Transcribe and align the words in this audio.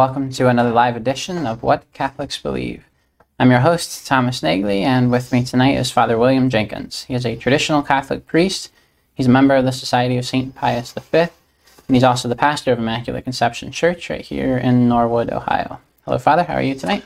Welcome 0.00 0.30
to 0.30 0.48
another 0.48 0.70
live 0.70 0.96
edition 0.96 1.46
of 1.46 1.62
What 1.62 1.84
Catholics 1.92 2.38
Believe. 2.38 2.86
I'm 3.38 3.50
your 3.50 3.60
host, 3.60 4.06
Thomas 4.06 4.40
Nagley, 4.40 4.80
and 4.80 5.10
with 5.10 5.30
me 5.30 5.44
tonight 5.44 5.76
is 5.76 5.90
Father 5.90 6.16
William 6.16 6.48
Jenkins. 6.48 7.02
He 7.02 7.12
is 7.12 7.26
a 7.26 7.36
traditional 7.36 7.82
Catholic 7.82 8.26
priest. 8.26 8.72
He's 9.12 9.26
a 9.26 9.30
member 9.30 9.54
of 9.54 9.66
the 9.66 9.72
Society 9.72 10.16
of 10.16 10.24
St. 10.24 10.54
Pius 10.54 10.92
V, 10.92 11.18
and 11.18 11.30
he's 11.90 12.02
also 12.02 12.30
the 12.30 12.34
pastor 12.34 12.72
of 12.72 12.78
Immaculate 12.78 13.24
Conception 13.24 13.70
Church 13.72 14.08
right 14.08 14.22
here 14.22 14.56
in 14.56 14.88
Norwood, 14.88 15.30
Ohio. 15.30 15.80
Hello, 16.06 16.16
Father. 16.16 16.44
How 16.44 16.54
are 16.54 16.62
you 16.62 16.76
tonight? 16.76 17.04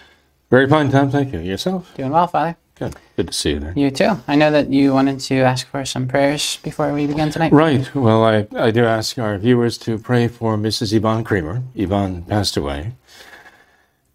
Very 0.48 0.68
fine, 0.68 0.88
Tom. 0.88 1.10
Thank 1.10 1.32
you. 1.32 1.40
Yourself? 1.40 1.92
Doing 1.96 2.12
well, 2.12 2.28
Father. 2.28 2.56
Good. 2.76 2.96
Good 3.16 3.28
to 3.28 3.32
see 3.32 3.50
you 3.50 3.60
there. 3.60 3.72
You 3.76 3.90
too. 3.90 4.18
I 4.26 4.34
know 4.34 4.50
that 4.50 4.72
you 4.72 4.92
wanted 4.92 5.20
to 5.20 5.36
ask 5.36 5.66
for 5.68 5.84
some 5.84 6.08
prayers 6.08 6.58
before 6.62 6.92
we 6.92 7.06
begin 7.06 7.30
tonight. 7.30 7.52
Right. 7.52 7.94
Well, 7.94 8.24
I, 8.24 8.48
I 8.56 8.72
do 8.72 8.84
ask 8.84 9.16
our 9.16 9.38
viewers 9.38 9.78
to 9.78 9.96
pray 9.96 10.26
for 10.26 10.56
Mrs. 10.56 10.92
Yvonne 10.92 11.22
Creamer. 11.22 11.62
Yvonne 11.76 12.22
passed 12.22 12.56
away 12.56 12.92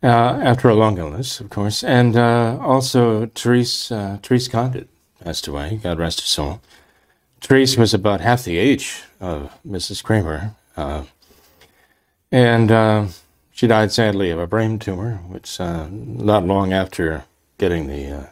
uh, 0.04 0.08
after 0.08 0.68
a 0.68 0.76
long 0.76 0.98
illness, 0.98 1.40
of 1.40 1.50
course. 1.50 1.84
And 1.84 2.18
uh, 2.18 2.58
also 2.62 3.28
Therese, 3.28 3.92
uh, 3.92 4.18
Therese 4.22 4.50
Condit 4.50 4.90
passed 5.24 5.48
away. 5.48 5.80
God 5.82 5.98
rest 5.98 6.20
her 6.20 6.28
soul. 6.28 6.62
Therese 7.42 7.78
was 7.78 7.94
about 7.94 8.20
half 8.20 8.44
the 8.44 8.58
age 8.58 9.04
of 9.22 9.58
Mrs. 9.66 10.04
Creamer. 10.04 10.56
Uh, 10.76 11.04
and 12.30 12.72
uh, 12.72 13.08
she 13.52 13.68
died 13.68 13.94
sadly 13.94 14.30
of 14.32 14.40
a 14.40 14.48
brain 14.48 14.80
tumor, 14.80 15.16
which 15.28 15.60
uh, 15.60 15.88
not 15.90 16.46
long 16.46 16.74
after 16.74 17.24
getting 17.58 17.88
the 17.88 18.12
uh, 18.12 18.26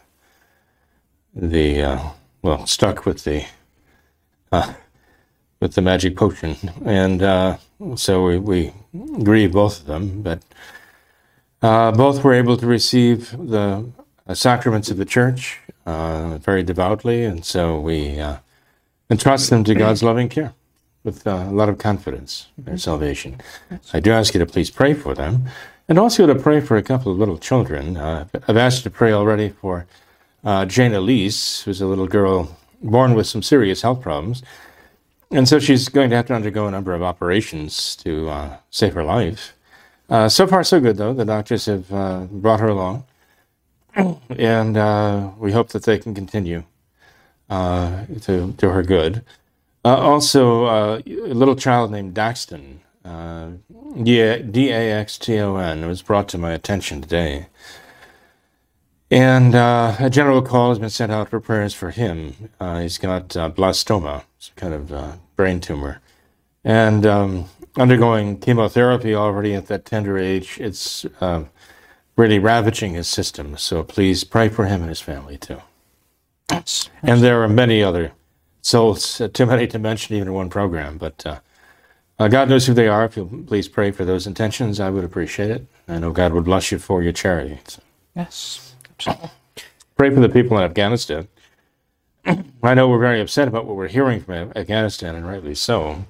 the 1.37 1.81
uh, 1.83 1.99
well 2.41 2.65
stuck 2.65 3.05
with 3.05 3.23
the 3.23 3.45
uh, 4.51 4.73
with 5.59 5.73
the 5.75 5.81
magic 5.81 6.15
potion, 6.15 6.55
and 6.85 7.21
uh, 7.21 7.57
so 7.95 8.25
we, 8.25 8.39
we 8.39 8.73
grieve 9.23 9.51
both 9.51 9.81
of 9.81 9.85
them, 9.85 10.21
but 10.21 10.41
uh, 11.61 11.91
both 11.91 12.23
were 12.23 12.33
able 12.33 12.57
to 12.57 12.65
receive 12.65 13.31
the 13.31 13.85
uh, 14.27 14.33
sacraments 14.33 14.89
of 14.89 14.97
the 14.97 15.05
church 15.05 15.59
uh, 15.85 16.37
very 16.37 16.63
devoutly, 16.63 17.23
and 17.23 17.45
so 17.45 17.79
we 17.79 18.23
entrust 19.09 19.49
them 19.49 19.63
to 19.63 19.75
God's 19.75 20.03
loving 20.03 20.29
care 20.29 20.53
with 21.03 21.25
a 21.25 21.45
lot 21.45 21.69
of 21.69 21.77
confidence 21.77 22.47
in 22.57 22.65
their 22.65 22.77
salvation. 22.77 23.39
I 23.93 23.99
do 23.99 24.11
ask 24.11 24.33
you 24.33 24.39
to 24.39 24.45
please 24.45 24.69
pray 24.69 24.93
for 24.93 25.13
them. 25.13 25.45
And 25.89 25.97
also 25.97 26.27
to 26.27 26.35
pray 26.35 26.59
for 26.59 26.75
a 26.75 26.83
couple 26.83 27.13
of 27.13 27.17
little 27.17 27.37
children. 27.37 27.95
I've 27.95 28.57
asked 28.57 28.79
you 28.79 28.83
to 28.83 28.89
pray 28.89 29.13
already 29.13 29.47
for 29.47 29.87
uh, 30.47 30.65
Jane 30.65 30.93
Elise, 30.93 31.61
who's 31.63 31.81
a 31.81 31.85
little 31.85 32.07
girl 32.07 32.57
born 32.81 33.15
with 33.15 33.27
some 33.27 33.43
serious 33.43 33.81
health 33.81 34.01
problems. 34.01 34.41
And 35.29 35.45
so 35.45 35.59
she's 35.59 35.89
going 35.89 36.09
to 36.09 36.15
have 36.15 36.27
to 36.27 36.33
undergo 36.33 36.67
a 36.67 36.71
number 36.71 36.93
of 36.93 37.03
operations 37.03 37.97
to 37.97 38.29
uh, 38.29 38.57
save 38.69 38.93
her 38.93 39.03
life. 39.03 39.53
Uh, 40.09 40.29
so 40.29 40.47
far, 40.47 40.63
so 40.63 40.79
good, 40.79 40.95
though. 40.95 41.13
The 41.13 41.25
doctors 41.25 41.65
have 41.65 41.91
uh, 41.91 42.27
brought 42.31 42.61
her 42.61 42.69
along. 42.69 43.05
And 44.29 44.77
uh, 44.77 45.31
we 45.39 45.51
hope 45.51 45.69
that 45.69 45.83
they 45.83 45.97
can 45.97 46.13
continue 46.13 46.63
uh, 47.49 48.05
to, 48.21 48.53
to 48.53 48.69
her 48.69 48.83
good. 48.83 49.23
also, 49.83 50.67
a 50.67 51.01
little 51.33 51.55
child 51.55 51.91
named 51.91 52.13
Daxton, 52.13 52.77
D 54.03 54.69
A 54.69 54.91
X 54.93 55.17
T 55.17 55.39
O 55.39 55.55
N, 55.55 55.87
was 55.87 56.03
brought 56.03 56.29
to 56.29 56.37
my 56.37 56.51
attention 56.51 57.01
today. 57.01 57.47
And 59.09 59.55
uh, 59.55 59.95
a 59.99 60.09
general 60.09 60.41
call 60.41 60.69
has 60.69 60.79
been 60.79 60.89
sent 60.89 61.11
out 61.11 61.29
for 61.29 61.39
prayers 61.39 61.73
for 61.73 61.91
him. 61.91 62.49
Uh, 62.59 62.81
he's 62.81 62.97
got 62.97 63.37
uh, 63.37 63.49
blastoma, 63.49 64.23
some 64.37 64.55
kind 64.55 64.73
of 64.73 64.91
uh, 64.91 65.13
brain 65.37 65.61
tumor, 65.61 66.01
and 66.63 67.05
um, 67.05 67.45
undergoing 67.77 68.37
chemotherapy 68.37 69.15
already 69.15 69.53
at 69.53 69.67
that 69.67 69.85
tender 69.85 70.17
age. 70.17 70.57
It's 70.59 71.05
um, 71.21 71.49
really 72.17 72.37
ravaging 72.37 72.95
his 72.95 73.07
system. 73.07 73.55
So 73.57 73.81
please 73.81 74.25
pray 74.25 74.49
for 74.49 74.65
him 74.65 74.81
and 74.81 74.89
his 74.89 74.99
family 75.01 75.37
too. 75.37 75.61
Yes. 76.51 76.89
And 77.01 77.21
there 77.21 77.41
are 77.43 77.47
many 77.47 77.81
other 77.81 78.11
souls, 78.61 79.21
uh, 79.21 79.29
too 79.29 79.45
many 79.45 79.67
to 79.67 79.79
mention 79.79 80.15
even 80.15 80.29
in 80.29 80.33
one 80.33 80.49
program, 80.49 80.97
but. 80.97 81.25
Uh, 81.25 81.39
God 82.29 82.49
knows 82.49 82.65
who 82.65 82.73
they 82.73 82.87
are. 82.87 83.05
If 83.05 83.15
you'll 83.15 83.27
please 83.27 83.67
pray 83.67 83.91
for 83.91 84.03
those 84.03 84.25
intentions, 84.25 84.79
I 84.79 84.89
would 84.89 85.03
appreciate 85.03 85.51
it. 85.51 85.67
I 85.87 85.99
know 85.99 86.11
God 86.11 86.33
would 86.33 86.45
bless 86.45 86.71
you 86.71 86.79
for 86.79 87.03
your 87.03 87.13
charity. 87.13 87.59
So. 87.67 87.79
Yes. 88.15 88.66
Pray 88.99 90.09
for 90.09 90.19
the 90.19 90.29
people 90.29 90.57
in 90.57 90.63
Afghanistan. 90.63 91.27
I 92.61 92.73
know 92.73 92.89
we're 92.89 92.99
very 92.99 93.21
upset 93.21 93.47
about 93.47 93.65
what 93.65 93.75
we're 93.75 93.87
hearing 93.87 94.21
from 94.21 94.51
Afghanistan, 94.55 95.15
and 95.15 95.27
rightly 95.27 95.55
so, 95.55 96.05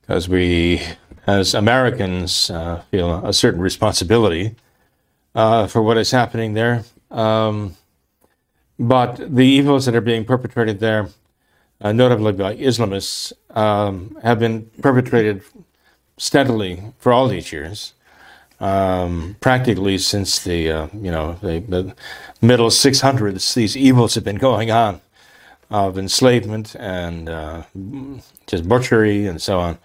because 0.00 0.28
we, 0.28 0.82
as 1.26 1.54
Americans, 1.54 2.48
uh, 2.50 2.82
feel 2.90 3.24
a 3.26 3.32
certain 3.32 3.60
responsibility 3.60 4.54
uh, 5.34 5.66
for 5.66 5.82
what 5.82 5.96
is 5.96 6.10
happening 6.10 6.54
there. 6.54 6.84
Um, 7.10 7.76
but 8.78 9.16
the 9.16 9.44
evils 9.44 9.86
that 9.86 9.94
are 9.94 10.00
being 10.00 10.24
perpetrated 10.24 10.80
there, 10.80 11.08
uh, 11.80 11.92
notably 11.92 12.32
by 12.32 12.56
Islamists, 12.56 13.32
um, 13.50 14.16
have 14.22 14.38
been 14.38 14.70
perpetrated 14.80 15.42
steadily 16.16 16.82
for 16.98 17.12
all 17.12 17.26
these 17.26 17.52
years 17.52 17.94
um, 18.62 19.36
practically 19.40 19.98
since 19.98 20.38
the 20.38 20.70
uh, 20.70 20.88
you 20.94 21.10
know 21.10 21.34
the, 21.42 21.58
the, 21.68 21.94
middle 22.40 22.68
600s. 22.68 23.54
These 23.54 23.76
evils 23.76 24.14
have 24.14 24.24
been 24.24 24.36
going 24.36 24.70
on 24.70 25.00
of 25.70 25.98
enslavement 25.98 26.74
and 26.76 27.28
uh, 27.28 27.62
just 28.46 28.68
butchery 28.68 29.26
and 29.26 29.42
so 29.42 29.58
on. 29.58 29.78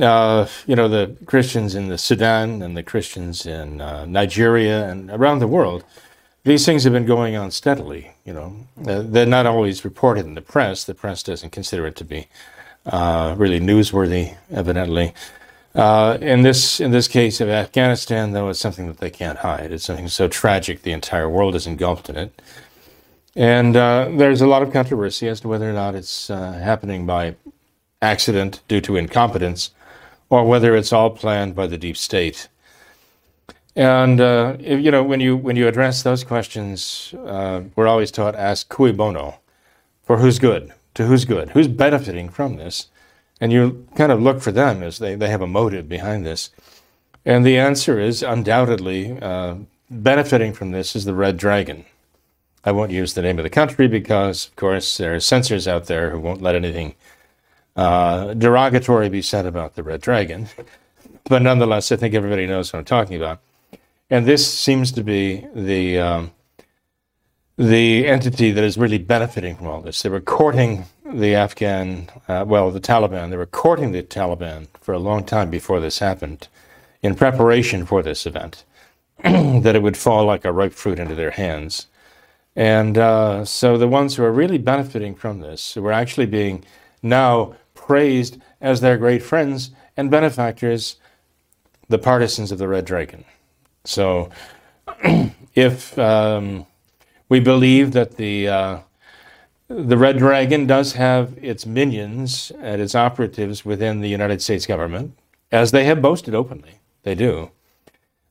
Uh, 0.00 0.48
you 0.66 0.74
know 0.74 0.88
the 0.88 1.16
Christians 1.26 1.74
in 1.74 1.88
the 1.88 1.98
Sudan 1.98 2.62
and 2.62 2.76
the 2.76 2.82
Christians 2.82 3.46
in 3.46 3.82
uh, 3.82 4.06
Nigeria 4.06 4.88
and 4.88 5.10
around 5.10 5.38
the 5.40 5.46
world. 5.46 5.84
These 6.44 6.66
things 6.66 6.82
have 6.84 6.92
been 6.92 7.06
going 7.06 7.36
on 7.36 7.50
steadily. 7.50 8.12
You 8.24 8.32
know 8.32 8.56
uh, 8.86 9.02
they're 9.04 9.26
not 9.26 9.44
always 9.44 9.84
reported 9.84 10.24
in 10.24 10.34
the 10.34 10.40
press. 10.40 10.84
The 10.84 10.94
press 10.94 11.22
doesn't 11.22 11.50
consider 11.50 11.86
it 11.86 11.96
to 11.96 12.04
be 12.04 12.28
uh, 12.86 13.34
really 13.36 13.60
newsworthy, 13.60 14.36
evidently. 14.50 15.12
Uh, 15.74 16.18
in 16.20 16.42
this 16.42 16.80
in 16.80 16.90
this 16.90 17.08
case 17.08 17.40
of 17.40 17.48
Afghanistan, 17.48 18.32
though, 18.32 18.50
it's 18.50 18.60
something 18.60 18.88
that 18.88 18.98
they 18.98 19.08
can't 19.10 19.38
hide. 19.38 19.72
It's 19.72 19.84
something 19.84 20.08
so 20.08 20.28
tragic 20.28 20.82
the 20.82 20.92
entire 20.92 21.30
world 21.30 21.54
is 21.54 21.66
engulfed 21.66 22.10
in 22.10 22.16
it, 22.16 22.42
and 23.34 23.74
uh, 23.74 24.10
there's 24.12 24.42
a 24.42 24.46
lot 24.46 24.62
of 24.62 24.70
controversy 24.70 25.28
as 25.28 25.40
to 25.40 25.48
whether 25.48 25.68
or 25.68 25.72
not 25.72 25.94
it's 25.94 26.28
uh, 26.28 26.52
happening 26.52 27.06
by 27.06 27.36
accident 28.02 28.60
due 28.68 28.82
to 28.82 28.96
incompetence, 28.96 29.70
or 30.28 30.44
whether 30.44 30.76
it's 30.76 30.92
all 30.92 31.08
planned 31.08 31.54
by 31.54 31.66
the 31.66 31.78
deep 31.78 31.96
state. 31.96 32.48
And 33.74 34.20
uh, 34.20 34.56
if, 34.60 34.84
you 34.84 34.90
know, 34.90 35.02
when 35.02 35.20
you 35.20 35.38
when 35.38 35.56
you 35.56 35.68
address 35.68 36.02
those 36.02 36.22
questions, 36.22 37.14
uh, 37.24 37.62
we're 37.74 37.88
always 37.88 38.10
taught 38.10 38.34
ask 38.34 38.68
cui 38.68 38.92
bono, 38.92 39.36
for 40.02 40.18
whose 40.18 40.38
good, 40.38 40.74
to 40.94 41.06
whose 41.06 41.24
good, 41.24 41.50
who's 41.50 41.68
benefiting 41.68 42.28
from 42.28 42.56
this 42.56 42.88
and 43.42 43.50
you 43.50 43.84
kind 43.96 44.12
of 44.12 44.22
look 44.22 44.40
for 44.40 44.52
them 44.52 44.84
as 44.84 45.00
they, 45.00 45.16
they 45.16 45.28
have 45.28 45.42
a 45.42 45.48
motive 45.48 45.88
behind 45.88 46.24
this. 46.24 46.50
And 47.24 47.44
the 47.44 47.58
answer 47.58 47.98
is 47.98 48.22
undoubtedly 48.22 49.20
uh, 49.20 49.56
benefiting 49.90 50.52
from 50.52 50.70
this 50.70 50.94
is 50.94 51.06
the 51.06 51.14
Red 51.14 51.38
Dragon. 51.38 51.84
I 52.64 52.70
won't 52.70 52.92
use 52.92 53.14
the 53.14 53.22
name 53.22 53.40
of 53.40 53.42
the 53.42 53.50
country 53.50 53.88
because, 53.88 54.46
of 54.46 54.54
course, 54.54 54.96
there 54.96 55.16
are 55.16 55.18
censors 55.18 55.66
out 55.66 55.86
there 55.86 56.10
who 56.10 56.20
won't 56.20 56.40
let 56.40 56.54
anything 56.54 56.94
uh, 57.74 58.32
derogatory 58.34 59.08
be 59.08 59.22
said 59.22 59.44
about 59.44 59.74
the 59.74 59.82
Red 59.82 60.00
Dragon. 60.00 60.48
But 61.24 61.42
nonetheless, 61.42 61.92
I 61.92 61.96
think 61.96 62.14
everybody 62.14 62.48
knows 62.48 62.72
what 62.72 62.80
I'm 62.80 62.84
talking 62.84 63.16
about. 63.16 63.38
And 64.10 64.26
this 64.26 64.52
seems 64.52 64.90
to 64.90 65.04
be 65.04 65.46
the 65.54 66.00
um, 66.00 66.32
the 67.56 68.08
entity 68.08 68.50
that 68.50 68.64
is 68.64 68.76
really 68.76 68.98
benefiting 68.98 69.54
from 69.54 69.68
all 69.68 69.80
this. 69.80 70.02
They 70.02 70.08
were 70.08 70.20
courting 70.20 70.86
the 71.12 71.34
Afghan, 71.34 72.08
uh, 72.28 72.44
well, 72.46 72.70
the 72.70 72.80
Taliban. 72.80 73.30
They 73.30 73.36
were 73.36 73.46
courting 73.46 73.92
the 73.92 74.02
Taliban 74.02 74.68
for 74.80 74.92
a 74.92 74.98
long 74.98 75.24
time 75.24 75.50
before 75.50 75.80
this 75.80 75.98
happened, 75.98 76.48
in 77.02 77.14
preparation 77.14 77.84
for 77.84 78.02
this 78.02 78.26
event, 78.26 78.64
that 79.22 79.76
it 79.76 79.82
would 79.82 79.96
fall 79.96 80.24
like 80.24 80.44
a 80.44 80.52
ripe 80.52 80.72
fruit 80.72 80.98
into 80.98 81.14
their 81.14 81.32
hands. 81.32 81.86
And 82.54 82.98
uh, 82.98 83.44
so 83.44 83.78
the 83.78 83.88
ones 83.88 84.14
who 84.14 84.24
are 84.24 84.32
really 84.32 84.58
benefiting 84.58 85.14
from 85.14 85.40
this, 85.40 85.74
who 85.74 85.84
are 85.86 85.92
actually 85.92 86.26
being 86.26 86.64
now 87.02 87.54
praised 87.74 88.40
as 88.60 88.80
their 88.80 88.96
great 88.96 89.22
friends 89.22 89.70
and 89.96 90.10
benefactors 90.10 90.96
the 91.88 91.98
partisans 91.98 92.52
of 92.52 92.58
the 92.58 92.68
Red 92.68 92.84
Dragon. 92.84 93.24
So, 93.84 94.30
if 95.54 95.98
um, 95.98 96.66
we 97.28 97.40
believe 97.40 97.92
that 97.92 98.16
the 98.16 98.48
uh, 98.48 98.78
the 99.74 99.96
Red 99.96 100.18
Dragon 100.18 100.66
does 100.66 100.92
have 100.92 101.36
its 101.40 101.64
minions 101.66 102.52
and 102.60 102.80
its 102.80 102.94
operatives 102.94 103.64
within 103.64 104.00
the 104.00 104.08
United 104.08 104.42
States 104.42 104.66
government, 104.66 105.16
as 105.50 105.70
they 105.70 105.84
have 105.84 106.02
boasted 106.02 106.34
openly, 106.34 106.80
they 107.02 107.14
do. 107.14 107.50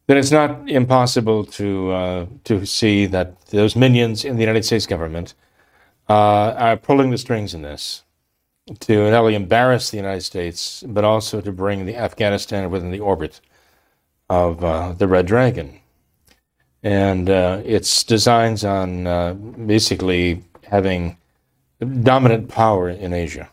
Then 0.08 0.18
it's 0.18 0.32
not 0.32 0.70
impossible 0.70 1.46
to 1.46 1.92
uh, 1.92 2.26
to 2.44 2.66
see 2.66 3.06
that 3.08 3.40
those 3.48 3.76
minions 3.76 4.26
in 4.26 4.36
the 4.36 4.42
United 4.42 4.66
States 4.66 4.86
government 4.86 5.34
uh, 6.10 6.54
are 6.58 6.78
pulling 6.78 7.12
the 7.12 7.18
strings 7.18 7.54
in 7.54 7.62
this 7.62 8.04
to 8.82 9.10
not 9.10 9.22
only 9.22 9.36
embarrass 9.36 9.90
the 9.90 9.98
United 9.98 10.22
States 10.22 10.84
but 10.88 11.04
also 11.04 11.42
to 11.42 11.52
bring 11.52 11.86
the 11.86 11.96
Afghanistan 11.96 12.70
within 12.70 12.92
the 12.92 13.00
orbit 13.00 13.42
of 14.30 14.64
uh, 14.64 14.94
the 14.94 15.08
Red 15.08 15.26
Dragon 15.26 15.80
and 16.84 17.30
uh, 17.30 17.62
its 17.64 18.04
designs 18.04 18.64
on 18.64 19.08
uh, 19.08 19.34
basically 19.34 20.44
having 20.64 21.18
dominant 21.86 22.50
power 22.50 22.89
in 22.89 23.13
Asia. 23.13 23.50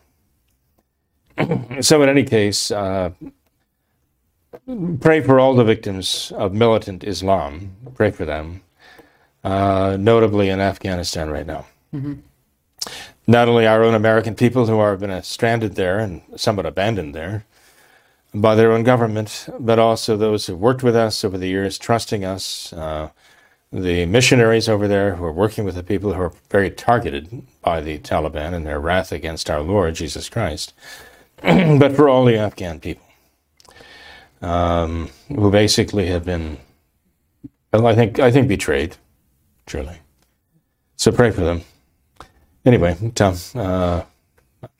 so, 1.81 2.01
in 2.01 2.09
any 2.09 2.23
case, 2.23 2.71
uh, 2.71 3.11
pray 4.99 5.21
for 5.21 5.39
all 5.39 5.55
the 5.55 5.63
victims 5.63 6.31
of 6.35 6.53
militant 6.53 7.03
Islam. 7.03 7.75
Pray 7.95 8.11
for 8.11 8.25
them, 8.25 8.61
uh, 9.43 9.97
notably 9.99 10.49
in 10.49 10.59
Afghanistan 10.59 11.29
right 11.29 11.47
now. 11.47 11.65
Mm-hmm. 11.93 12.13
Not 13.27 13.47
only 13.47 13.67
our 13.67 13.83
own 13.83 13.93
American 13.93 14.35
people 14.35 14.65
who 14.65 14.79
are 14.79 14.95
been 14.97 15.21
stranded 15.23 15.75
there 15.75 15.99
and 15.99 16.21
somewhat 16.35 16.65
abandoned 16.65 17.13
there 17.13 17.45
by 18.33 18.55
their 18.55 18.71
own 18.71 18.83
government, 18.83 19.47
but 19.59 19.79
also 19.79 20.17
those 20.17 20.47
who've 20.47 20.59
worked 20.59 20.83
with 20.83 20.95
us 20.95 21.23
over 21.23 21.37
the 21.37 21.47
years, 21.47 21.77
trusting 21.77 22.23
us. 22.23 22.73
Uh, 22.73 23.09
the 23.71 24.05
missionaries 24.05 24.67
over 24.67 24.87
there 24.87 25.15
who 25.15 25.25
are 25.25 25.31
working 25.31 25.63
with 25.63 25.75
the 25.75 25.83
people 25.83 26.13
who 26.13 26.21
are 26.21 26.33
very 26.49 26.71
targeted 26.71 27.43
by 27.61 27.81
the 27.81 27.99
Taliban 27.99 28.53
and 28.53 28.65
their 28.65 28.79
wrath 28.79 29.11
against 29.11 29.49
our 29.49 29.61
Lord 29.61 29.95
Jesus 29.95 30.29
Christ, 30.29 30.73
but 31.41 31.95
for 31.95 32.09
all 32.09 32.25
the 32.25 32.37
Afghan 32.37 32.79
people 32.79 33.05
um, 34.41 35.09
who 35.27 35.51
basically 35.51 36.07
have 36.07 36.25
been, 36.25 36.57
well, 37.71 37.87
I 37.87 37.95
think, 37.95 38.19
I 38.19 38.31
think 38.31 38.47
betrayed, 38.47 38.97
truly. 39.65 39.99
So 40.95 41.11
pray 41.11 41.31
for 41.31 41.41
them. 41.41 41.61
Anyway, 42.65 42.97
Tom, 43.15 43.35
uh, 43.55 44.03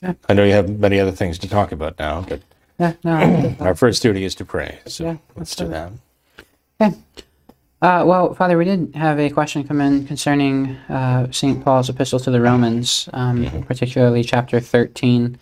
yeah. 0.01 0.13
I 0.27 0.33
know 0.33 0.43
you 0.43 0.53
have 0.53 0.69
many 0.79 0.99
other 0.99 1.11
things 1.11 1.39
to 1.39 1.49
talk 1.49 1.71
about 1.71 1.97
now, 1.97 2.25
but 2.27 2.41
yeah, 2.79 2.93
no, 3.03 3.55
our 3.59 3.75
first 3.75 4.01
duty 4.01 4.23
is 4.23 4.35
to 4.35 4.45
pray. 4.45 4.79
So 4.85 5.05
yeah, 5.05 5.17
let's 5.35 5.55
do 5.55 5.67
that. 5.67 5.91
Okay. 6.81 6.97
Uh, 7.81 8.03
well, 8.05 8.33
Father, 8.33 8.57
we 8.57 8.65
did 8.65 8.93
have 8.95 9.19
a 9.19 9.29
question 9.29 9.65
come 9.65 9.79
in 9.79 10.05
concerning 10.05 10.75
uh, 10.89 11.31
St. 11.31 11.63
Paul's 11.63 11.87
epistle 11.87 12.19
to 12.19 12.29
the 12.29 12.41
Romans, 12.41 13.07
um, 13.13 13.45
mm-hmm. 13.45 13.61
particularly 13.61 14.21
chapter 14.21 14.59
13, 14.59 15.37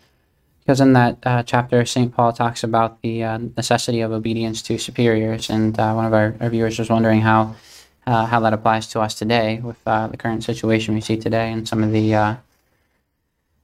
because 0.59 0.79
in 0.79 0.93
that 0.93 1.17
uh, 1.23 1.41
chapter, 1.41 1.83
St. 1.83 2.13
Paul 2.13 2.31
talks 2.33 2.63
about 2.63 3.01
the 3.01 3.23
uh, 3.23 3.39
necessity 3.57 4.01
of 4.01 4.11
obedience 4.11 4.61
to 4.63 4.77
superiors, 4.77 5.49
and 5.49 5.79
uh, 5.79 5.93
one 5.93 6.05
of 6.05 6.13
our, 6.13 6.35
our, 6.39 6.49
viewers 6.49 6.77
was 6.77 6.91
wondering 6.91 7.21
how 7.21 7.55
uh, 8.05 8.27
how 8.27 8.39
that 8.41 8.53
applies 8.53 8.87
to 8.87 9.01
us 9.01 9.15
today 9.15 9.59
with 9.59 9.83
the 9.83 10.15
current 10.17 10.43
situation 10.43 10.93
we 10.93 11.01
see 11.01 11.17
today 11.17 11.51
and 11.51 11.67
some 11.67 11.83
of 11.83 11.91
the 11.91 12.37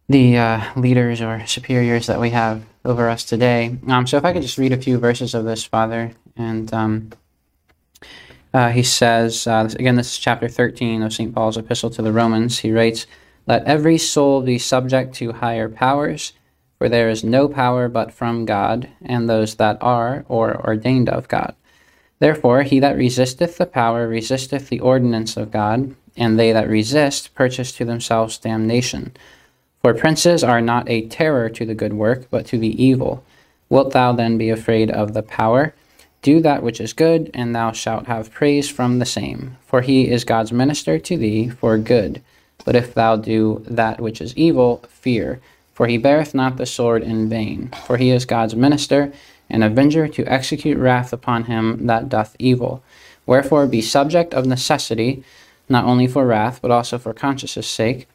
the 0.10 0.62
leaders 0.76 1.22
or 1.22 1.46
superiors 1.46 2.08
that 2.08 2.20
we 2.20 2.32
have 2.32 2.66
over 2.84 3.08
us 3.10 3.24
today. 3.24 3.78
Um, 3.88 4.06
so, 4.06 4.18
if 4.18 4.26
I 4.26 4.34
could 4.34 4.42
just 4.42 4.58
read 4.58 4.74
a 4.74 4.78
few 4.78 4.98
verses 4.98 5.34
of 5.34 5.46
this, 5.46 5.64
Father, 5.64 6.12
and 6.36 6.74
um, 6.74 7.12
uh, 8.54 8.70
he 8.70 8.84
says, 8.84 9.48
uh, 9.48 9.68
again, 9.80 9.96
this 9.96 10.12
is 10.12 10.18
chapter 10.18 10.48
13 10.48 11.02
of 11.02 11.14
St. 11.14 11.34
Paul's 11.34 11.58
epistle 11.58 11.90
to 11.90 12.02
the 12.02 12.12
Romans. 12.12 12.60
He 12.60 12.72
writes, 12.72 13.08
Let 13.48 13.66
every 13.66 13.98
soul 13.98 14.42
be 14.42 14.60
subject 14.60 15.16
to 15.16 15.34
higher 15.34 15.68
powers, 15.68 16.34
for 16.78 16.88
there 16.88 17.10
is 17.10 17.24
no 17.24 17.48
power 17.48 17.88
but 17.88 18.14
from 18.14 18.46
God, 18.46 18.90
and 19.02 19.28
those 19.28 19.56
that 19.56 19.78
are, 19.82 20.24
or 20.28 20.64
ordained 20.66 21.10
of 21.10 21.28
God. 21.28 21.56
Therefore, 22.20 22.64
he 22.64 22.80
that 22.80 22.96
resisteth 22.96 23.58
the 23.58 23.66
power 23.66 24.08
resisteth 24.08 24.70
the 24.70 24.80
ordinance 24.80 25.36
of 25.36 25.52
God, 25.52 25.96
and 26.16 26.38
they 26.38 26.52
that 26.52 26.70
resist 26.70 27.34
purchase 27.34 27.72
to 27.74 27.86
themselves 27.86 28.38
damnation. 28.38 29.14
For 29.82 29.94
princes 29.94 30.44
are 30.44 30.62
not 30.62 30.88
a 30.88 31.08
terror 31.08 31.50
to 31.50 31.66
the 31.66 31.76
good 31.76 31.94
work, 31.94 32.28
but 32.30 32.46
to 32.48 32.58
the 32.58 32.82
evil. 32.82 33.26
Wilt 33.68 33.92
thou 33.92 34.14
then 34.14 34.38
be 34.38 34.50
afraid 34.50 34.92
of 34.92 35.14
the 35.14 35.24
power? 35.24 35.74
Do 36.24 36.40
that 36.40 36.64
which 36.64 36.80
is 36.80 36.94
good, 36.94 37.30
and 37.34 37.54
thou 37.54 37.74
shalt 37.74 38.08
have 38.08 38.32
praise 38.32 38.70
from 38.70 38.98
the 38.98 39.06
same. 39.06 39.58
For 39.68 39.82
he 39.82 40.10
is 40.10 40.24
God's 40.24 40.54
minister 40.54 40.98
to 40.98 41.18
thee 41.18 41.50
for 41.50 41.78
good. 41.78 42.22
But 42.64 42.78
if 42.78 42.94
thou 42.94 43.18
do 43.18 43.64
that 43.68 44.00
which 44.00 44.22
is 44.22 44.36
evil, 44.38 44.84
fear. 44.88 45.42
For 45.74 45.86
he 45.86 45.98
beareth 45.98 46.34
not 46.34 46.56
the 46.56 46.66
sword 46.66 47.04
in 47.04 47.28
vain. 47.28 47.72
For 47.86 47.98
he 47.98 48.10
is 48.10 48.26
God's 48.26 48.56
minister, 48.56 49.12
an 49.50 49.64
avenger 49.64 50.08
to 50.08 50.26
execute 50.26 50.78
wrath 50.78 51.12
upon 51.12 51.44
him 51.44 51.88
that 51.88 52.08
doth 52.08 52.38
evil. 52.40 52.82
Wherefore 53.26 53.68
be 53.68 53.82
subject 53.82 54.34
of 54.34 54.46
necessity 54.46 55.24
not 55.68 55.86
only 55.86 56.08
for 56.08 56.26
wrath, 56.26 56.60
but 56.62 56.72
also 56.72 56.98
for 56.98 57.14
conscience' 57.14 57.68
sake. 57.68 58.08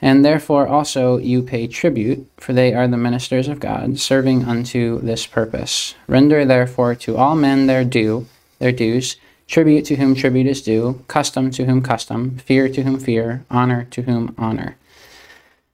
And 0.00 0.24
therefore 0.24 0.66
also 0.66 1.18
you 1.18 1.42
pay 1.42 1.66
tribute, 1.66 2.26
for 2.36 2.52
they 2.52 2.74
are 2.74 2.88
the 2.88 2.96
ministers 2.96 3.48
of 3.48 3.60
God, 3.60 3.98
serving 3.98 4.44
unto 4.44 5.00
this 5.00 5.26
purpose. 5.26 5.94
Render 6.06 6.44
therefore 6.44 6.94
to 6.96 7.16
all 7.16 7.36
men 7.36 7.66
their 7.66 7.84
due, 7.84 8.26
their 8.58 8.72
dues, 8.72 9.16
tribute 9.46 9.84
to 9.86 9.96
whom 9.96 10.14
tribute 10.14 10.46
is 10.46 10.62
due, 10.62 11.04
custom 11.08 11.50
to 11.50 11.66
whom 11.66 11.82
custom, 11.82 12.38
fear 12.38 12.68
to 12.68 12.82
whom 12.82 12.98
fear, 12.98 13.44
honor 13.50 13.84
to 13.90 14.02
whom 14.02 14.34
honor. 14.38 14.76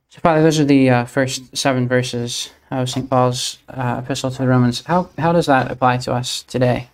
So, 0.09 0.21
Father, 0.21 0.43
those 0.43 0.59
are 0.59 0.65
the 0.65 0.89
uh, 0.89 1.05
first 1.05 1.55
seven 1.57 1.87
verses 1.87 2.51
of 2.71 2.89
St. 2.89 3.09
Paul's 3.09 3.59
uh, 3.69 4.01
epistle 4.03 4.31
to 4.31 4.39
the 4.39 4.49
Romans. 4.49 4.83
How, 4.87 5.11
how 5.19 5.33
does 5.33 5.47
that 5.47 5.71
apply 5.71 5.99
to 5.99 6.13
us 6.13 6.43
today? 6.43 6.89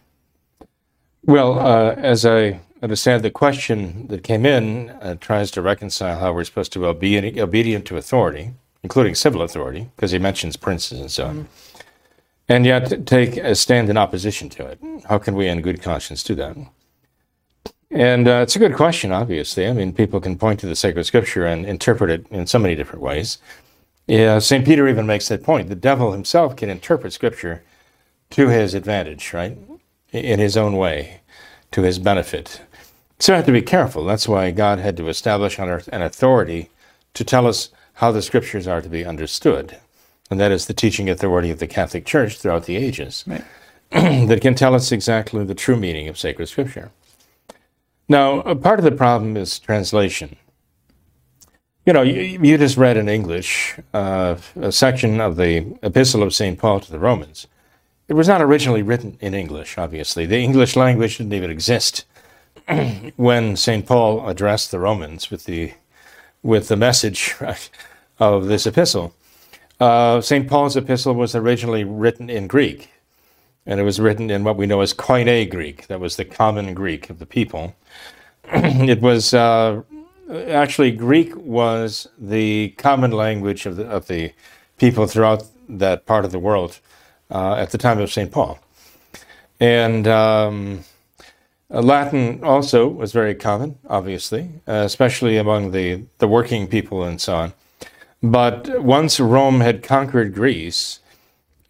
Well, 1.24 1.58
uh, 1.58 1.94
as 1.96 2.26
I 2.26 2.60
understand 2.82 3.22
the 3.22 3.30
question 3.30 4.08
that 4.08 4.24
came 4.24 4.44
in 4.44 4.90
uh, 4.90 5.14
tries 5.20 5.50
to 5.52 5.62
reconcile 5.62 6.18
how 6.18 6.32
we're 6.32 6.44
supposed 6.44 6.72
to 6.72 6.92
be 6.94 7.40
obedient 7.40 7.86
to 7.86 7.96
authority, 7.96 8.50
including 8.82 9.14
civil 9.14 9.42
authority, 9.42 9.88
because 9.96 10.10
he 10.10 10.18
mentions 10.18 10.56
princes 10.56 11.00
and 11.00 11.10
so 11.10 11.26
on, 11.26 11.34
mm-hmm. 11.34 11.80
and 12.48 12.66
yet 12.66 13.06
take 13.06 13.36
a 13.36 13.54
stand 13.54 13.88
in 13.88 13.96
opposition 13.96 14.48
to 14.50 14.66
it. 14.66 14.80
How 15.08 15.18
can 15.18 15.36
we, 15.36 15.46
in 15.46 15.62
good 15.62 15.80
conscience, 15.80 16.24
do 16.24 16.34
that? 16.34 16.56
And 17.90 18.26
uh, 18.26 18.40
it's 18.42 18.56
a 18.56 18.58
good 18.58 18.74
question, 18.74 19.12
obviously. 19.12 19.68
I 19.68 19.72
mean, 19.72 19.92
people 19.92 20.20
can 20.20 20.38
point 20.38 20.58
to 20.60 20.66
the 20.66 20.74
sacred 20.74 21.04
scripture 21.04 21.46
and 21.46 21.66
interpret 21.66 22.10
it 22.10 22.26
in 22.30 22.46
so 22.46 22.58
many 22.58 22.74
different 22.74 23.02
ways. 23.02 23.38
Yeah, 24.06 24.38
St. 24.40 24.64
Peter 24.64 24.88
even 24.88 25.06
makes 25.06 25.28
that 25.28 25.44
point. 25.44 25.68
The 25.68 25.74
devil 25.76 26.12
himself 26.12 26.56
can 26.56 26.70
interpret 26.70 27.12
scripture 27.12 27.62
to 28.30 28.48
his 28.48 28.74
advantage, 28.74 29.32
right? 29.32 29.56
In 30.10 30.40
his 30.40 30.56
own 30.56 30.76
way, 30.76 31.20
to 31.70 31.82
his 31.82 31.98
benefit. 31.98 32.62
So 33.22 33.32
we 33.32 33.36
have 33.36 33.46
to 33.46 33.52
be 33.52 33.62
careful. 33.62 34.04
That's 34.04 34.26
why 34.26 34.50
God 34.50 34.80
had 34.80 34.96
to 34.96 35.06
establish 35.06 35.60
on 35.60 35.68
earth 35.68 35.88
an 35.92 36.02
authority 36.02 36.70
to 37.14 37.22
tell 37.22 37.46
us 37.46 37.70
how 37.94 38.10
the 38.10 38.20
scriptures 38.20 38.66
are 38.66 38.82
to 38.82 38.88
be 38.88 39.04
understood. 39.04 39.78
And 40.28 40.40
that 40.40 40.50
is 40.50 40.66
the 40.66 40.74
teaching 40.74 41.08
authority 41.08 41.48
of 41.48 41.60
the 41.60 41.68
Catholic 41.68 42.04
Church 42.04 42.36
throughout 42.36 42.64
the 42.64 42.74
ages 42.74 43.22
right. 43.28 43.44
that 43.92 44.40
can 44.40 44.56
tell 44.56 44.74
us 44.74 44.90
exactly 44.90 45.44
the 45.44 45.54
true 45.54 45.76
meaning 45.76 46.08
of 46.08 46.18
sacred 46.18 46.48
scripture. 46.48 46.90
Now, 48.08 48.40
a 48.40 48.56
part 48.56 48.80
of 48.80 48.84
the 48.84 48.90
problem 48.90 49.36
is 49.36 49.60
translation. 49.60 50.34
You 51.86 51.92
know, 51.92 52.02
you, 52.02 52.40
you 52.42 52.58
just 52.58 52.76
read 52.76 52.96
in 52.96 53.08
English 53.08 53.78
uh, 53.94 54.34
a 54.56 54.72
section 54.72 55.20
of 55.20 55.36
the 55.36 55.78
Epistle 55.84 56.24
of 56.24 56.34
St. 56.34 56.58
Paul 56.58 56.80
to 56.80 56.90
the 56.90 56.98
Romans. 56.98 57.46
It 58.08 58.14
was 58.14 58.26
not 58.26 58.42
originally 58.42 58.82
written 58.82 59.16
in 59.20 59.32
English, 59.32 59.78
obviously. 59.78 60.26
The 60.26 60.42
English 60.42 60.74
language 60.74 61.18
didn't 61.18 61.34
even 61.34 61.52
exist 61.52 62.04
when 63.16 63.56
St. 63.56 63.86
Paul 63.86 64.28
addressed 64.28 64.70
the 64.70 64.78
Romans 64.78 65.30
with 65.30 65.44
the, 65.44 65.72
with 66.42 66.68
the 66.68 66.76
message 66.76 67.34
of 68.18 68.46
this 68.46 68.66
epistle. 68.66 69.14
Uh, 69.80 70.20
St. 70.20 70.48
Paul's 70.48 70.76
epistle 70.76 71.14
was 71.14 71.34
originally 71.34 71.82
written 71.84 72.30
in 72.30 72.46
Greek, 72.46 72.90
and 73.66 73.80
it 73.80 73.82
was 73.82 73.98
written 73.98 74.30
in 74.30 74.44
what 74.44 74.56
we 74.56 74.66
know 74.66 74.80
as 74.80 74.94
Koine 74.94 75.50
Greek. 75.50 75.88
That 75.88 76.00
was 76.00 76.16
the 76.16 76.24
common 76.24 76.74
Greek 76.74 77.10
of 77.10 77.18
the 77.18 77.26
people. 77.26 77.74
it 78.44 79.00
was 79.00 79.34
uh, 79.34 79.82
actually 80.30 80.92
Greek 80.92 81.34
was 81.36 82.08
the 82.18 82.70
common 82.78 83.10
language 83.10 83.66
of 83.66 83.76
the, 83.76 83.86
of 83.88 84.06
the 84.06 84.32
people 84.78 85.06
throughout 85.06 85.44
that 85.68 86.06
part 86.06 86.24
of 86.24 86.32
the 86.32 86.38
world 86.38 86.78
uh, 87.30 87.54
at 87.54 87.70
the 87.70 87.78
time 87.78 87.98
of 87.98 88.12
St. 88.12 88.30
Paul. 88.30 88.58
And 89.58 90.06
um, 90.08 90.84
Latin 91.80 92.44
also 92.44 92.86
was 92.86 93.12
very 93.12 93.34
common, 93.34 93.78
obviously, 93.88 94.50
uh, 94.68 94.82
especially 94.84 95.38
among 95.38 95.70
the, 95.70 96.02
the 96.18 96.28
working 96.28 96.66
people 96.66 97.02
and 97.02 97.20
so 97.20 97.34
on. 97.34 97.52
But 98.22 98.82
once 98.82 99.18
Rome 99.18 99.60
had 99.60 99.82
conquered 99.82 100.34
Greece, 100.34 101.00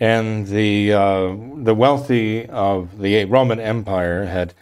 and 0.02 0.48
the 0.48 0.92
uh, 0.92 1.36
the 1.54 1.76
wealthy 1.76 2.46
of 2.46 2.98
the 2.98 3.24
Roman 3.26 3.60
Empire 3.60 4.24
had 4.24 4.52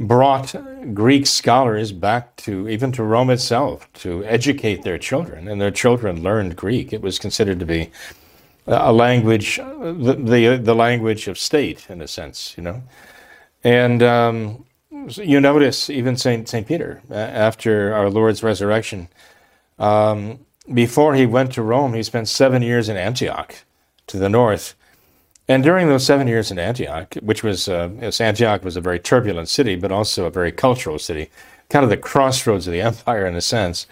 brought 0.00 0.54
Greek 0.94 1.26
scholars 1.26 1.92
back 1.92 2.34
to 2.36 2.66
even 2.68 2.90
to 2.92 3.02
Rome 3.02 3.28
itself 3.28 3.86
to 3.94 4.24
educate 4.24 4.82
their 4.84 4.96
children, 4.96 5.46
and 5.46 5.60
their 5.60 5.70
children 5.70 6.22
learned 6.22 6.56
Greek. 6.56 6.94
It 6.94 7.02
was 7.02 7.18
considered 7.18 7.60
to 7.60 7.66
be 7.66 7.90
a 8.66 8.92
language, 8.92 9.58
the 9.58 10.16
the, 10.18 10.56
the 10.56 10.74
language 10.74 11.28
of 11.28 11.38
state 11.38 11.86
in 11.90 12.00
a 12.00 12.08
sense, 12.08 12.54
you 12.56 12.62
know. 12.62 12.82
And 13.62 14.02
um, 14.02 14.64
you 15.06 15.40
notice 15.40 15.90
even 15.90 16.16
Saint 16.16 16.48
Saint 16.48 16.66
Peter 16.66 17.02
after 17.10 17.94
our 17.94 18.10
Lord's 18.10 18.42
resurrection, 18.42 19.08
um, 19.78 20.40
before 20.72 21.14
he 21.14 21.26
went 21.26 21.52
to 21.52 21.62
Rome, 21.62 21.94
he 21.94 22.02
spent 22.02 22.28
seven 22.28 22.62
years 22.62 22.88
in 22.88 22.96
Antioch, 22.96 23.54
to 24.08 24.18
the 24.18 24.28
north. 24.28 24.74
And 25.46 25.62
during 25.62 25.88
those 25.88 26.04
seven 26.04 26.28
years 26.28 26.50
in 26.50 26.58
Antioch, 26.58 27.14
which 27.22 27.42
was, 27.42 27.68
uh, 27.68 27.88
Antioch 28.20 28.62
was 28.62 28.76
a 28.76 28.82
very 28.82 28.98
turbulent 28.98 29.48
city, 29.48 29.76
but 29.76 29.90
also 29.90 30.26
a 30.26 30.30
very 30.30 30.52
cultural 30.52 30.98
city, 30.98 31.30
kind 31.70 31.84
of 31.84 31.90
the 31.90 31.96
crossroads 31.96 32.66
of 32.66 32.72
the 32.72 32.80
empire 32.90 33.26
in 33.26 33.34
a 33.34 33.40
sense. 33.40 33.86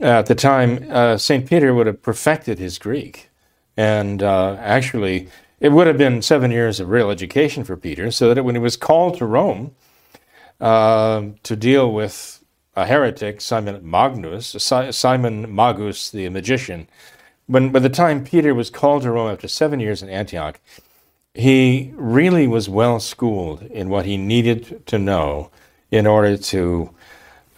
At 0.00 0.26
the 0.26 0.34
time, 0.34 0.86
uh, 0.90 1.18
St. 1.18 1.46
Peter 1.46 1.74
would 1.74 1.86
have 1.86 2.02
perfected 2.02 2.58
his 2.58 2.78
Greek. 2.78 3.28
And 3.76 4.22
uh, 4.22 4.56
actually, 4.60 5.28
it 5.60 5.70
would 5.70 5.86
have 5.86 5.98
been 5.98 6.22
seven 6.22 6.50
years 6.50 6.80
of 6.80 6.88
real 6.88 7.10
education 7.10 7.64
for 7.64 7.76
Peter, 7.76 8.10
so 8.10 8.32
that 8.32 8.42
when 8.42 8.54
he 8.54 8.60
was 8.60 8.76
called 8.76 9.18
to 9.18 9.26
Rome 9.26 9.74
uh, 10.62 11.22
to 11.42 11.56
deal 11.56 11.92
with 11.92 12.42
a 12.74 12.86
heretic, 12.86 13.40
Simon 13.40 13.78
Magnus, 13.82 14.56
Simon 14.58 15.54
Magus, 15.54 16.10
the 16.10 16.28
magician, 16.30 16.88
when 17.46 17.70
by 17.70 17.80
the 17.80 17.90
time 17.90 18.24
Peter 18.24 18.54
was 18.54 18.70
called 18.70 19.02
to 19.02 19.10
Rome 19.10 19.30
after 19.30 19.48
seven 19.48 19.80
years 19.80 20.02
in 20.02 20.08
Antioch, 20.08 20.58
he 21.34 21.92
really 21.96 22.46
was 22.46 22.68
well 22.68 23.00
schooled 23.00 23.62
in 23.62 23.88
what 23.88 24.06
he 24.06 24.16
needed 24.16 24.86
to 24.86 24.98
know 24.98 25.50
in 25.90 26.06
order 26.06 26.36
to 26.36 26.90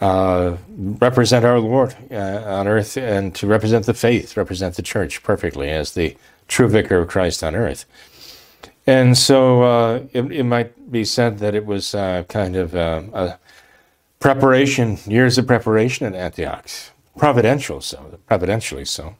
uh, 0.01 0.57
represent 0.77 1.45
our 1.45 1.61
Lord 1.61 1.95
uh, 2.11 2.43
on 2.47 2.67
earth 2.67 2.97
and 2.97 3.35
to 3.37 3.47
represent 3.47 3.87
the 3.87 3.95
faith, 3.95 4.37
represent 4.37 4.77
the 4.77 4.83
church 4.83 5.23
perfectly 5.23 5.71
as 5.71 5.93
the 5.93 6.17
true 6.49 6.69
vicar 6.69 6.99
of 6.99 7.09
Christ 7.09 7.45
on 7.45 7.55
earth. 7.55 7.85
And 8.87 9.17
so 9.17 9.63
uh, 9.63 10.03
it, 10.13 10.31
it, 10.31 10.45
might 10.45 10.93
be 10.93 11.05
said 11.05 11.39
that 11.39 11.55
it 11.55 11.65
was 11.65 11.95
uh, 11.95 12.25
kind 12.29 12.55
of 12.55 12.75
uh, 12.75 13.03
a 13.15 13.39
preparation, 14.21 14.99
years 15.07 15.39
of 15.39 15.47
preparation 15.47 16.07
at 16.07 16.15
Antioch, 16.15 16.69
providential 17.17 17.81
so, 17.81 18.19
providentially 18.27 18.85
so. 18.85 19.17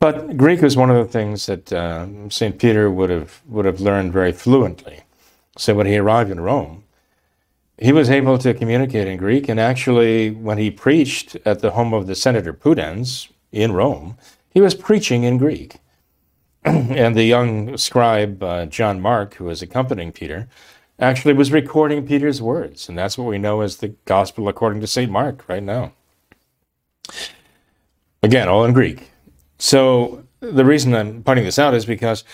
But 0.00 0.36
Greek 0.36 0.60
was 0.60 0.76
one 0.76 0.90
of 0.90 0.96
the 0.96 1.10
things 1.10 1.46
that 1.46 1.72
uh, 1.72 2.06
St. 2.28 2.58
Peter 2.58 2.90
would 2.90 3.10
have, 3.10 3.40
would 3.46 3.64
have 3.64 3.80
learned 3.80 4.12
very 4.12 4.32
fluently. 4.32 5.00
So 5.56 5.74
when 5.74 5.86
he 5.86 5.96
arrived 5.96 6.30
in 6.30 6.40
Rome, 6.40 6.84
he 7.78 7.92
was 7.92 8.10
able 8.10 8.38
to 8.38 8.54
communicate 8.54 9.06
in 9.06 9.16
Greek. 9.16 9.48
And 9.48 9.60
actually, 9.60 10.30
when 10.30 10.58
he 10.58 10.70
preached 10.70 11.36
at 11.44 11.60
the 11.60 11.72
home 11.72 11.94
of 11.94 12.06
the 12.06 12.14
Senator 12.14 12.52
Pudens 12.52 13.30
in 13.52 13.72
Rome, 13.72 14.16
he 14.50 14.60
was 14.60 14.74
preaching 14.74 15.22
in 15.22 15.38
Greek. 15.38 15.78
and 16.94 17.14
the 17.14 17.24
young 17.24 17.76
scribe, 17.76 18.42
uh, 18.42 18.66
John 18.66 19.00
Mark, 19.00 19.34
who 19.34 19.44
was 19.44 19.60
accompanying 19.60 20.12
Peter, 20.12 20.48
actually 20.98 21.34
was 21.34 21.52
recording 21.52 22.06
Peter's 22.06 22.40
words. 22.40 22.88
And 22.88 22.96
that's 22.96 23.18
what 23.18 23.28
we 23.28 23.38
know 23.38 23.60
as 23.60 23.76
the 23.76 23.88
Gospel 24.06 24.48
according 24.48 24.80
to 24.80 24.86
St. 24.86 25.10
Mark 25.10 25.48
right 25.48 25.62
now. 25.62 25.92
Again, 28.22 28.48
all 28.48 28.64
in 28.64 28.72
Greek. 28.72 29.10
So 29.58 30.24
the 30.40 30.64
reason 30.64 30.94
I'm 30.94 31.22
pointing 31.22 31.44
this 31.44 31.58
out 31.58 31.74
is 31.74 31.84
because 31.84 32.24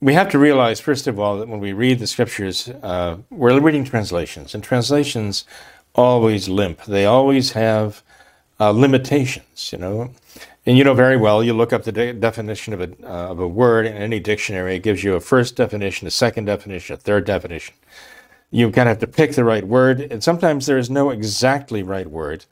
we 0.00 0.12
have 0.12 0.28
to 0.30 0.38
realize, 0.38 0.80
first 0.80 1.06
of 1.06 1.18
all, 1.18 1.38
that 1.38 1.48
when 1.48 1.60
we 1.60 1.72
read 1.72 1.98
the 1.98 2.06
scriptures, 2.06 2.68
uh, 2.82 3.16
we're 3.30 3.58
reading 3.58 3.84
translations, 3.84 4.54
and 4.54 4.62
translations 4.62 5.46
always 5.94 6.48
limp. 6.48 6.84
They 6.84 7.06
always 7.06 7.52
have 7.52 8.02
uh, 8.60 8.70
limitations, 8.70 9.72
you 9.72 9.78
know. 9.78 10.10
And 10.66 10.78
you 10.78 10.84
know 10.84 10.94
very 10.94 11.16
well, 11.16 11.44
you 11.44 11.52
look 11.52 11.72
up 11.72 11.84
the 11.84 11.92
de- 11.92 12.14
definition 12.14 12.72
of 12.72 12.80
a, 12.80 12.90
uh, 13.04 13.30
of 13.30 13.38
a 13.38 13.46
word 13.46 13.84
in 13.86 13.94
any 13.94 14.18
dictionary, 14.18 14.76
it 14.76 14.82
gives 14.82 15.04
you 15.04 15.14
a 15.14 15.20
first 15.20 15.56
definition, 15.56 16.08
a 16.08 16.10
second 16.10 16.46
definition, 16.46 16.94
a 16.94 16.96
third 16.96 17.26
definition. 17.26 17.74
You 18.50 18.70
kind 18.70 18.88
of 18.88 18.96
have 18.96 19.00
to 19.00 19.06
pick 19.06 19.32
the 19.32 19.44
right 19.44 19.66
word, 19.66 20.00
and 20.00 20.22
sometimes 20.22 20.66
there 20.66 20.78
is 20.78 20.88
no 20.88 21.10
exactly 21.10 21.82
right 21.82 22.06
word 22.06 22.46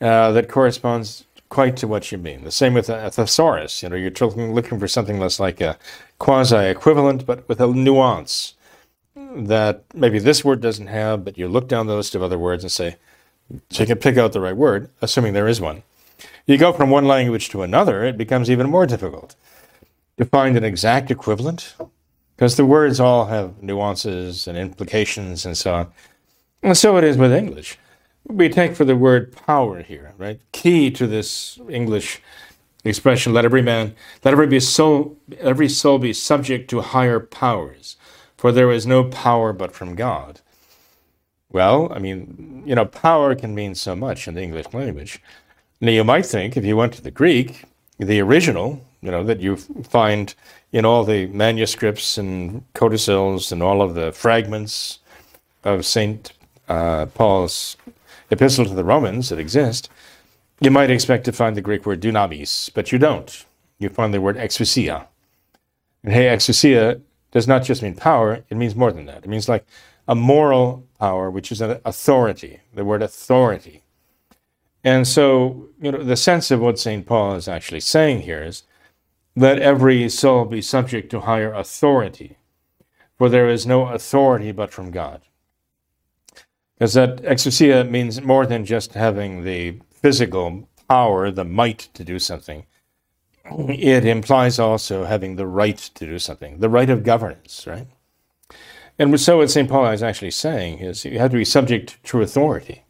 uh, 0.00 0.30
that 0.32 0.48
corresponds 0.48 1.24
quite 1.48 1.76
to 1.78 1.88
what 1.88 2.12
you 2.12 2.18
mean. 2.18 2.44
The 2.44 2.52
same 2.52 2.74
with 2.74 2.88
a, 2.88 3.10
thesaurus. 3.10 3.82
You 3.82 3.88
know, 3.88 3.96
you're 3.96 4.12
looking 4.12 4.78
for 4.78 4.86
something 4.86 5.18
that's 5.18 5.40
like 5.40 5.60
a 5.60 5.76
quasi 6.18 6.66
equivalent, 6.66 7.26
but 7.26 7.48
with 7.48 7.60
a 7.60 7.66
nuance 7.66 8.54
that 9.16 9.82
maybe 9.94 10.18
this 10.18 10.44
word 10.44 10.60
doesn't 10.60 10.86
have, 10.86 11.24
but 11.24 11.38
you 11.38 11.48
look 11.48 11.68
down 11.68 11.86
the 11.86 11.96
list 11.96 12.14
of 12.14 12.22
other 12.22 12.38
words 12.38 12.62
and 12.62 12.70
say, 12.70 12.96
so 13.70 13.82
you 13.82 13.86
can 13.86 13.98
pick 13.98 14.16
out 14.16 14.32
the 14.32 14.40
right 14.40 14.56
word, 14.56 14.90
assuming 15.00 15.32
there 15.32 15.48
is 15.48 15.60
one. 15.60 15.82
You 16.48 16.58
go 16.58 16.72
from 16.72 16.90
one 16.90 17.06
language 17.06 17.48
to 17.50 17.62
another, 17.62 18.04
it 18.04 18.18
becomes 18.18 18.50
even 18.50 18.68
more 18.68 18.86
difficult 18.86 19.36
to 20.16 20.24
find 20.24 20.56
an 20.56 20.64
exact 20.64 21.12
equivalent 21.12 21.76
because 22.34 22.56
the 22.56 22.66
words 22.66 22.98
all 22.98 23.26
have 23.26 23.62
nuances 23.62 24.48
and 24.48 24.58
implications 24.58 25.46
and 25.46 25.56
so 25.56 25.74
on. 25.74 25.92
And 26.64 26.76
so 26.76 26.96
it 26.96 27.04
is 27.04 27.16
with 27.16 27.32
English 27.32 27.78
we 28.28 28.48
take 28.48 28.76
for 28.76 28.84
the 28.84 28.96
word 28.96 29.34
power 29.34 29.82
here, 29.82 30.12
right? 30.18 30.40
Key 30.52 30.90
to 30.92 31.06
this 31.06 31.58
English 31.68 32.20
expression, 32.84 33.32
let 33.32 33.44
every 33.44 33.62
man, 33.62 33.94
let 34.24 34.32
every 34.32 34.46
be 34.46 34.60
soul, 34.60 35.16
every 35.38 35.68
soul 35.68 35.98
be 35.98 36.12
subject 36.12 36.68
to 36.70 36.80
higher 36.80 37.20
powers, 37.20 37.96
for 38.36 38.52
there 38.52 38.70
is 38.70 38.86
no 38.86 39.04
power 39.04 39.52
but 39.52 39.72
from 39.72 39.94
God. 39.94 40.40
Well, 41.50 41.90
I 41.92 41.98
mean, 41.98 42.62
you 42.66 42.74
know, 42.74 42.84
power 42.84 43.34
can 43.34 43.54
mean 43.54 43.74
so 43.74 43.96
much 43.96 44.28
in 44.28 44.34
the 44.34 44.42
English 44.42 44.66
language. 44.74 45.22
Now, 45.80 45.92
you 45.92 46.04
might 46.04 46.26
think 46.26 46.56
if 46.56 46.64
you 46.64 46.76
went 46.76 46.92
to 46.94 47.02
the 47.02 47.10
Greek, 47.10 47.64
the 47.98 48.20
original, 48.20 48.84
you 49.00 49.10
know, 49.10 49.22
that 49.24 49.40
you 49.40 49.56
find 49.56 50.34
in 50.72 50.84
all 50.84 51.04
the 51.04 51.26
manuscripts 51.26 52.18
and 52.18 52.64
codicils 52.74 53.52
and 53.52 53.62
all 53.62 53.80
of 53.80 53.94
the 53.94 54.12
fragments 54.12 54.98
of 55.64 55.86
St. 55.86 56.32
Uh, 56.68 57.06
Paul's 57.06 57.76
epistle 58.30 58.64
to 58.66 58.74
the 58.74 58.84
Romans 58.84 59.28
that 59.28 59.38
exist, 59.38 59.88
you 60.60 60.70
might 60.70 60.90
expect 60.90 61.24
to 61.24 61.32
find 61.32 61.56
the 61.56 61.62
Greek 61.62 61.86
word 61.86 62.00
dunamis, 62.00 62.70
but 62.74 62.90
you 62.92 62.98
don't. 62.98 63.46
You 63.78 63.88
find 63.88 64.12
the 64.12 64.20
word 64.20 64.36
exousia. 64.36 65.06
And 66.02 66.12
hey, 66.12 66.26
exousia 66.26 67.00
does 67.30 67.46
not 67.46 67.62
just 67.62 67.82
mean 67.82 67.94
power, 67.94 68.44
it 68.50 68.56
means 68.56 68.74
more 68.74 68.92
than 68.92 69.06
that. 69.06 69.24
It 69.24 69.28
means 69.28 69.48
like 69.48 69.64
a 70.08 70.14
moral 70.14 70.84
power, 70.98 71.30
which 71.30 71.52
is 71.52 71.60
an 71.60 71.78
authority, 71.84 72.60
the 72.74 72.84
word 72.84 73.02
authority. 73.02 73.82
And 74.88 75.06
so, 75.06 75.68
you 75.78 75.92
know, 75.92 76.02
the 76.02 76.16
sense 76.16 76.50
of 76.50 76.60
what 76.60 76.78
St. 76.78 77.04
Paul 77.04 77.34
is 77.34 77.46
actually 77.46 77.80
saying 77.80 78.22
here 78.22 78.42
is 78.42 78.62
let 79.36 79.58
every 79.58 80.08
soul 80.08 80.46
be 80.46 80.62
subject 80.62 81.10
to 81.10 81.20
higher 81.20 81.52
authority, 81.52 82.38
for 83.18 83.28
there 83.28 83.50
is 83.50 83.66
no 83.66 83.88
authority 83.88 84.50
but 84.50 84.72
from 84.72 84.90
God. 84.90 85.20
Because 86.74 86.94
that 86.94 87.20
exousia 87.22 87.86
means 87.86 88.22
more 88.22 88.46
than 88.46 88.64
just 88.64 88.94
having 88.94 89.44
the 89.44 89.78
physical 89.90 90.66
power, 90.88 91.30
the 91.30 91.44
might 91.44 91.90
to 91.92 92.02
do 92.02 92.18
something. 92.18 92.64
It 93.44 94.06
implies 94.06 94.58
also 94.58 95.04
having 95.04 95.36
the 95.36 95.46
right 95.46 95.76
to 95.96 96.06
do 96.06 96.18
something, 96.18 96.60
the 96.60 96.70
right 96.70 96.88
of 96.88 97.02
governance, 97.02 97.66
right? 97.66 97.88
And 98.98 99.20
so 99.20 99.36
what 99.36 99.50
St. 99.50 99.68
Paul 99.68 99.90
is 99.90 100.02
actually 100.02 100.30
saying 100.30 100.78
is 100.78 101.04
you 101.04 101.18
have 101.18 101.32
to 101.32 101.36
be 101.36 101.44
subject 101.44 102.02
to 102.04 102.22
authority. 102.22 102.84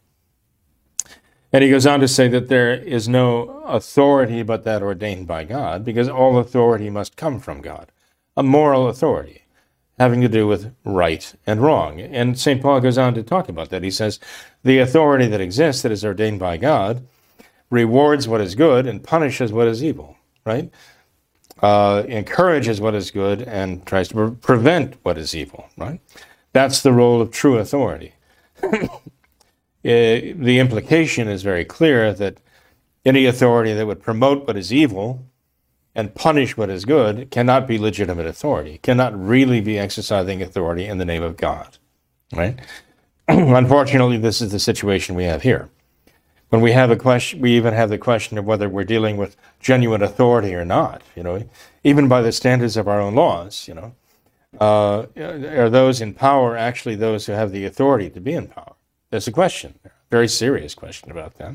And 1.52 1.64
he 1.64 1.70
goes 1.70 1.86
on 1.86 2.00
to 2.00 2.08
say 2.08 2.28
that 2.28 2.48
there 2.48 2.74
is 2.74 3.08
no 3.08 3.62
authority 3.66 4.42
but 4.42 4.64
that 4.64 4.82
ordained 4.82 5.26
by 5.26 5.44
God, 5.44 5.84
because 5.84 6.08
all 6.08 6.38
authority 6.38 6.90
must 6.90 7.16
come 7.16 7.40
from 7.40 7.62
God, 7.62 7.90
a 8.36 8.42
moral 8.42 8.88
authority 8.88 9.42
having 9.98 10.20
to 10.20 10.28
do 10.28 10.46
with 10.46 10.74
right 10.84 11.34
and 11.46 11.60
wrong. 11.60 12.00
And 12.00 12.38
St. 12.38 12.62
Paul 12.62 12.80
goes 12.80 12.98
on 12.98 13.14
to 13.14 13.22
talk 13.22 13.48
about 13.48 13.70
that. 13.70 13.82
He 13.82 13.90
says, 13.90 14.20
The 14.62 14.78
authority 14.78 15.26
that 15.26 15.40
exists, 15.40 15.82
that 15.82 15.92
is 15.92 16.04
ordained 16.04 16.38
by 16.38 16.56
God, 16.56 17.06
rewards 17.70 18.28
what 18.28 18.40
is 18.40 18.54
good 18.54 18.86
and 18.86 19.02
punishes 19.02 19.52
what 19.52 19.66
is 19.66 19.82
evil, 19.82 20.16
right? 20.44 20.70
Uh, 21.60 22.04
encourages 22.06 22.80
what 22.80 22.94
is 22.94 23.10
good 23.10 23.42
and 23.42 23.84
tries 23.84 24.08
to 24.08 24.14
pre- 24.14 24.30
prevent 24.36 24.94
what 25.02 25.18
is 25.18 25.34
evil, 25.34 25.68
right? 25.76 26.00
That's 26.52 26.82
the 26.82 26.92
role 26.92 27.20
of 27.20 27.30
true 27.32 27.58
authority. 27.58 28.14
Eh, 29.84 30.32
the 30.36 30.58
implication 30.58 31.28
is 31.28 31.42
very 31.42 31.64
clear 31.64 32.12
that 32.12 32.38
any 33.04 33.26
authority 33.26 33.72
that 33.72 33.86
would 33.86 34.02
promote 34.02 34.46
what 34.46 34.56
is 34.56 34.72
evil 34.72 35.24
and 35.94 36.14
punish 36.14 36.56
what 36.56 36.70
is 36.70 36.84
good 36.84 37.30
cannot 37.30 37.66
be 37.66 37.78
legitimate 37.78 38.26
authority, 38.26 38.78
cannot 38.78 39.18
really 39.18 39.60
be 39.60 39.78
exercising 39.78 40.42
authority 40.42 40.84
in 40.84 40.98
the 40.98 41.04
name 41.04 41.22
of 41.22 41.36
God. 41.36 41.78
Right? 42.32 42.58
Unfortunately, 43.28 44.18
this 44.18 44.40
is 44.40 44.52
the 44.52 44.58
situation 44.58 45.14
we 45.14 45.24
have 45.24 45.42
here. 45.42 45.70
when 46.50 46.62
we 46.62 46.72
have 46.72 46.90
a 46.90 46.96
question, 46.96 47.40
we 47.40 47.52
even 47.56 47.74
have 47.74 47.90
the 47.90 47.98
question 47.98 48.38
of 48.38 48.44
whether 48.44 48.68
we're 48.68 48.84
dealing 48.84 49.16
with 49.16 49.36
genuine 49.60 50.02
authority 50.02 50.54
or 50.54 50.64
not. 50.64 51.02
You 51.14 51.22
know, 51.22 51.48
even 51.84 52.08
by 52.08 52.22
the 52.22 52.32
standards 52.32 52.76
of 52.76 52.88
our 52.88 53.00
own 53.00 53.14
laws. 53.14 53.68
You 53.68 53.74
know, 53.74 53.94
uh, 54.60 55.06
are 55.16 55.70
those 55.70 56.00
in 56.00 56.14
power 56.14 56.56
actually 56.56 56.96
those 56.96 57.26
who 57.26 57.32
have 57.32 57.52
the 57.52 57.64
authority 57.64 58.10
to 58.10 58.20
be 58.20 58.32
in 58.32 58.48
power? 58.48 58.74
There's 59.10 59.26
a 59.26 59.32
question, 59.32 59.74
a 59.84 59.90
very 60.10 60.28
serious 60.28 60.74
question 60.74 61.10
about 61.10 61.36
that. 61.38 61.54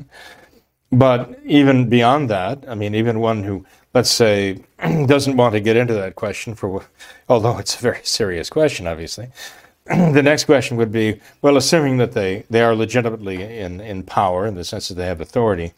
But 0.90 1.38
even 1.44 1.88
beyond 1.88 2.28
that, 2.30 2.64
I 2.68 2.74
mean, 2.74 2.94
even 2.94 3.20
one 3.20 3.44
who, 3.44 3.64
let's 3.94 4.10
say, 4.10 4.58
doesn't 5.06 5.36
want 5.36 5.54
to 5.54 5.60
get 5.60 5.76
into 5.76 5.94
that 5.94 6.16
question 6.16 6.54
for, 6.54 6.84
although 7.28 7.58
it's 7.58 7.76
a 7.76 7.78
very 7.78 8.00
serious 8.04 8.50
question, 8.50 8.86
obviously. 8.86 9.28
the 9.86 10.22
next 10.22 10.44
question 10.44 10.76
would 10.76 10.90
be, 10.90 11.20
well, 11.42 11.56
assuming 11.56 11.98
that 11.98 12.12
they, 12.12 12.44
they 12.50 12.62
are 12.62 12.74
legitimately 12.74 13.42
in, 13.42 13.80
in 13.80 14.02
power 14.02 14.46
in 14.46 14.54
the 14.54 14.64
sense 14.64 14.88
that 14.88 14.94
they 14.94 15.06
have 15.06 15.20
authority 15.20 15.74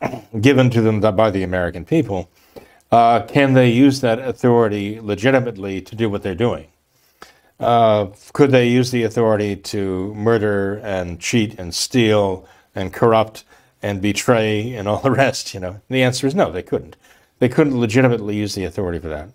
given 0.40 0.70
to 0.70 0.80
them 0.80 1.00
by 1.00 1.30
the 1.30 1.42
American 1.42 1.84
people, 1.84 2.30
uh, 2.90 3.20
can 3.22 3.52
they 3.52 3.68
use 3.68 4.00
that 4.00 4.18
authority 4.18 5.00
legitimately 5.00 5.82
to 5.82 5.94
do 5.94 6.08
what 6.08 6.22
they're 6.22 6.34
doing? 6.34 6.68
Uh, 7.60 8.06
could 8.32 8.50
they 8.50 8.68
use 8.68 8.90
the 8.90 9.02
authority 9.02 9.56
to 9.56 10.14
murder 10.14 10.76
and 10.84 11.20
cheat 11.20 11.58
and 11.58 11.74
steal 11.74 12.46
and 12.74 12.92
corrupt 12.92 13.44
and 13.82 14.00
betray 14.00 14.74
and 14.74 14.86
all 14.86 15.00
the 15.00 15.10
rest? 15.10 15.54
You 15.54 15.60
know, 15.60 15.80
the 15.88 16.02
answer 16.02 16.26
is 16.26 16.34
no, 16.34 16.52
they 16.52 16.62
couldn't. 16.62 16.96
They 17.40 17.48
couldn't 17.48 17.78
legitimately 17.78 18.36
use 18.36 18.54
the 18.54 18.64
authority 18.64 18.98
for 18.98 19.08
that. 19.08 19.30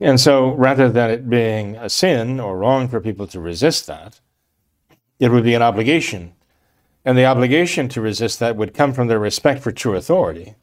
And 0.00 0.20
so, 0.20 0.50
rather 0.52 0.90
than 0.90 1.10
it 1.10 1.30
being 1.30 1.76
a 1.76 1.88
sin 1.88 2.38
or 2.38 2.58
wrong 2.58 2.88
for 2.88 3.00
people 3.00 3.26
to 3.28 3.40
resist 3.40 3.86
that, 3.86 4.20
it 5.18 5.30
would 5.30 5.44
be 5.44 5.54
an 5.54 5.62
obligation. 5.62 6.34
And 7.04 7.16
the 7.16 7.24
obligation 7.24 7.88
to 7.90 8.00
resist 8.00 8.40
that 8.40 8.56
would 8.56 8.74
come 8.74 8.92
from 8.92 9.06
their 9.06 9.18
respect 9.18 9.62
for 9.62 9.72
true 9.72 9.94
authority, 9.94 10.54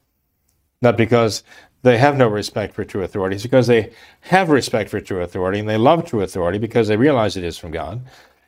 not 0.82 0.98
because 0.98 1.44
they 1.84 1.98
have 1.98 2.18
no 2.18 2.28
respect 2.28 2.74
for 2.74 2.84
true 2.84 3.04
authority. 3.04 3.36
It's 3.36 3.44
because 3.44 3.68
they 3.68 3.92
have 4.22 4.50
respect 4.50 4.90
for 4.90 5.00
true 5.02 5.22
authority 5.22 5.60
and 5.60 5.70
they 5.70 5.78
love 5.78 6.06
true 6.06 6.22
authority 6.22 6.58
because 6.58 6.88
they 6.88 6.98
realize 6.98 7.38
it 7.38 7.44
is 7.44 7.58
from 7.58 7.72
God. 7.72 8.02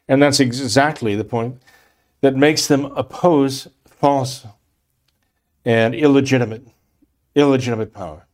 And 0.08 0.22
that's 0.22 0.40
exactly 0.40 1.16
the 1.16 1.26
point 1.26 1.62
that 2.22 2.36
makes 2.36 2.68
them 2.68 2.86
oppose 2.86 3.68
false 3.86 4.48
and 5.66 5.94
illegitimate, 5.94 6.66
illegitimate 7.36 7.94
power. 7.94 8.26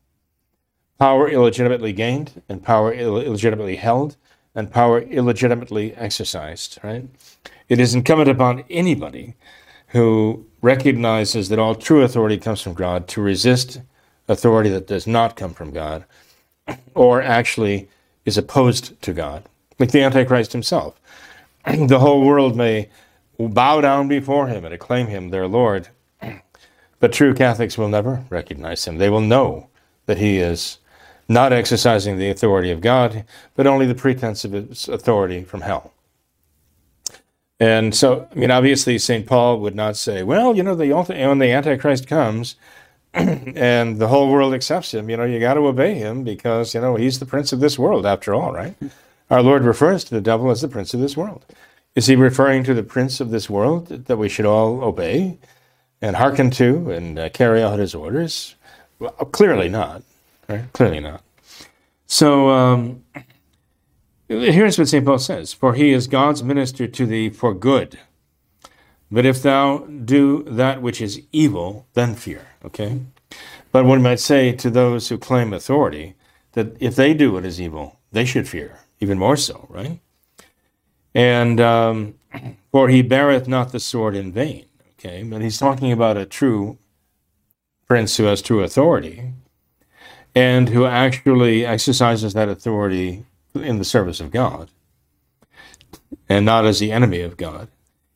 Power 1.00 1.28
illegitimately 1.28 1.94
gained 1.94 2.44
and 2.48 2.64
power 2.64 2.94
Ill- 2.94 3.22
illegitimately 3.22 3.78
held 3.78 4.18
and 4.54 4.72
power 4.72 5.02
illegitimately 5.02 5.96
exercised, 5.96 6.78
right? 6.84 7.08
It 7.70 7.80
is 7.80 7.96
incumbent 7.96 8.30
upon 8.30 8.66
anybody 8.70 9.36
who 9.88 10.46
recognizes 10.62 11.50
that 11.50 11.58
all 11.58 11.74
true 11.74 12.04
authority 12.04 12.38
comes 12.38 12.62
from 12.62 12.76
God 12.76 13.08
to 13.10 13.22
resist 13.22 13.82
authority 14.32 14.70
that 14.70 14.88
does 14.88 15.06
not 15.06 15.36
come 15.36 15.54
from 15.54 15.72
God 15.72 16.06
or 16.96 17.22
actually 17.22 17.90
is 18.26 18.38
opposed 18.38 19.00
to 19.02 19.14
God, 19.14 19.44
like 19.80 19.92
the 19.92 20.02
Antichrist 20.02 20.54
himself. 20.54 21.00
the 21.66 22.00
whole 22.00 22.26
world 22.26 22.56
may 22.56 22.90
bow 23.40 23.82
down 23.82 24.08
before 24.08 24.48
him 24.48 24.66
and 24.66 24.74
acclaim 24.74 25.08
him 25.08 25.30
their 25.30 25.48
Lord, 25.48 25.90
but 27.00 27.14
true 27.14 27.34
Catholics 27.34 27.78
will 27.78 27.90
never 27.90 28.24
recognize 28.30 28.86
him. 28.86 28.98
They 28.98 29.10
will 29.10 29.22
know 29.22 29.70
that 30.06 30.18
he 30.18 30.38
is 30.38 30.78
not 31.28 31.54
exercising 31.54 32.18
the 32.18 32.30
authority 32.30 32.72
of 32.72 32.82
God, 32.82 33.26
but 33.56 33.68
only 33.68 33.86
the 33.86 33.96
pretense 33.96 34.44
of 34.44 34.52
his 34.52 34.88
authority 34.90 35.44
from 35.44 35.62
hell. 35.62 35.94
And 37.60 37.94
so, 37.94 38.28
I 38.32 38.36
mean, 38.36 38.50
obviously, 38.52 38.98
St. 38.98 39.26
Paul 39.28 39.60
would 39.60 39.76
not 39.76 39.96
say, 39.96 40.24
well, 40.24 40.56
you 40.56 40.64
know, 40.64 40.74
the, 40.74 40.92
when 40.92 41.38
the 41.38 41.52
Antichrist 41.52 42.08
comes, 42.08 42.56
and 43.14 43.98
the 43.98 44.08
whole 44.08 44.32
world 44.32 44.54
accepts 44.54 44.94
him, 44.94 45.10
you 45.10 45.18
know, 45.18 45.26
you 45.26 45.40
got 45.40 45.56
to 45.56 45.68
obey 45.68 45.96
him 45.96 46.24
because, 46.24 46.74
you 46.74 46.82
know, 46.82 46.96
he's 46.96 47.20
the 47.20 47.26
prince 47.26 47.52
of 47.52 47.60
this 47.60 47.78
world 47.78 48.06
after 48.06 48.34
all, 48.34 48.54
right? 48.54 48.76
Our 49.30 49.42
Lord 49.42 49.64
refers 49.64 50.04
to 50.06 50.14
the 50.14 50.22
devil 50.22 50.50
as 50.50 50.62
the 50.62 50.68
prince 50.68 50.94
of 50.94 51.02
this 51.02 51.18
world. 51.18 51.46
Is 51.94 52.08
he 52.08 52.16
referring 52.16 52.64
to 52.66 52.74
the 52.74 52.84
prince 52.84 53.20
of 53.20 53.32
this 53.32 53.50
world 53.50 53.88
that 53.88 54.18
we 54.18 54.30
should 54.30 54.46
all 54.46 54.82
obey 54.82 55.38
and 56.02 56.16
hearken 56.16 56.52
to 56.52 56.90
and 56.90 57.20
uh, 57.20 57.30
carry 57.30 57.62
out 57.62 57.80
his 57.80 57.94
orders? 57.94 58.56
Well, 59.00 59.12
clearly 59.12 59.68
not, 59.68 60.04
right? 60.48 60.72
Clearly 60.72 61.02
not. 61.02 61.22
So 62.06 62.50
um, 62.50 63.04
here's 64.28 64.78
what 64.78 64.88
St. 64.88 65.06
Paul 65.06 65.20
says 65.20 65.54
For 65.54 65.74
he 65.74 65.92
is 65.92 66.08
God's 66.08 66.44
minister 66.44 66.88
to 66.88 67.06
thee 67.06 67.30
for 67.30 67.54
good. 67.54 68.00
But 69.12 69.26
if 69.26 69.42
thou 69.42 69.80
do 69.80 70.44
that 70.44 70.82
which 70.82 71.02
is 71.02 71.22
evil, 71.34 71.86
then 71.94 72.16
fear. 72.16 72.51
Okay? 72.66 73.02
But 73.72 73.86
one 73.86 74.02
might 74.02 74.20
say 74.20 74.52
to 74.54 74.70
those 74.70 75.10
who 75.10 75.18
claim 75.18 75.54
authority 75.54 76.16
that 76.54 76.76
if 76.80 76.96
they 76.96 77.14
do 77.14 77.32
what 77.32 77.46
is 77.46 77.62
evil, 77.62 78.00
they 78.12 78.26
should 78.26 78.48
fear, 78.48 78.80
even 79.00 79.18
more 79.18 79.38
so, 79.38 79.68
right? 79.70 80.00
And 81.16 81.60
um, 81.60 82.16
for 82.72 82.90
he 82.90 83.02
beareth 83.02 83.48
not 83.48 83.72
the 83.72 83.80
sword 83.80 84.16
in 84.16 84.32
vain. 84.32 84.66
Okay? 85.00 85.24
But 85.24 85.42
he's 85.42 85.58
talking 85.58 85.92
about 85.92 86.18
a 86.18 86.26
true 86.26 86.78
prince 87.88 88.18
who 88.18 88.26
has 88.26 88.42
true 88.42 88.64
authority 88.64 89.34
and 90.36 90.70
who 90.70 90.86
actually 90.86 91.66
exercises 91.66 92.34
that 92.34 92.50
authority 92.50 93.26
in 93.54 93.80
the 93.80 93.84
service 93.84 94.20
of 94.20 94.32
God 94.32 94.70
and 96.30 96.46
not 96.46 96.66
as 96.66 96.80
the 96.80 96.92
enemy 96.92 97.22
of 97.22 97.36
God. 97.36 97.68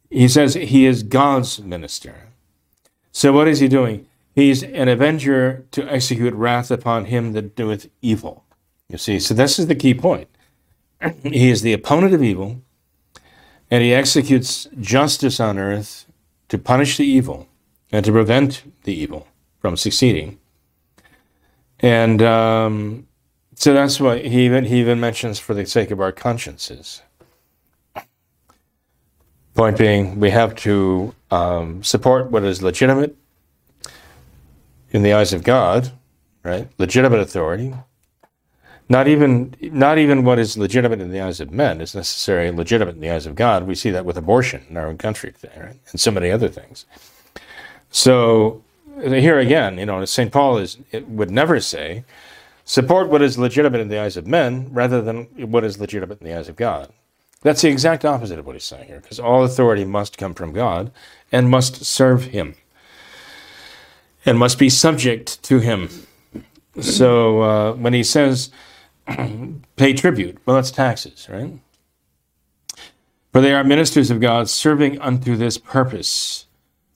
He 0.09 0.27
says 0.27 0.53
he 0.53 0.85
is 0.85 1.03
God's 1.03 1.61
minister. 1.61 2.29
So 3.11 3.33
what 3.33 3.47
is 3.47 3.59
he 3.59 3.67
doing? 3.67 4.07
He's 4.35 4.63
an 4.63 4.89
avenger 4.89 5.65
to 5.71 5.89
execute 5.89 6.33
wrath 6.33 6.69
upon 6.69 7.05
him 7.05 7.31
that 7.31 7.55
doeth 7.55 7.87
evil. 8.01 8.43
You 8.89 8.97
see, 8.97 9.17
so 9.17 9.33
this 9.33 9.57
is 9.57 9.67
the 9.67 9.75
key 9.75 9.93
point. 9.93 10.27
He 11.23 11.49
is 11.49 11.61
the 11.61 11.71
opponent 11.71 12.13
of 12.13 12.21
evil, 12.21 12.61
and 13.71 13.81
he 13.81 13.93
executes 13.93 14.67
justice 14.79 15.39
on 15.39 15.57
earth 15.57 16.05
to 16.49 16.57
punish 16.57 16.97
the 16.97 17.05
evil 17.05 17.47
and 17.91 18.03
to 18.03 18.11
prevent 18.11 18.63
the 18.83 18.93
evil 18.93 19.27
from 19.59 19.77
succeeding. 19.77 20.37
And 21.79 22.21
um, 22.21 23.07
so 23.55 23.73
that's 23.73 24.01
why 24.01 24.19
he 24.19 24.45
even 24.45 24.65
he 24.65 24.79
even 24.81 24.99
mentions 24.99 25.39
for 25.39 25.53
the 25.53 25.65
sake 25.65 25.91
of 25.91 26.01
our 26.01 26.11
consciences. 26.11 27.01
Point 29.53 29.77
being, 29.77 30.19
we 30.19 30.31
have 30.31 30.55
to 30.55 31.15
um, 31.31 31.81
support 31.83 32.31
what 32.31 32.43
is 32.43 32.61
legitimate 32.61 33.15
in 34.95 35.03
the 35.03 35.11
eyes 35.11 35.33
of 35.33 35.43
God, 35.43 35.91
right? 36.41 36.69
Legitimate 36.77 37.19
authority. 37.19 37.73
Not 38.87 39.09
even 39.09 39.53
not 39.59 39.97
even 39.97 40.23
what 40.23 40.39
is 40.39 40.57
legitimate 40.57 41.01
in 41.01 41.11
the 41.11 41.19
eyes 41.19 41.41
of 41.41 41.51
men 41.51 41.81
is 41.81 41.93
necessarily 41.93 42.55
legitimate 42.55 42.95
in 42.95 43.01
the 43.01 43.09
eyes 43.09 43.25
of 43.25 43.35
God. 43.35 43.67
We 43.67 43.75
see 43.75 43.91
that 43.91 44.05
with 44.05 44.15
abortion 44.15 44.65
in 44.69 44.77
our 44.77 44.87
own 44.87 44.97
country 44.97 45.33
today, 45.33 45.59
right? 45.59 45.79
And 45.91 45.99
so 45.99 46.11
many 46.11 46.31
other 46.31 46.47
things. 46.47 46.85
So 47.91 48.63
here 49.01 49.37
again, 49.37 49.77
you 49.79 49.85
know, 49.85 50.05
St. 50.05 50.31
Paul 50.31 50.59
is 50.59 50.77
would 51.07 51.31
never 51.31 51.59
say, 51.59 52.05
support 52.63 53.09
what 53.09 53.21
is 53.21 53.37
legitimate 53.37 53.81
in 53.81 53.89
the 53.89 53.99
eyes 53.99 54.15
of 54.15 54.25
men 54.27 54.69
rather 54.71 55.01
than 55.01 55.23
what 55.51 55.65
is 55.65 55.77
legitimate 55.77 56.21
in 56.21 56.27
the 56.27 56.37
eyes 56.37 56.47
of 56.47 56.55
God. 56.55 56.89
That's 57.41 57.63
the 57.63 57.69
exact 57.69 58.05
opposite 58.05 58.39
of 58.39 58.45
what 58.45 58.55
he's 58.55 58.63
saying 58.63 58.87
here, 58.87 59.01
because 59.01 59.19
all 59.19 59.43
authority 59.43 59.83
must 59.83 60.17
come 60.17 60.33
from 60.33 60.53
God 60.53 60.91
and 61.33 61.49
must 61.49 61.83
serve 61.83 62.25
him 62.25 62.55
and 64.25 64.37
must 64.37 64.57
be 64.57 64.69
subject 64.69 65.41
to 65.43 65.59
him. 65.59 65.89
So 66.81 67.41
uh, 67.41 67.73
when 67.73 67.93
he 67.93 68.03
says 68.03 68.49
pay 69.75 69.93
tribute, 69.93 70.39
well, 70.45 70.55
that's 70.55 70.71
taxes, 70.71 71.27
right? 71.29 71.59
For 73.31 73.41
they 73.41 73.53
are 73.53 73.63
ministers 73.63 74.09
of 74.09 74.21
God, 74.21 74.49
serving 74.49 74.99
unto 75.01 75.35
this 75.35 75.57
purpose. 75.57 76.47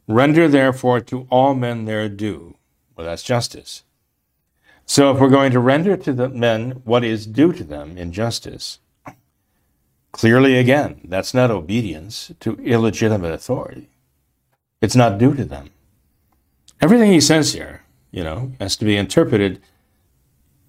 Render 0.07 0.47
therefore 0.47 1.01
to 1.01 1.27
all 1.29 1.53
men 1.53 1.85
their 1.85 2.09
due. 2.09 2.55
Well, 2.95 3.05
that's 3.05 3.23
justice. 3.23 3.83
So 4.85 5.11
if 5.11 5.19
we're 5.19 5.29
going 5.29 5.51
to 5.51 5.59
render 5.59 5.95
to 5.97 6.13
the 6.13 6.29
men 6.29 6.81
what 6.83 7.03
is 7.03 7.27
due 7.27 7.53
to 7.53 7.63
them 7.63 7.97
in 7.97 8.11
justice, 8.11 8.79
Clearly, 10.11 10.57
again, 10.57 11.01
that's 11.03 11.33
not 11.33 11.51
obedience 11.51 12.31
to 12.39 12.55
illegitimate 12.55 13.31
authority. 13.31 13.89
It's 14.81 14.95
not 14.95 15.17
due 15.17 15.35
to 15.35 15.45
them. 15.45 15.69
Everything 16.81 17.11
he 17.11 17.21
says 17.21 17.53
here, 17.53 17.81
you 18.11 18.23
know, 18.23 18.53
has 18.59 18.75
to 18.77 18.85
be 18.85 18.95
interpreted 18.95 19.61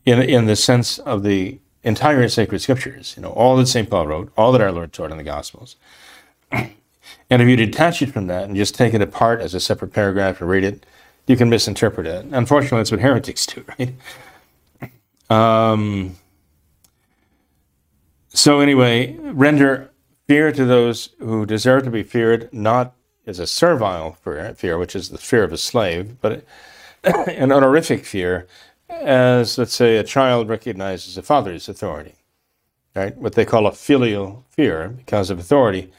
in, 0.05 0.21
in 0.23 0.47
the 0.47 0.57
sense 0.57 0.99
of 0.99 1.23
the 1.23 1.59
entire 1.83 2.29
sacred 2.29 2.61
scriptures, 2.61 3.15
you 3.17 3.23
know, 3.23 3.31
all 3.31 3.57
that 3.57 3.67
St. 3.67 3.89
Paul 3.89 4.07
wrote, 4.07 4.33
all 4.37 4.53
that 4.53 4.61
our 4.61 4.73
Lord 4.73 4.93
taught 4.93 5.11
in 5.11 5.17
the 5.17 5.23
Gospels. 5.23 5.77
and 6.53 6.73
if 7.31 7.49
you 7.49 7.57
detach 7.57 8.03
it 8.03 8.13
from 8.13 8.27
that 8.27 8.45
and 8.45 8.57
just 8.57 8.75
take 8.75 8.93
it 8.93 9.01
apart 9.01 9.41
as 9.41 9.55
a 9.55 9.61
separate 9.61 9.93
paragraph 9.93 10.41
and 10.41 10.51
read 10.51 10.65
it, 10.65 10.85
you 11.27 11.37
can 11.37 11.49
misinterpret 11.49 12.07
it. 12.07 12.27
Unfortunately, 12.33 12.79
that's 12.79 12.91
what 12.91 13.01
heretics 13.01 13.47
do, 13.47 13.65
right? 13.79 13.95
Um, 15.31 16.17
so, 18.29 18.61
anyway, 18.61 19.17
render 19.19 19.91
fear 20.27 20.53
to 20.53 20.65
those 20.65 21.11
who 21.19 21.47
deserve 21.47 21.85
to 21.85 21.91
be 21.91 22.03
feared, 22.03 22.53
not 22.53 22.95
is 23.27 23.39
a 23.39 23.47
servile 23.47 24.13
fear, 24.57 24.79
which 24.79 24.97
is 24.97 25.11
the 25.11 25.19
fear 25.19 25.45
of 25.45 25.53
a 25.53 25.59
slave, 25.59 26.21
but 26.21 26.45
an 27.05 27.53
honorific 27.53 28.05
fear, 28.05 28.47
as 28.89 29.57
let's 29.59 29.75
say 29.75 29.97
a 29.97 30.05
child 30.05 30.49
recognizes 30.49 31.17
a 31.17 31.23
father's 31.23 31.69
authority, 31.69 32.15
right? 32.95 33.17
What 33.17 33.35
they 33.35 33.45
call 33.45 33.67
a 33.67 33.73
filial 33.73 34.45
fear 34.51 34.89
because 34.89 35.31
of 35.31 35.39
authority, 35.39 35.93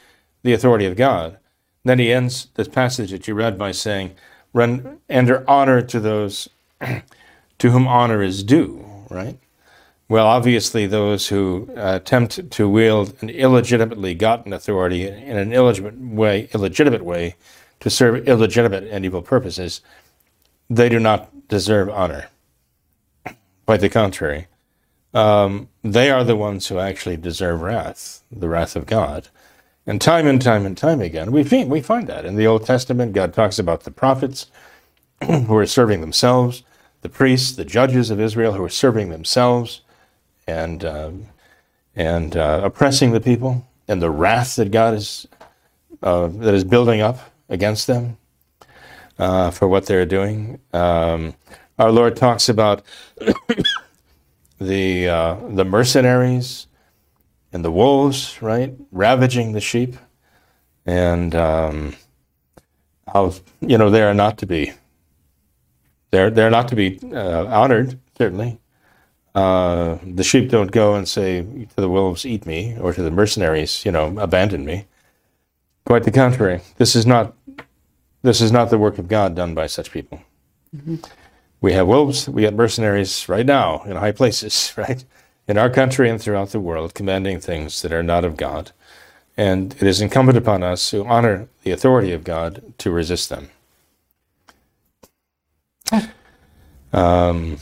the 0.43 0.53
authority 0.53 0.85
of 0.85 0.95
God. 0.95 1.37
Then 1.83 1.99
he 1.99 2.11
ends 2.11 2.47
this 2.55 2.67
passage 2.67 3.11
that 3.11 3.27
you 3.27 3.33
read 3.33 3.57
by 3.57 3.71
saying, 3.71 4.11
"Render 4.53 5.43
honor 5.47 5.81
to 5.81 5.99
those 5.99 6.49
to 7.59 7.71
whom 7.71 7.87
honor 7.87 8.21
is 8.21 8.43
due." 8.43 8.85
Right? 9.09 9.39
Well, 10.11 10.27
obviously, 10.27 10.87
those 10.87 11.29
who 11.29 11.69
uh, 11.69 11.93
attempt 11.95 12.51
to 12.51 12.67
wield 12.67 13.13
an 13.21 13.29
illegitimately 13.29 14.13
gotten 14.13 14.51
authority 14.51 15.07
in 15.07 15.37
an 15.37 15.53
illegitimate 15.53 16.01
way, 16.01 16.49
illegitimate 16.53 17.05
way, 17.05 17.37
to 17.79 17.89
serve 17.89 18.27
illegitimate 18.27 18.83
and 18.91 19.05
evil 19.05 19.21
purposes, 19.21 19.79
they 20.69 20.89
do 20.89 20.99
not 20.99 21.47
deserve 21.47 21.87
honor. 21.87 22.27
Quite 23.65 23.79
the 23.79 23.87
contrary, 23.87 24.47
um, 25.13 25.69
they 25.81 26.11
are 26.11 26.25
the 26.25 26.35
ones 26.35 26.67
who 26.67 26.77
actually 26.77 27.15
deserve 27.15 27.61
wrath, 27.61 28.21
the 28.29 28.49
wrath 28.49 28.75
of 28.75 28.87
God. 28.87 29.29
And 29.87 30.01
time 30.01 30.27
and 30.27 30.41
time 30.41 30.65
and 30.65 30.77
time 30.77 30.99
again, 30.99 31.31
we 31.31 31.45
find, 31.45 31.69
we 31.69 31.79
find 31.79 32.07
that 32.07 32.25
in 32.25 32.35
the 32.35 32.47
Old 32.47 32.65
Testament. 32.65 33.13
God 33.13 33.33
talks 33.33 33.59
about 33.59 33.83
the 33.85 33.91
prophets 33.91 34.47
who 35.25 35.55
are 35.55 35.65
serving 35.65 36.01
themselves, 36.01 36.63
the 37.01 37.07
priests, 37.07 37.53
the 37.53 37.63
judges 37.63 38.09
of 38.09 38.19
Israel 38.19 38.55
who 38.55 38.63
are 38.65 38.67
serving 38.67 39.07
themselves 39.07 39.83
and 40.51 40.83
um, 40.85 41.25
and 41.95 42.35
uh, 42.35 42.61
oppressing 42.63 43.11
the 43.11 43.21
people, 43.21 43.65
and 43.87 44.01
the 44.01 44.09
wrath 44.09 44.55
that 44.57 44.71
God 44.71 44.93
is 44.93 45.27
uh, 46.03 46.27
that 46.27 46.53
is 46.53 46.63
building 46.63 47.01
up 47.01 47.19
against 47.49 47.87
them 47.87 48.17
uh, 49.19 49.51
for 49.51 49.67
what 49.67 49.85
they're 49.85 50.05
doing. 50.05 50.59
Um, 50.73 51.33
our 51.79 51.91
Lord 51.91 52.15
talks 52.15 52.49
about 52.49 52.83
the 54.59 55.07
uh, 55.07 55.35
the 55.49 55.65
mercenaries 55.65 56.67
and 57.53 57.65
the 57.65 57.71
wolves, 57.71 58.41
right, 58.41 58.73
ravaging 58.91 59.53
the 59.53 59.61
sheep, 59.61 59.95
and 60.85 61.35
um, 61.35 61.95
how 63.11 63.33
you 63.61 63.77
know 63.77 63.89
they 63.89 64.03
are 64.03 64.13
not 64.13 64.37
to 64.39 64.45
be 64.45 64.73
they're 66.11 66.29
they're 66.29 66.49
not 66.49 66.67
to 66.69 66.75
be 66.75 66.99
uh, 67.13 67.45
honored 67.47 67.99
certainly 68.17 68.59
uh, 69.35 69.97
the 70.05 70.23
sheep 70.23 70.49
don't 70.49 70.71
go 70.71 70.95
and 70.95 71.07
say 71.07 71.41
to 71.41 71.75
the 71.75 71.89
wolves, 71.89 72.25
"Eat 72.25 72.45
me," 72.45 72.77
or 72.79 72.93
to 72.93 73.01
the 73.01 73.11
mercenaries, 73.11 73.85
you 73.85 73.91
know, 73.91 74.17
"Abandon 74.17 74.65
me." 74.65 74.85
Quite 75.85 76.03
the 76.03 76.11
contrary. 76.11 76.61
This 76.77 76.95
is 76.95 77.05
not 77.05 77.33
this 78.21 78.41
is 78.41 78.51
not 78.51 78.69
the 78.69 78.77
work 78.77 78.99
of 78.99 79.07
God 79.07 79.35
done 79.35 79.55
by 79.55 79.67
such 79.67 79.91
people. 79.91 80.21
Mm-hmm. 80.75 80.97
We 81.59 81.73
have 81.73 81.87
wolves, 81.87 82.29
we 82.29 82.43
have 82.43 82.53
mercenaries 82.53 83.27
right 83.27 83.45
now 83.45 83.83
in 83.83 83.95
high 83.95 84.11
places, 84.11 84.73
right, 84.77 85.03
in 85.47 85.57
our 85.57 85.69
country 85.69 86.09
and 86.09 86.21
throughout 86.21 86.49
the 86.49 86.59
world, 86.59 86.93
commanding 86.93 87.39
things 87.39 87.81
that 87.81 87.91
are 87.91 88.03
not 88.03 88.25
of 88.25 88.37
God, 88.37 88.71
and 89.37 89.73
it 89.73 89.83
is 89.83 90.01
incumbent 90.01 90.37
upon 90.37 90.63
us 90.63 90.91
who 90.91 91.05
honor 91.05 91.47
the 91.63 91.71
authority 91.71 92.11
of 92.11 92.23
God 92.23 92.73
to 92.79 92.91
resist 92.91 93.29
them. 93.29 93.49
Um, 96.93 97.57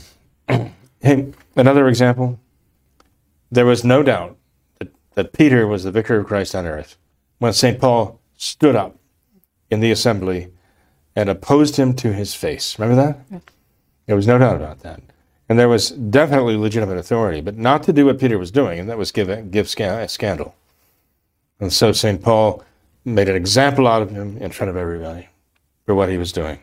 hey, 1.00 1.32
Another 1.56 1.88
example 1.88 2.38
there 3.50 3.66
was 3.66 3.84
no 3.84 4.02
doubt 4.02 4.36
that, 4.78 4.92
that 5.14 5.32
Peter 5.32 5.66
was 5.66 5.84
the 5.84 5.90
vicar 5.90 6.20
of 6.20 6.26
Christ 6.26 6.54
on 6.54 6.66
earth 6.66 6.96
when 7.38 7.52
St. 7.52 7.80
Paul 7.80 8.20
stood 8.36 8.76
up 8.76 8.96
in 9.70 9.80
the 9.80 9.90
assembly 9.90 10.52
and 11.16 11.28
opposed 11.28 11.76
him 11.76 11.94
to 11.94 12.12
his 12.12 12.34
face. 12.34 12.78
Remember 12.78 13.02
that? 13.02 13.20
Yes. 13.30 13.42
There 14.06 14.16
was 14.16 14.26
no 14.26 14.38
doubt 14.38 14.56
about 14.56 14.80
that. 14.80 15.00
And 15.48 15.58
there 15.58 15.68
was 15.68 15.90
definitely 15.90 16.56
legitimate 16.56 16.96
authority, 16.96 17.40
but 17.40 17.56
not 17.56 17.82
to 17.84 17.92
do 17.92 18.06
what 18.06 18.20
Peter 18.20 18.38
was 18.38 18.52
doing, 18.52 18.78
and 18.78 18.88
that 18.88 18.98
was 18.98 19.10
give, 19.10 19.50
give 19.50 19.68
scandal. 19.68 20.54
And 21.58 21.72
so 21.72 21.90
St. 21.90 22.22
Paul 22.22 22.62
made 23.04 23.28
an 23.28 23.34
example 23.34 23.88
out 23.88 24.02
of 24.02 24.10
him 24.10 24.36
in 24.38 24.52
front 24.52 24.70
of 24.70 24.76
everybody 24.76 25.28
for 25.86 25.94
what 25.94 26.08
he 26.08 26.18
was 26.18 26.32
doing. 26.32 26.60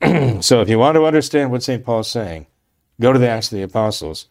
so 0.42 0.60
if 0.60 0.68
you 0.68 0.78
want 0.78 0.94
to 0.94 1.04
understand 1.04 1.50
what 1.50 1.62
St. 1.62 1.84
Paul 1.84 2.00
is 2.00 2.08
saying, 2.08 2.46
Go 3.00 3.12
to 3.12 3.18
the 3.18 3.28
Acts 3.28 3.52
of 3.52 3.56
the 3.56 3.62
Apostles 3.62 4.26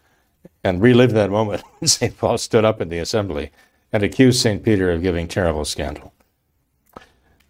and 0.64 0.82
relive 0.82 1.12
that 1.12 1.30
moment 1.30 1.64
when 1.80 1.88
St. 1.88 2.18
Paul 2.18 2.38
stood 2.38 2.66
up 2.66 2.82
in 2.82 2.90
the 2.90 3.00
assembly 3.00 3.52
and 3.92 4.04
accused 4.04 4.42
St. 4.42 4.64
Peter 4.64 4.92
of 4.92 5.02
giving 5.02 5.28
terrible 5.28 5.66
scandal. 5.66 6.14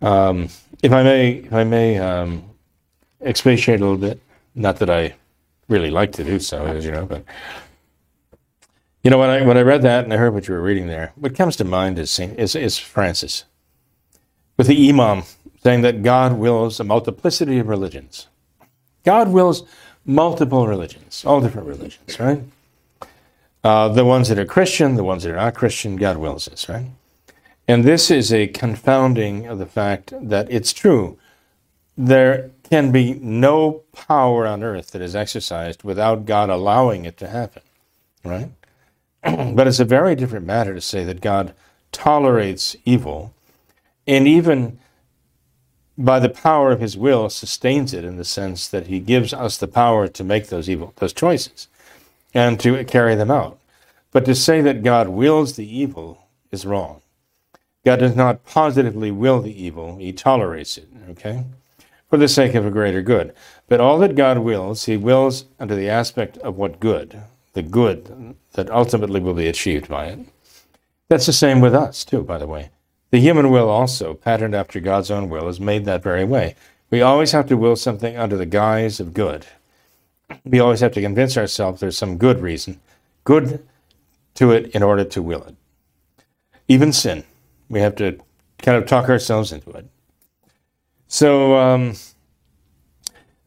Um, 0.02 0.49
if 0.82 0.91
I 0.91 1.04
may, 1.04 1.32
if 1.36 1.54
I 1.54 1.63
may 1.63 1.97
um, 1.97 2.43
expatiate 3.21 3.80
a 3.80 3.84
little 3.84 3.97
bit, 3.97 4.19
not 4.54 4.78
that 4.78 4.89
I 4.89 5.15
really 5.69 5.89
like 5.89 6.12
to 6.13 6.23
do 6.23 6.39
so, 6.39 6.65
as 6.65 6.84
you 6.84 6.91
know, 6.91 7.06
but 7.06 7.23
you 9.04 9.10
know 9.10 9.17
when 9.17 9.30
I 9.30 9.41
when 9.45 9.58
I 9.58 9.62
read 9.62 9.82
that 9.84 10.04
and 10.04 10.13
I 10.13 10.17
heard 10.17 10.34
what 10.34 10.47
you 10.47 10.54
were 10.54 10.62
reading 10.62 10.88
there, 10.88 11.13
what 11.15 11.36
comes 11.36 11.56
to 11.58 11.63
mind 11.63 11.97
is 11.97 12.12
Saint, 12.12 12.38
is, 12.38 12.56
is 12.56 12.78
Francis 12.78 13.45
with 14.58 14.67
the 14.67 14.89
Imam 14.89 15.23
saying 15.63 15.82
that 15.82 16.04
God 16.04 16.34
wills 16.34 16.80
a 16.80 16.84
multiplicity 16.84 17.60
of 17.60 17.69
religions. 17.69 18.28
God 19.06 19.30
wills 19.30 19.63
multiple 20.06 20.68
religions, 20.68 21.24
all 21.26 21.42
different 21.42 21.68
religions, 21.68 22.20
right? 22.20 22.42
Uh, 23.63 23.88
the 23.88 24.04
ones 24.04 24.28
that 24.30 24.38
are 24.38 24.46
Christian, 24.46 24.96
the 24.96 25.04
ones 25.04 25.24
that 25.24 25.32
are 25.32 25.38
not 25.38 25.56
Christian, 25.56 25.96
God 25.96 26.18
wills 26.18 26.46
this, 26.46 26.68
right? 26.68 26.88
And 27.68 27.86
this 27.86 28.12
is 28.12 28.34
a 28.34 28.48
confounding 28.48 29.48
of 29.48 29.58
the 29.58 29.66
fact 29.66 30.13
that 30.22 30.52
it's 30.52 30.74
true. 30.74 31.18
There 31.98 32.52
can 32.70 32.92
be 32.92 33.13
no 33.13 33.84
power 33.94 34.46
on 34.46 34.63
earth 34.63 34.92
that 34.92 35.02
is 35.02 35.16
exercised 35.16 35.84
without 35.84 36.26
God 36.26 36.50
allowing 36.50 37.06
it 37.06 37.18
to 37.18 37.28
happen, 37.28 37.62
right? 38.26 38.50
but 39.24 39.68
it's 39.68 39.80
a 39.80 39.86
very 39.86 40.16
different 40.16 40.46
matter 40.46 40.74
to 40.74 40.82
say 40.82 41.06
that 41.06 41.22
God 41.22 41.54
tolerates 41.94 42.76
evil 42.84 43.34
and 44.06 44.28
even 44.28 44.80
by 45.97 46.19
the 46.19 46.29
power 46.29 46.71
of 46.71 46.79
his 46.79 46.97
will 46.97 47.29
sustains 47.29 47.93
it 47.93 48.03
in 48.03 48.17
the 48.17 48.25
sense 48.25 48.67
that 48.67 48.88
he 48.88 48.99
gives 48.99 49.34
us 49.34 49.58
the 49.58 49.67
power 49.67 50.08
to 50.08 50.23
make 50.23 50.47
those 50.47 50.69
evil 50.69 50.93
those 50.97 51.13
choices 51.13 51.67
and 52.34 52.60
to 52.60 52.84
carry 52.86 53.15
them 53.15 53.29
out. 53.29 53.60
But 54.12 54.25
to 54.25 54.36
say 54.36 54.62
that 54.62 54.84
god 54.84 55.10
wills 55.10 55.56
the 55.56 55.67
evil 55.67 56.27
is 56.51 56.65
wrong. 56.65 57.01
God 57.86 57.99
does 57.99 58.15
not 58.15 58.45
positively 58.45 59.12
will 59.12 59.41
the 59.41 59.63
evil. 59.63 59.97
He 59.97 60.13
tolerates 60.13 60.77
it 60.77 60.88
okay? 61.10 61.43
For 62.10 62.17
the 62.17 62.27
sake 62.27 62.56
of 62.56 62.65
a 62.65 62.71
greater 62.71 63.01
good. 63.01 63.34
But 63.67 63.79
all 63.79 63.99
that 63.99 64.15
god 64.15 64.39
wills 64.39 64.86
he 64.86 64.97
wills 64.97 65.45
under 65.60 65.75
the 65.75 65.89
aspect 65.89 66.38
of 66.39 66.58
what 66.58 66.79
good 66.79 67.21
the 67.53 67.62
good 67.62 68.36
that 68.53 68.71
ultimately 68.71 69.19
will 69.19 69.36
be 69.36 69.47
achieved 69.47 69.88
by 69.88 70.08
it. 70.08 70.19
That's 71.08 71.27
the 71.27 71.34
same 71.34 71.62
with 71.62 71.75
us 71.75 72.03
too 72.03 72.23
by 72.23 72.39
the 72.39 72.47
way 72.47 72.71
the 73.13 73.19
human 73.19 73.52
will 73.52 73.69
also, 73.69 74.15
patterned 74.15 74.56
after 74.56 74.80
God's 74.80 75.12
own 75.12 75.30
will, 75.30 75.47
is 75.47 75.60
made 75.60 75.86
that 75.86 76.02
very 76.02 76.26
way. 76.26 76.56
We 76.89 77.04
always 77.04 77.32
have 77.32 77.45
to 77.49 77.56
will 77.56 77.76
something 77.76 78.17
under 78.17 78.36
the 78.36 78.47
guise 78.47 78.99
of 78.99 79.13
good. 79.13 79.45
We 80.43 80.60
always 80.60 80.80
have 80.80 80.93
to 80.93 81.02
convince 81.02 81.38
ourselves 81.38 81.80
there's 81.80 81.95
some 81.95 82.17
good 82.17 82.41
reason, 82.41 82.82
good 83.23 83.63
to 84.34 84.52
it 84.52 84.71
in 84.71 84.82
order 84.82 85.04
to 85.04 85.21
will 85.21 85.43
it. 85.43 85.56
Even 86.67 86.91
sin, 86.91 87.23
we 87.69 87.82
have 87.82 87.95
to 87.97 88.17
kind 88.63 88.80
of 88.80 88.88
talk 88.88 89.10
ourselves 89.10 89.52
into 89.52 89.69
it. 89.73 89.86
So, 91.08 91.56
um, 91.56 91.93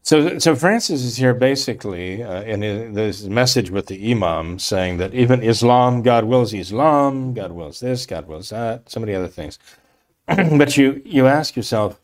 so, 0.07 0.39
so 0.39 0.55
Francis 0.55 1.03
is 1.03 1.17
here 1.17 1.33
basically 1.33 2.23
uh, 2.23 2.41
in 2.43 2.93
this 2.93 3.23
message 3.23 3.69
with 3.69 3.87
the 3.87 4.09
Imam 4.09 4.57
saying 4.57 4.99
that 4.99 5.13
even 5.13 5.43
Islam, 5.43 6.01
God 6.01 6.23
wills 6.23 6.53
Islam, 6.53 7.33
God 7.33 7.51
wills 7.51 7.81
this, 7.81 8.05
God 8.05 8.25
wills 8.25 8.51
that, 8.51 8.89
so 8.89 9.01
many 9.01 9.13
other 9.13 9.27
things. 9.27 9.59
but 10.27 10.77
you, 10.77 11.01
you 11.03 11.27
ask 11.27 11.57
yourself, 11.57 11.99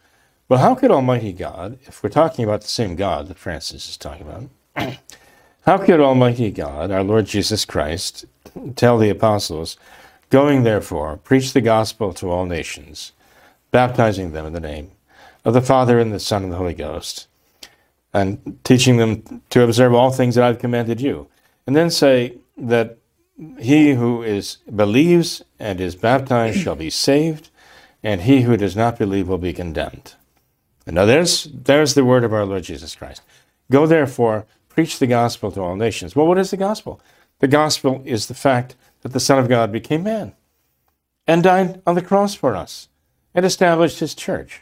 well, 0.49 0.59
how 0.59 0.75
could 0.75 0.91
Almighty 0.91 1.31
God, 1.31 1.79
if 1.83 2.03
we're 2.03 2.09
talking 2.09 2.43
about 2.43 2.59
the 2.59 2.67
same 2.67 2.97
God 2.97 3.29
that 3.29 3.39
Francis 3.39 3.87
is 3.87 3.95
talking 3.95 4.27
about, 4.27 4.97
how 5.65 5.77
could 5.77 6.01
Almighty 6.01 6.51
God, 6.51 6.91
our 6.91 7.03
Lord 7.03 7.25
Jesus 7.25 7.63
Christ, 7.63 8.25
tell 8.75 8.97
the 8.97 9.11
apostles, 9.11 9.77
going 10.29 10.63
therefore, 10.63 11.15
preach 11.15 11.53
the 11.53 11.61
gospel 11.61 12.13
to 12.15 12.29
all 12.29 12.45
nations, 12.45 13.13
baptizing 13.71 14.33
them 14.33 14.45
in 14.45 14.51
the 14.51 14.59
name 14.59 14.91
of 15.45 15.53
the 15.53 15.61
Father 15.61 15.99
and 15.99 16.11
the 16.11 16.19
Son 16.19 16.43
and 16.43 16.51
the 16.51 16.57
Holy 16.57 16.73
Ghost? 16.73 17.29
And 18.13 18.59
teaching 18.63 18.97
them 18.97 19.41
to 19.49 19.63
observe 19.63 19.93
all 19.93 20.11
things 20.11 20.35
that 20.35 20.43
I've 20.43 20.59
commanded 20.59 21.01
you. 21.01 21.27
And 21.65 21.75
then 21.75 21.89
say 21.89 22.37
that 22.57 22.97
he 23.59 23.93
who 23.93 24.21
is 24.21 24.57
believes 24.75 25.41
and 25.59 25.81
is 25.81 25.95
baptized 25.95 26.59
shall 26.59 26.75
be 26.75 26.89
saved, 26.89 27.49
and 28.03 28.21
he 28.21 28.41
who 28.41 28.57
does 28.57 28.75
not 28.75 28.99
believe 28.99 29.27
will 29.27 29.37
be 29.37 29.53
condemned. 29.53 30.15
And 30.85 30.95
now 30.95 31.05
there's 31.05 31.45
there's 31.45 31.93
the 31.93 32.05
word 32.05 32.23
of 32.23 32.33
our 32.33 32.45
Lord 32.45 32.63
Jesus 32.63 32.95
Christ. 32.95 33.21
Go 33.71 33.87
therefore, 33.87 34.45
preach 34.69 34.99
the 34.99 35.07
gospel 35.07 35.51
to 35.51 35.61
all 35.61 35.75
nations. 35.75 36.15
Well, 36.15 36.27
what 36.27 36.37
is 36.37 36.51
the 36.51 36.57
gospel? 36.57 37.01
The 37.39 37.47
gospel 37.47 38.01
is 38.05 38.27
the 38.27 38.33
fact 38.33 38.75
that 39.01 39.13
the 39.13 39.19
Son 39.19 39.39
of 39.39 39.49
God 39.49 39.71
became 39.71 40.03
man 40.03 40.33
and 41.25 41.43
died 41.43 41.81
on 41.87 41.95
the 41.95 42.01
cross 42.01 42.35
for 42.35 42.55
us 42.55 42.89
and 43.33 43.45
established 43.45 43.99
his 43.99 44.13
church, 44.13 44.61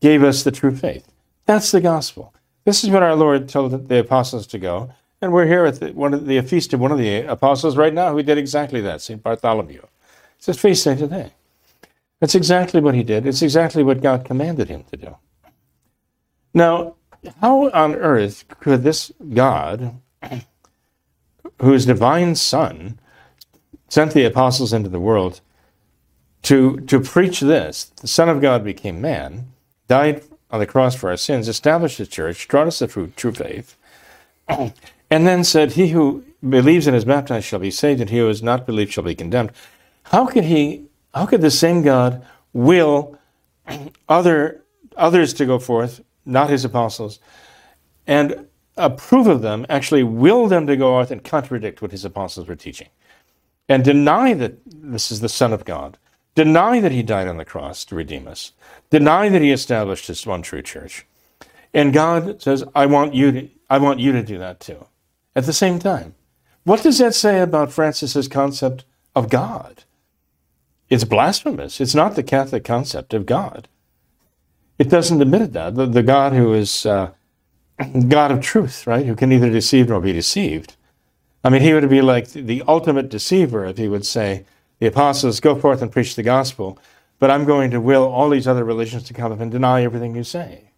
gave 0.00 0.22
us 0.22 0.42
the 0.42 0.50
true 0.50 0.74
faith. 0.74 1.12
That's 1.46 1.70
the 1.70 1.80
gospel. 1.80 2.32
This 2.68 2.84
is 2.84 2.90
what 2.90 3.02
our 3.02 3.14
Lord 3.14 3.48
told 3.48 3.88
the 3.88 4.00
apostles 4.00 4.46
to 4.48 4.58
go. 4.58 4.92
And 5.22 5.32
we're 5.32 5.46
here 5.46 5.64
at 5.64 5.80
the, 5.80 5.90
one 5.92 6.12
of 6.12 6.26
the 6.26 6.38
feast 6.42 6.74
of 6.74 6.80
one 6.80 6.92
of 6.92 6.98
the 6.98 7.20
apostles 7.20 7.78
right 7.78 7.94
now 7.94 8.12
who 8.12 8.22
did 8.22 8.36
exactly 8.36 8.82
that, 8.82 9.00
St. 9.00 9.22
Bartholomew. 9.22 9.80
It's 10.36 10.44
his 10.44 10.60
feast 10.60 10.84
day 10.84 10.94
today. 10.94 11.32
That's 12.20 12.34
exactly 12.34 12.82
what 12.82 12.94
he 12.94 13.02
did. 13.02 13.26
It's 13.26 13.40
exactly 13.40 13.82
what 13.82 14.02
God 14.02 14.26
commanded 14.26 14.68
him 14.68 14.84
to 14.90 14.98
do. 14.98 15.16
Now, 16.52 16.96
how 17.40 17.70
on 17.70 17.94
earth 17.94 18.44
could 18.60 18.82
this 18.82 19.12
God, 19.32 20.02
whose 21.62 21.86
divine 21.86 22.34
Son 22.34 23.00
sent 23.88 24.12
the 24.12 24.26
apostles 24.26 24.74
into 24.74 24.90
the 24.90 25.00
world 25.00 25.40
to, 26.42 26.80
to 26.80 27.00
preach 27.00 27.40
this, 27.40 27.84
the 28.02 28.08
Son 28.08 28.28
of 28.28 28.42
God 28.42 28.62
became 28.62 29.00
man, 29.00 29.54
died 29.86 30.22
on 30.50 30.60
the 30.60 30.66
cross 30.66 30.94
for 30.94 31.10
our 31.10 31.16
sins, 31.16 31.48
established 31.48 31.98
the 31.98 32.06
church, 32.06 32.48
taught 32.48 32.66
us 32.66 32.78
the 32.78 32.86
true, 32.86 33.12
true 33.16 33.32
faith, 33.32 33.76
and 34.48 34.72
then 35.10 35.44
said, 35.44 35.72
He 35.72 35.88
who 35.88 36.24
believes 36.48 36.86
and 36.86 36.96
is 36.96 37.04
baptized 37.04 37.46
shall 37.46 37.58
be 37.58 37.70
saved, 37.70 38.00
and 38.00 38.10
he 38.10 38.18
who 38.18 38.28
is 38.28 38.42
not 38.42 38.66
believed 38.66 38.92
shall 38.92 39.04
be 39.04 39.14
condemned. 39.14 39.52
How 40.04 40.26
could 40.26 40.44
he, 40.44 40.86
how 41.14 41.26
could 41.26 41.40
the 41.40 41.50
same 41.50 41.82
God 41.82 42.24
will 42.52 43.18
other 44.08 44.62
others 44.96 45.32
to 45.34 45.46
go 45.46 45.58
forth, 45.58 46.02
not 46.24 46.50
his 46.50 46.64
apostles, 46.64 47.20
and 48.06 48.46
approve 48.76 49.26
of 49.26 49.42
them, 49.42 49.66
actually 49.68 50.02
will 50.02 50.48
them 50.48 50.66
to 50.66 50.76
go 50.76 50.98
out 50.98 51.10
and 51.10 51.22
contradict 51.22 51.82
what 51.82 51.90
his 51.90 52.04
apostles 52.04 52.48
were 52.48 52.56
teaching, 52.56 52.88
and 53.68 53.84
deny 53.84 54.34
that 54.34 54.54
this 54.66 55.10
is 55.10 55.20
the 55.20 55.28
Son 55.28 55.52
of 55.52 55.64
God, 55.64 55.98
deny 56.38 56.78
that 56.78 56.92
he 56.92 57.02
died 57.02 57.26
on 57.26 57.36
the 57.36 57.44
cross 57.44 57.84
to 57.84 57.96
redeem 57.96 58.28
us, 58.28 58.52
deny 58.90 59.28
that 59.28 59.42
he 59.42 59.50
established 59.50 60.06
his 60.06 60.24
one 60.24 60.40
true 60.40 60.62
church. 60.62 61.04
And 61.74 61.92
God 61.92 62.40
says, 62.40 62.62
I 62.76 62.86
want 62.86 63.12
you 63.12 63.32
to, 63.32 63.48
I 63.68 63.78
want 63.78 63.98
you 63.98 64.12
to 64.12 64.22
do 64.22 64.38
that 64.38 64.60
too. 64.60 64.86
At 65.34 65.46
the 65.46 65.52
same 65.52 65.80
time. 65.80 66.14
What 66.62 66.84
does 66.84 66.98
that 66.98 67.16
say 67.16 67.40
about 67.40 67.72
Francis's 67.72 68.28
concept 68.28 68.84
of 69.16 69.28
God? 69.28 69.82
It's 70.88 71.02
blasphemous. 71.02 71.80
It's 71.80 71.94
not 71.96 72.14
the 72.14 72.22
Catholic 72.22 72.62
concept 72.62 73.14
of 73.14 73.26
God. 73.26 73.66
It 74.78 74.88
doesn't 74.88 75.20
admit 75.20 75.52
that. 75.54 75.74
The, 75.74 75.86
the 75.86 76.04
God 76.04 76.34
who 76.34 76.54
is 76.54 76.86
uh, 76.86 77.10
God 78.08 78.30
of 78.30 78.40
truth, 78.42 78.86
right? 78.86 79.04
Who 79.04 79.16
can 79.16 79.30
neither 79.30 79.50
deceive 79.50 79.88
nor 79.88 80.00
be 80.00 80.12
deceived. 80.12 80.76
I 81.42 81.48
mean, 81.48 81.62
he 81.62 81.74
would 81.74 81.90
be 81.90 82.00
like 82.00 82.28
the 82.30 82.62
ultimate 82.68 83.08
deceiver 83.08 83.64
if 83.64 83.76
he 83.76 83.88
would 83.88 84.06
say, 84.06 84.44
the 84.78 84.86
apostles, 84.86 85.40
go 85.40 85.58
forth 85.58 85.82
and 85.82 85.90
preach 85.90 86.14
the 86.16 86.22
gospel, 86.22 86.78
but 87.18 87.30
I'm 87.30 87.44
going 87.44 87.70
to 87.72 87.80
will 87.80 88.04
all 88.04 88.30
these 88.30 88.46
other 88.46 88.64
religions 88.64 89.02
to 89.04 89.14
come 89.14 89.32
up 89.32 89.40
and 89.40 89.50
deny 89.50 89.82
everything 89.82 90.14
you 90.14 90.24
say 90.24 90.70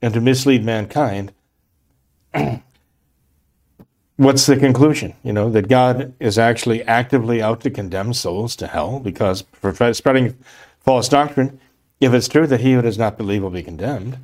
and 0.00 0.12
to 0.14 0.20
mislead 0.20 0.64
mankind. 0.64 1.32
What's 4.16 4.46
the 4.46 4.56
conclusion? 4.56 5.14
You 5.22 5.32
know, 5.32 5.50
that 5.50 5.68
God 5.68 6.14
is 6.20 6.38
actually 6.38 6.82
actively 6.84 7.40
out 7.40 7.60
to 7.62 7.70
condemn 7.70 8.12
souls 8.12 8.56
to 8.56 8.66
hell 8.66 8.98
because 9.00 9.44
for 9.52 9.94
spreading 9.94 10.36
false 10.80 11.08
doctrine, 11.08 11.60
if 12.00 12.12
it's 12.12 12.28
true 12.28 12.46
that 12.48 12.60
he 12.60 12.72
who 12.72 12.82
does 12.82 12.98
not 12.98 13.16
believe 13.16 13.42
will 13.42 13.50
be 13.50 13.62
condemned, 13.62 14.18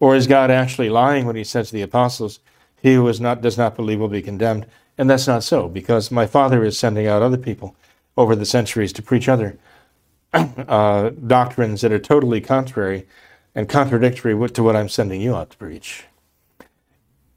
or 0.00 0.16
is 0.16 0.26
God 0.26 0.50
actually 0.50 0.88
lying 0.88 1.26
when 1.26 1.36
he 1.36 1.44
says 1.44 1.68
to 1.68 1.74
the 1.74 1.82
apostles, 1.82 2.40
he 2.80 2.94
who 2.94 3.06
is 3.08 3.20
not, 3.20 3.42
does 3.42 3.58
not 3.58 3.76
believe 3.76 4.00
will 4.00 4.08
be 4.08 4.22
condemned? 4.22 4.66
And 4.96 5.10
that's 5.10 5.26
not 5.26 5.44
so, 5.44 5.68
because 5.68 6.10
my 6.10 6.26
Father 6.26 6.64
is 6.64 6.78
sending 6.78 7.06
out 7.06 7.22
other 7.22 7.36
people 7.36 7.76
over 8.18 8.34
the 8.34 8.44
centuries 8.44 8.92
to 8.92 9.02
preach 9.02 9.28
other 9.28 9.56
uh, 10.34 11.10
doctrines 11.26 11.80
that 11.80 11.92
are 11.92 12.00
totally 12.00 12.40
contrary 12.40 13.06
and 13.54 13.68
contradictory 13.68 14.34
to 14.50 14.62
what 14.62 14.76
I'm 14.76 14.88
sending 14.88 15.20
you 15.20 15.34
out 15.36 15.50
to 15.50 15.56
preach. 15.56 16.04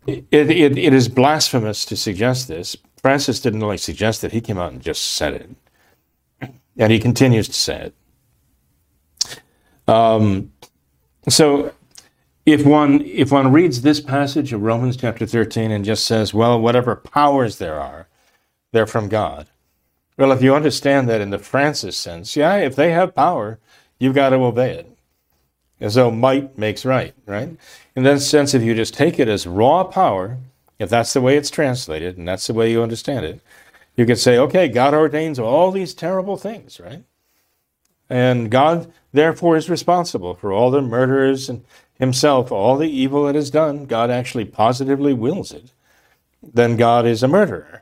It, 0.08 0.26
it, 0.32 0.78
it 0.78 0.94
is 0.94 1.08
blasphemous 1.08 1.86
to 1.86 1.96
suggest 1.96 2.48
this. 2.48 2.76
Francis 3.00 3.40
didn't 3.40 3.62
only 3.62 3.78
suggest 3.78 4.24
it, 4.24 4.32
he 4.32 4.42
came 4.42 4.58
out 4.58 4.74
and 4.74 4.82
just 4.82 5.02
said 5.02 5.34
it. 5.34 6.52
And 6.78 6.92
he 6.92 7.00
continues 7.00 7.48
to 7.48 7.54
say 7.54 7.92
it. 7.92 7.96
Um, 9.88 10.52
so 11.30 11.74
if 12.46 12.66
one 12.66 13.02
if 13.02 13.32
one 13.32 13.52
reads 13.52 13.82
this 13.82 14.02
passage 14.02 14.52
of 14.52 14.64
Romans 14.64 14.98
chapter 14.98 15.28
13 15.28 15.70
and 15.70 15.86
just 15.86 16.06
says, 16.06 16.34
well, 16.34 16.60
whatever 16.60 16.96
powers 16.96 17.60
there 17.60 17.80
are, 17.80 18.08
they're 18.72 18.88
from 18.88 19.10
God. 19.10 19.48
Well, 20.22 20.32
if 20.34 20.44
you 20.44 20.54
understand 20.54 21.10
that 21.10 21.20
in 21.20 21.32
the 21.32 21.40
Francis 21.40 21.98
sense, 21.98 22.36
yeah, 22.36 22.58
if 22.58 22.76
they 22.76 22.92
have 22.92 23.16
power, 23.16 23.58
you've 23.98 24.14
got 24.14 24.30
to 24.30 24.36
obey 24.36 24.76
it. 24.76 24.98
As 25.80 25.96
though 25.96 26.12
might 26.12 26.60
makes 26.60 26.86
right, 26.86 27.16
right? 27.26 27.58
In 27.96 28.04
that 28.04 28.22
sense, 28.22 28.54
if 28.54 28.62
you 28.62 28.76
just 28.76 28.94
take 28.94 29.18
it 29.18 29.28
as 29.28 29.48
raw 29.48 29.84
power, 29.84 30.38
if 30.78 30.92
that's 30.92 31.14
the 31.14 31.22
way 31.22 31.38
it's 31.38 31.50
translated 31.50 32.20
and 32.20 32.28
that's 32.28 32.46
the 32.46 32.54
way 32.54 32.70
you 32.70 32.84
understand 32.84 33.26
it, 33.26 33.42
you 33.96 34.06
could 34.06 34.20
say, 34.20 34.38
okay, 34.38 34.68
God 34.68 34.94
ordains 34.94 35.40
all 35.40 35.72
these 35.72 35.96
terrible 35.96 36.38
things, 36.38 36.80
right? 36.80 37.04
And 38.08 38.52
God, 38.52 38.94
therefore, 39.12 39.58
is 39.58 39.72
responsible 39.72 40.36
for 40.36 40.54
all 40.54 40.70
the 40.70 40.84
murders 40.84 41.50
and 41.50 41.66
himself, 41.96 42.52
all 42.52 42.78
the 42.78 42.92
evil 42.92 43.26
that 43.26 43.36
is 43.36 43.50
done. 43.50 43.88
God 43.88 44.12
actually 44.12 44.46
positively 44.46 45.14
wills 45.14 45.52
it. 45.52 45.72
Then 46.44 46.78
God 46.78 47.08
is 47.08 47.24
a 47.24 47.28
murderer 47.28 47.82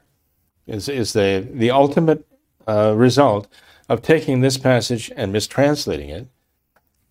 is, 0.70 0.88
is 0.88 1.14
the, 1.14 1.46
the 1.52 1.72
ultimate 1.72 2.26
uh, 2.70 2.94
result 2.94 3.48
of 3.90 4.02
taking 4.02 4.42
this 4.42 4.58
passage 4.58 5.12
and 5.16 5.34
mistranslating 5.34 6.10
it 6.10 6.28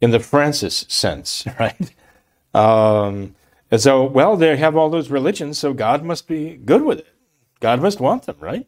in 0.00 0.12
the 0.12 0.20
Francis 0.20 0.86
sense, 0.88 1.44
right? 1.60 1.92
Um, 2.54 3.34
and 3.70 3.80
so, 3.80 4.04
well, 4.04 4.36
they 4.36 4.56
have 4.56 4.76
all 4.76 4.88
those 4.88 5.10
religions, 5.10 5.58
so 5.58 5.72
God 5.74 6.04
must 6.04 6.28
be 6.28 6.56
good 6.56 6.82
with 6.82 7.00
it. 7.00 7.08
God 7.60 7.82
must 7.82 8.00
want 8.00 8.24
them, 8.24 8.36
right? 8.40 8.66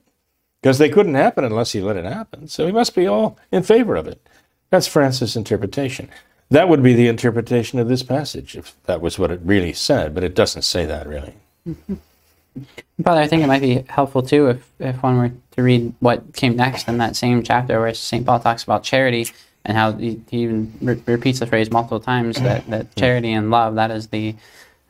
Because 0.60 0.78
they 0.78 0.88
couldn't 0.90 1.14
happen 1.14 1.44
unless 1.44 1.72
He 1.72 1.80
let 1.80 1.96
it 1.96 2.04
happen. 2.04 2.48
So 2.48 2.66
He 2.66 2.72
must 2.72 2.94
be 2.94 3.06
all 3.06 3.38
in 3.52 3.62
favor 3.62 3.94
of 3.96 4.08
it. 4.08 4.20
That's 4.70 4.86
Francis' 4.86 5.36
interpretation. 5.36 6.08
That 6.50 6.68
would 6.68 6.82
be 6.82 6.94
the 6.94 7.06
interpretation 7.06 7.78
of 7.78 7.88
this 7.88 8.02
passage 8.02 8.56
if 8.56 8.74
that 8.84 9.00
was 9.00 9.18
what 9.18 9.30
it 9.30 9.40
really 9.44 9.72
said, 9.72 10.14
but 10.14 10.24
it 10.24 10.34
doesn't 10.34 10.62
say 10.62 10.84
that 10.86 11.06
really. 11.06 11.34
Father, 13.04 13.20
I 13.20 13.28
think 13.28 13.42
it 13.42 13.46
might 13.46 13.62
be 13.62 13.84
helpful 13.88 14.22
too 14.22 14.48
if, 14.48 14.70
if 14.80 15.02
one 15.02 15.16
were 15.16 15.30
to 15.60 15.64
read 15.64 15.94
what 16.00 16.34
came 16.34 16.56
next 16.56 16.88
in 16.88 16.98
that 16.98 17.16
same 17.16 17.42
chapter 17.42 17.80
where 17.80 17.94
St. 17.94 18.24
Paul 18.24 18.40
talks 18.40 18.62
about 18.62 18.82
charity 18.82 19.26
and 19.64 19.76
how 19.76 19.92
he, 19.92 20.20
he 20.30 20.42
even 20.42 20.72
re- 20.80 21.02
repeats 21.06 21.40
the 21.40 21.46
phrase 21.46 21.70
multiple 21.70 22.00
times 22.00 22.36
that, 22.36 22.66
that 22.68 22.94
charity 22.96 23.32
and 23.32 23.50
love, 23.50 23.74
that 23.76 23.90
is 23.90 24.08
the 24.08 24.34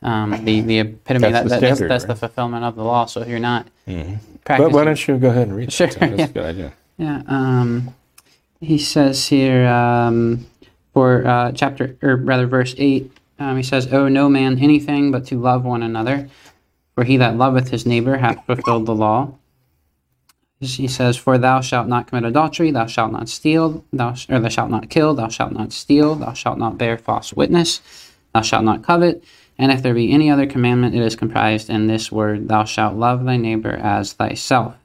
um, 0.03 0.31
the, 0.45 0.61
the 0.61 0.79
epitome, 0.79 1.31
that's, 1.31 1.33
that, 1.33 1.43
the, 1.43 1.49
that's, 1.49 1.57
standard, 1.77 1.91
that's 1.91 2.03
right? 2.05 2.07
the 2.07 2.15
fulfillment 2.15 2.63
of 2.63 2.75
the 2.75 2.83
law. 2.83 3.05
So 3.05 3.21
if 3.21 3.27
you're 3.27 3.37
not 3.37 3.67
mm-hmm. 3.87 4.15
practicing... 4.43 4.71
But 4.71 4.75
why 4.75 4.83
don't 4.83 5.07
you 5.07 5.17
go 5.19 5.29
ahead 5.29 5.47
and 5.47 5.55
read 5.55 5.71
sure, 5.71 5.87
it? 5.87 5.99
That's 5.99 6.17
yeah. 6.17 6.25
a 6.25 6.27
good 6.29 6.45
idea. 6.45 6.73
Yeah. 6.97 7.21
Um, 7.27 7.93
he 8.59 8.79
says 8.79 9.27
here 9.27 9.67
um, 9.67 10.47
for 10.93 11.25
uh, 11.27 11.51
chapter, 11.51 11.97
or 12.01 12.15
rather 12.15 12.47
verse 12.47 12.73
8, 12.79 13.11
um, 13.37 13.57
he 13.57 13.63
says, 13.63 13.93
Owe 13.93 14.07
no 14.07 14.27
man 14.27 14.57
anything 14.57 15.11
but 15.11 15.27
to 15.27 15.39
love 15.39 15.65
one 15.65 15.83
another. 15.83 16.29
For 16.95 17.03
he 17.03 17.17
that 17.17 17.37
loveth 17.37 17.69
his 17.69 17.85
neighbor 17.85 18.17
hath 18.17 18.43
fulfilled 18.45 18.87
the 18.87 18.95
law. 18.95 19.35
He 20.61 20.87
says, 20.87 21.17
For 21.17 21.39
thou 21.39 21.61
shalt 21.61 21.87
not 21.87 22.05
commit 22.07 22.23
adultery, 22.23 22.69
thou 22.69 22.85
shalt 22.85 23.11
not 23.11 23.27
steal, 23.27 23.83
thou 23.91 24.13
sh- 24.13 24.29
or 24.29 24.39
thou 24.39 24.49
shalt 24.49 24.69
not 24.69 24.91
kill, 24.91 25.15
thou 25.15 25.27
shalt 25.27 25.53
not 25.53 25.73
steal, 25.73 26.13
thou 26.15 26.33
shalt 26.33 26.59
not 26.59 26.77
bear 26.77 26.99
false 26.99 27.33
witness, 27.33 27.81
thou 28.33 28.41
shalt 28.41 28.63
not 28.63 28.83
covet. 28.83 29.23
And 29.57 29.71
if 29.71 29.81
there 29.81 29.95
be 29.95 30.11
any 30.11 30.29
other 30.29 30.45
commandment, 30.45 30.95
it 30.95 31.01
is 31.01 31.15
comprised 31.15 31.69
in 31.69 31.87
this 31.87 32.11
word, 32.11 32.47
Thou 32.47 32.63
shalt 32.63 32.95
love 32.95 33.25
thy 33.25 33.37
neighbor 33.37 33.71
as 33.71 34.13
thyself. 34.13 34.75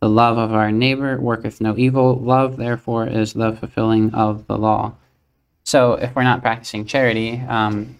The 0.00 0.08
love 0.08 0.38
of 0.38 0.52
our 0.52 0.72
neighbor 0.72 1.20
worketh 1.20 1.60
no 1.60 1.76
evil. 1.78 2.16
Love, 2.16 2.56
therefore, 2.56 3.06
is 3.06 3.32
the 3.32 3.52
fulfilling 3.52 4.12
of 4.14 4.48
the 4.48 4.58
law. 4.58 4.94
So, 5.64 5.92
if 5.92 6.14
we're 6.16 6.24
not 6.24 6.42
practicing 6.42 6.84
charity, 6.86 7.40
um, 7.48 7.96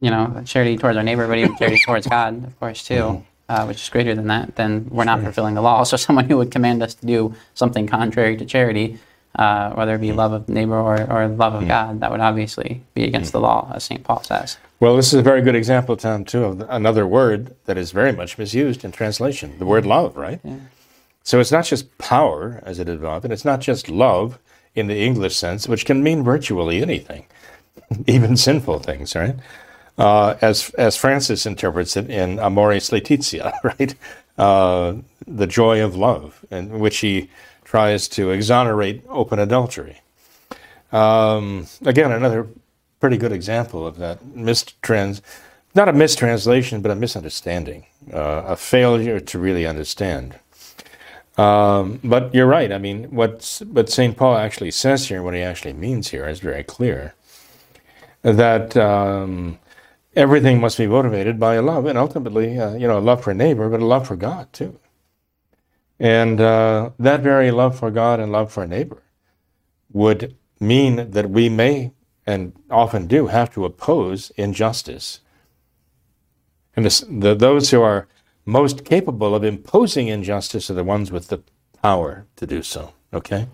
you 0.00 0.10
know, 0.10 0.42
charity 0.44 0.76
towards 0.76 0.96
our 0.96 1.04
neighbor, 1.04 1.28
but 1.28 1.38
even 1.38 1.56
charity 1.56 1.80
towards 1.86 2.08
God, 2.08 2.44
of 2.44 2.58
course, 2.58 2.84
too, 2.84 2.94
Mm-hmm. 2.94 3.33
Uh, 3.48 3.64
which 3.66 3.82
is 3.82 3.88
greater 3.88 4.14
than 4.14 4.28
that, 4.28 4.56
then 4.56 4.86
we're 4.90 5.04
not 5.04 5.20
fulfilling 5.22 5.54
the 5.54 5.62
law. 5.62 5.82
So, 5.84 5.96
someone 6.06 6.28
who 6.28 6.36
would 6.38 6.50
command 6.50 6.82
us 6.82 6.94
to 6.94 7.06
do 7.06 7.34
something 7.54 7.86
contrary 7.86 8.36
to 8.36 8.44
charity, 8.44 8.98
uh, 9.36 9.72
whether 9.72 9.94
it 9.94 10.00
be 10.00 10.12
love 10.12 10.32
of 10.32 10.48
neighbor 10.48 10.78
or, 10.78 11.00
or 11.10 11.28
love 11.28 11.54
of 11.54 11.60
Mm-hmm. 11.60 11.68
God, 11.68 12.00
that 12.00 12.10
would 12.10 12.20
obviously 12.20 12.82
be 12.94 13.04
against 13.04 13.32
the 13.32 13.40
law, 13.40 13.70
as 13.74 13.84
St. 13.84 14.04
Paul 14.04 14.22
says. 14.22 14.58
Well, 14.80 14.96
this 14.96 15.08
is 15.08 15.14
a 15.14 15.22
very 15.22 15.40
good 15.40 15.54
example, 15.54 15.96
Tom, 15.96 16.24
too, 16.24 16.44
of 16.44 16.60
another 16.68 17.06
word 17.06 17.54
that 17.64 17.78
is 17.78 17.90
very 17.90 18.12
much 18.12 18.38
misused 18.38 18.84
in 18.84 18.92
translation 18.92 19.58
the 19.58 19.66
word 19.66 19.86
love, 19.86 20.16
right? 20.16 20.40
So 21.22 21.40
it's 21.40 21.50
not 21.50 21.64
just 21.64 21.96
power, 21.96 22.62
as 22.66 22.78
it 22.78 22.88
is 22.88 23.00
and 23.00 23.32
it's 23.32 23.46
not 23.46 23.60
just 23.60 23.88
love 23.88 24.38
in 24.74 24.88
the 24.88 25.00
English 25.00 25.36
sense, 25.36 25.66
which 25.66 25.86
can 25.86 26.02
mean 26.02 26.22
virtually 26.22 26.82
anything, 26.82 27.26
even 28.06 28.36
sinful 28.36 28.80
things, 28.80 29.14
right? 29.14 29.36
Uh, 29.96 30.34
as, 30.40 30.70
as 30.70 30.96
Francis 30.96 31.46
interprets 31.46 31.96
it 31.96 32.10
in 32.10 32.38
Amoris 32.38 32.90
Laetitia, 32.90 33.52
right? 33.64 33.94
Uh, 34.36 34.96
the 35.26 35.46
joy 35.46 35.82
of 35.82 35.94
love, 35.94 36.44
in 36.50 36.80
which 36.80 36.98
he 36.98 37.30
tries 37.64 38.08
to 38.08 38.30
exonerate 38.30 39.04
open 39.08 39.38
adultery. 39.38 40.00
Um, 40.92 41.66
again, 41.84 42.12
another 42.12 42.48
pretty 43.00 43.16
good 43.16 43.32
example 43.32 43.86
of 43.86 43.98
that 43.98 44.24
mistrans, 44.24 45.20
not 45.74 45.88
a 45.88 45.92
mistranslation, 45.92 46.80
but 46.80 46.90
a 46.90 46.94
misunderstanding, 46.94 47.86
uh, 48.12 48.42
a 48.46 48.56
failure 48.56 49.20
to 49.20 49.38
really 49.38 49.66
understand. 49.66 50.36
Um, 51.36 52.00
but 52.04 52.32
you're 52.34 52.46
right. 52.46 52.70
I 52.70 52.78
mean, 52.78 53.04
what 53.10 53.60
what 53.72 53.90
Saint 53.90 54.16
Paul 54.16 54.36
actually 54.36 54.70
says 54.70 55.08
here, 55.08 55.22
what 55.22 55.34
he 55.34 55.42
actually 55.42 55.72
means 55.72 56.08
here, 56.10 56.28
is 56.28 56.38
very 56.38 56.62
clear. 56.62 57.14
That 58.22 58.76
um, 58.76 59.58
everything 60.16 60.60
must 60.60 60.78
be 60.78 60.86
motivated 60.86 61.38
by 61.38 61.54
a 61.54 61.62
love, 61.62 61.86
and 61.86 61.98
ultimately, 61.98 62.58
uh, 62.58 62.74
you 62.74 62.86
know, 62.86 62.98
a 62.98 63.00
love 63.00 63.22
for 63.22 63.30
a 63.30 63.34
neighbor, 63.34 63.68
but 63.68 63.80
a 63.80 63.86
love 63.86 64.06
for 64.06 64.16
God 64.16 64.52
too. 64.52 64.78
And 65.98 66.40
uh, 66.40 66.90
that 66.98 67.20
very 67.20 67.50
love 67.50 67.78
for 67.78 67.90
God 67.90 68.20
and 68.20 68.32
love 68.32 68.52
for 68.52 68.62
a 68.62 68.68
neighbor 68.68 69.02
would 69.92 70.36
mean 70.60 71.10
that 71.10 71.30
we 71.30 71.48
may 71.48 71.92
and 72.26 72.52
often 72.70 73.06
do 73.06 73.28
have 73.28 73.52
to 73.54 73.64
oppose 73.64 74.30
injustice. 74.36 75.20
And 76.74 76.84
this, 76.84 77.04
the, 77.08 77.34
those 77.34 77.70
who 77.70 77.82
are 77.82 78.08
most 78.44 78.84
capable 78.84 79.34
of 79.34 79.44
imposing 79.44 80.08
injustice 80.08 80.68
are 80.70 80.74
the 80.74 80.84
ones 80.84 81.12
with 81.12 81.28
the 81.28 81.42
power 81.82 82.26
to 82.36 82.46
do 82.46 82.62
so. 82.62 82.92
Okay? 83.12 83.46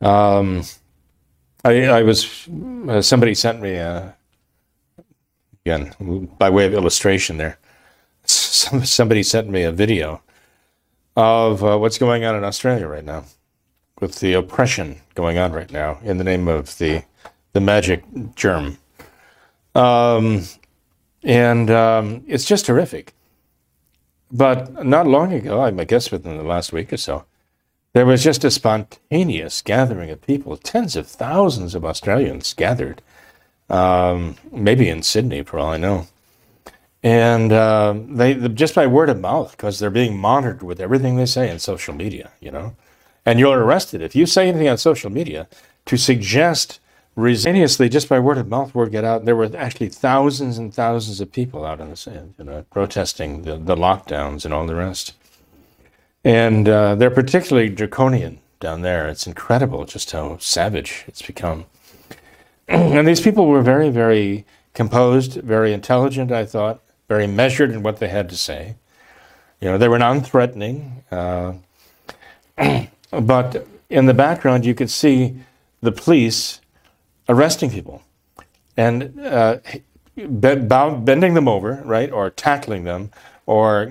Um, 0.00 0.62
I, 1.64 1.84
I 1.86 2.02
was, 2.02 2.48
uh, 2.88 3.00
somebody 3.00 3.34
sent 3.34 3.60
me, 3.60 3.74
a, 3.74 4.14
again, 5.66 6.28
by 6.38 6.48
way 6.48 6.64
of 6.64 6.72
illustration 6.72 7.38
there, 7.38 7.58
somebody 8.24 9.22
sent 9.22 9.48
me 9.48 9.64
a 9.64 9.72
video 9.72 10.22
of 11.16 11.64
uh, 11.64 11.76
what's 11.76 11.98
going 11.98 12.24
on 12.24 12.36
in 12.36 12.44
Australia 12.44 12.86
right 12.86 13.04
now 13.04 13.24
with 14.00 14.20
the 14.20 14.34
oppression 14.34 15.00
going 15.14 15.38
on 15.38 15.52
right 15.52 15.72
now 15.72 15.98
in 16.04 16.18
the 16.18 16.24
name 16.24 16.46
of 16.46 16.78
the 16.78 17.02
the 17.52 17.60
magic 17.60 18.04
germ. 18.34 18.76
Um, 19.74 20.42
and 21.22 21.70
um, 21.70 22.22
it's 22.26 22.44
just 22.44 22.66
horrific. 22.66 23.14
But 24.30 24.84
not 24.84 25.06
long 25.06 25.32
ago, 25.32 25.62
I 25.62 25.70
guess 25.84 26.10
within 26.10 26.36
the 26.36 26.42
last 26.42 26.72
week 26.72 26.92
or 26.92 26.98
so, 26.98 27.24
there 27.94 28.04
was 28.04 28.22
just 28.22 28.44
a 28.44 28.50
spontaneous 28.50 29.62
gathering 29.62 30.10
of 30.10 30.20
people. 30.20 30.58
Tens 30.58 30.96
of 30.96 31.06
thousands 31.06 31.74
of 31.74 31.84
Australians 31.84 32.52
gathered, 32.52 33.00
um, 33.68 34.36
maybe 34.52 34.88
in 34.88 35.02
Sydney, 35.02 35.42
for 35.42 35.58
all 35.58 35.70
I 35.70 35.76
know. 35.76 36.06
And 37.02 37.52
uh, 37.52 37.94
they 38.08 38.34
just 38.48 38.74
by 38.74 38.86
word 38.86 39.08
of 39.08 39.20
mouth, 39.20 39.52
because 39.52 39.78
they're 39.78 39.90
being 39.90 40.16
monitored 40.18 40.62
with 40.62 40.80
everything 40.80 41.16
they 41.16 41.26
say 41.26 41.50
in 41.50 41.58
social 41.58 41.94
media, 41.94 42.32
you 42.40 42.50
know. 42.50 42.74
And 43.24 43.38
you're 43.38 43.58
arrested 43.58 44.02
if 44.02 44.16
you 44.16 44.26
say 44.26 44.48
anything 44.48 44.68
on 44.68 44.78
social 44.78 45.10
media 45.10 45.48
to 45.86 45.96
suggest 45.96 46.80
Resignously, 47.16 47.88
just 47.88 48.10
by 48.10 48.18
word 48.18 48.36
of 48.36 48.48
mouth, 48.48 48.74
word 48.74 48.92
get 48.92 49.02
out. 49.02 49.24
There 49.24 49.34
were 49.34 49.50
actually 49.56 49.88
thousands 49.88 50.58
and 50.58 50.72
thousands 50.72 51.18
of 51.18 51.32
people 51.32 51.64
out 51.64 51.80
in 51.80 51.88
the 51.88 51.96
sand, 51.96 52.34
you 52.38 52.44
know, 52.44 52.66
protesting 52.70 53.42
the, 53.42 53.56
the 53.56 53.74
lockdowns 53.74 54.44
and 54.44 54.52
all 54.52 54.66
the 54.66 54.74
rest. 54.74 55.14
And 56.22 56.68
uh, 56.68 56.94
they're 56.94 57.10
particularly 57.10 57.70
draconian 57.70 58.40
down 58.60 58.82
there. 58.82 59.08
It's 59.08 59.26
incredible 59.26 59.86
just 59.86 60.10
how 60.10 60.36
savage 60.36 61.04
it's 61.06 61.22
become. 61.22 61.64
And 62.68 63.06
these 63.06 63.20
people 63.20 63.46
were 63.46 63.62
very, 63.62 63.90
very 63.90 64.44
composed, 64.74 65.34
very 65.34 65.72
intelligent, 65.72 66.32
I 66.32 66.44
thought, 66.44 66.82
very 67.08 67.26
measured 67.26 67.70
in 67.70 67.82
what 67.82 67.98
they 67.98 68.08
had 68.08 68.28
to 68.30 68.36
say. 68.36 68.76
You 69.60 69.70
know, 69.70 69.78
they 69.78 69.88
were 69.88 69.98
non-threatening, 69.98 71.04
uh, 71.10 71.54
but 73.10 73.66
in 73.88 74.06
the 74.06 74.14
background 74.14 74.66
you 74.66 74.74
could 74.74 74.90
see 74.90 75.38
the 75.80 75.92
police 75.92 76.60
arresting 77.28 77.70
people 77.70 78.02
and 78.76 79.18
uh, 79.20 79.58
bending 80.16 81.34
them 81.34 81.48
over, 81.48 81.82
right, 81.84 82.10
or 82.10 82.30
tackling 82.30 82.84
them, 82.84 83.10
or 83.46 83.84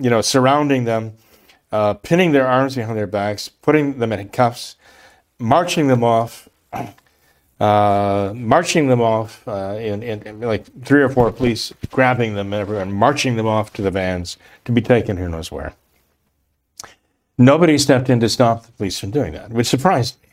you 0.00 0.10
know, 0.10 0.20
surrounding 0.20 0.84
them, 0.84 1.14
uh, 1.70 1.94
pinning 1.94 2.32
their 2.32 2.46
arms 2.46 2.76
behind 2.76 2.96
their 2.96 3.06
backs, 3.06 3.48
putting 3.48 3.98
them 3.98 4.12
in 4.12 4.28
cuffs, 4.28 4.76
marching 5.38 5.88
them 5.88 6.04
off, 6.04 6.48
uh, 7.62 8.32
marching 8.34 8.88
them 8.88 9.00
off 9.00 9.46
uh, 9.46 9.76
in, 9.78 10.02
in, 10.02 10.20
in, 10.22 10.40
like 10.40 10.64
three 10.84 11.00
or 11.00 11.08
four 11.08 11.30
police 11.30 11.72
grabbing 11.92 12.34
them 12.34 12.52
and 12.52 12.60
everyone, 12.60 12.92
marching 12.92 13.36
them 13.36 13.46
off 13.46 13.72
to 13.72 13.82
the 13.82 13.90
vans 13.90 14.36
to 14.64 14.72
be 14.72 14.82
taken 14.82 15.16
who 15.16 15.28
knows 15.28 15.52
where. 15.52 15.72
Nobody 17.38 17.78
stepped 17.78 18.10
in 18.10 18.18
to 18.18 18.28
stop 18.28 18.66
the 18.66 18.72
police 18.72 18.98
from 18.98 19.12
doing 19.12 19.32
that, 19.34 19.50
which 19.50 19.68
surprised 19.68 20.20
me 20.24 20.30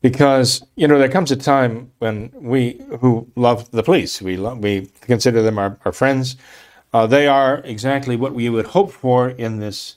because 0.00 0.64
you 0.74 0.88
know 0.88 0.98
there 0.98 1.10
comes 1.10 1.30
a 1.30 1.36
time 1.36 1.92
when 1.98 2.32
we 2.34 2.80
who 3.00 3.26
love 3.36 3.70
the 3.72 3.82
police 3.82 4.22
we 4.22 4.38
we 4.38 4.88
consider 5.02 5.42
them 5.42 5.58
our, 5.58 5.76
our 5.84 5.92
friends 5.92 6.36
uh, 6.92 7.06
they 7.06 7.26
are 7.26 7.58
exactly 7.64 8.16
what 8.16 8.32
we 8.32 8.48
would 8.48 8.66
hope 8.66 8.92
for 8.92 9.30
in 9.30 9.58
this 9.58 9.96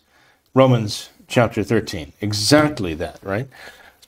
romans 0.55 1.09
chapter 1.27 1.63
13 1.63 2.11
exactly 2.19 2.95
that 2.95 3.19
right 3.21 3.47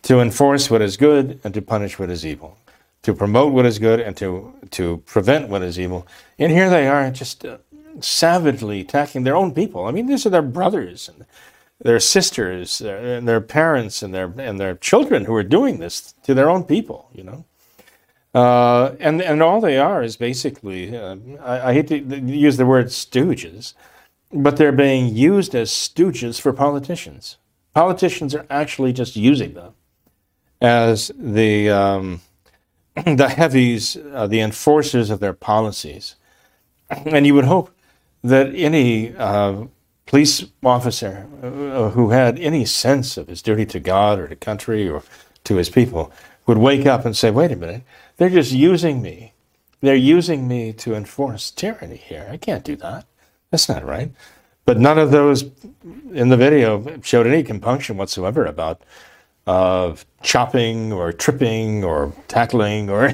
to 0.03 0.19
enforce 0.19 0.69
what 0.69 0.81
is 0.81 0.97
good 0.97 1.39
and 1.43 1.53
to 1.53 1.61
punish 1.61 1.97
what 1.97 2.09
is 2.09 2.25
evil 2.25 2.57
to 3.01 3.13
promote 3.13 3.51
what 3.51 3.65
is 3.65 3.79
good 3.79 3.99
and 3.99 4.15
to 4.17 4.53
to 4.71 4.97
prevent 5.05 5.49
what 5.49 5.61
is 5.61 5.79
evil 5.79 6.07
and 6.39 6.51
here 6.51 6.69
they 6.69 6.87
are 6.87 7.09
just 7.11 7.45
uh, 7.45 7.57
savagely 7.99 8.81
attacking 8.81 9.23
their 9.23 9.35
own 9.35 9.53
people 9.53 9.85
i 9.85 9.91
mean 9.91 10.07
these 10.07 10.25
are 10.25 10.29
their 10.29 10.41
brothers 10.41 11.09
and 11.09 11.25
their 11.83 11.99
sisters 11.99 12.81
and 12.81 13.27
their 13.27 13.41
parents 13.41 14.01
and 14.01 14.13
their 14.13 14.33
and 14.37 14.59
their 14.59 14.75
children 14.75 15.25
who 15.25 15.35
are 15.35 15.43
doing 15.43 15.79
this 15.79 16.13
to 16.23 16.33
their 16.33 16.49
own 16.49 16.63
people, 16.63 17.09
you 17.13 17.23
know. 17.23 17.45
Uh, 18.33 18.95
and 18.99 19.21
and 19.21 19.43
all 19.43 19.61
they 19.61 19.77
are 19.77 20.01
is 20.01 20.15
basically, 20.15 20.97
uh, 20.97 21.15
I, 21.41 21.69
I, 21.69 21.73
hate 21.73 21.87
to 21.89 21.99
use 21.99 22.57
the 22.57 22.65
word 22.65 22.87
stooges, 22.87 23.75
but 24.31 24.57
they're 24.57 24.71
being 24.71 25.15
used 25.15 25.53
as 25.53 25.69
stooges 25.69 26.41
for 26.41 26.51
politicians. 26.51 27.37
Politicians 27.75 28.33
are 28.33 28.47
actually 28.49 28.91
just 28.91 29.15
using 29.15 29.53
them 29.53 29.73
as 30.63 31.12
the 31.15 31.69
um, 31.69 32.21
the 33.06 33.30
heavies, 33.30 33.97
uh, 34.13 34.26
the 34.26 34.39
enforcers 34.39 35.10
of 35.10 35.19
their 35.19 35.34
policies. 35.34 36.15
And 37.06 37.28
you 37.28 37.34
would 37.34 37.45
hope 37.45 37.76
that 38.23 38.54
any 38.56 39.15
uh, 39.15 39.65
police 40.06 40.45
officer 40.63 41.28
uh, 41.41 41.89
who 41.89 42.12
had 42.12 42.39
any 42.39 42.65
sense 42.65 43.17
of 43.17 43.28
his 43.28 43.41
duty 43.41 43.65
to 43.65 43.80
God 43.80 44.19
or 44.19 44.28
to 44.28 44.36
country 44.36 44.88
or 44.88 45.04
to 45.43 45.56
his 45.56 45.69
people 45.69 46.12
would 46.45 46.58
wake 46.58 46.86
up 46.86 47.04
and 47.06 47.17
say, 47.17 47.32
wait 47.32 47.52
a 47.52 47.56
minute, 47.56 47.84
they're 48.17 48.30
just 48.30 48.52
using 48.52 49.02
me. 49.02 49.34
They're 49.82 49.95
using 49.95 50.47
me 50.47 50.71
to 50.73 50.93
enforce 50.93 51.52
tyranny 51.52 51.97
here. 51.97 52.28
I 52.32 52.38
can't 52.38 52.63
do 52.63 52.76
that. 52.78 53.06
That's 53.49 53.67
not 53.67 53.84
right. 53.84 54.12
But 54.65 54.80
none 54.80 54.97
of 54.97 55.12
those 55.12 55.43
in 56.13 56.30
the 56.30 56.38
video 56.38 57.02
showed 57.02 57.28
any 57.28 57.43
compunction 57.43 57.97
whatsoever 57.97 58.45
about 58.45 58.82
uh, 59.47 59.95
chopping 60.21 60.93
or 60.93 61.12
tripping 61.12 61.84
or 61.84 62.13
tackling 62.27 62.89
or, 62.89 63.13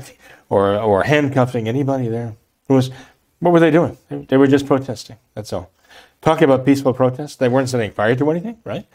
or, 0.50 0.78
or 0.78 1.04
handcuffing 1.04 1.68
anybody 1.68 2.08
there. 2.08 2.36
It 2.70 2.74
was, 2.74 2.92
what 3.40 3.52
were 3.52 3.60
they 3.60 3.72
doing? 3.72 3.98
They 4.10 4.38
were 4.38 4.48
just 4.48 4.68
protesting. 4.68 5.18
That's 5.34 5.54
all 5.54 5.72
talking 6.22 6.46
about 6.46 6.66
peaceful 6.66 6.94
protests. 6.94 7.36
They 7.36 7.50
weren't 7.50 7.70
setting 7.70 7.92
fire 7.92 8.16
to 8.16 8.32
anything, 8.32 8.58
right? 8.64 8.86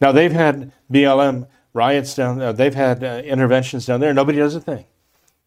Now 0.00 0.12
they've 0.12 0.32
had 0.32 0.72
BLM 0.90 1.46
riots 1.72 2.14
down 2.14 2.38
there. 2.38 2.52
They've 2.52 2.74
had 2.74 3.02
uh, 3.02 3.22
interventions 3.24 3.86
down 3.86 4.00
there. 4.00 4.14
Nobody 4.14 4.38
does 4.38 4.54
a 4.54 4.60
thing, 4.60 4.84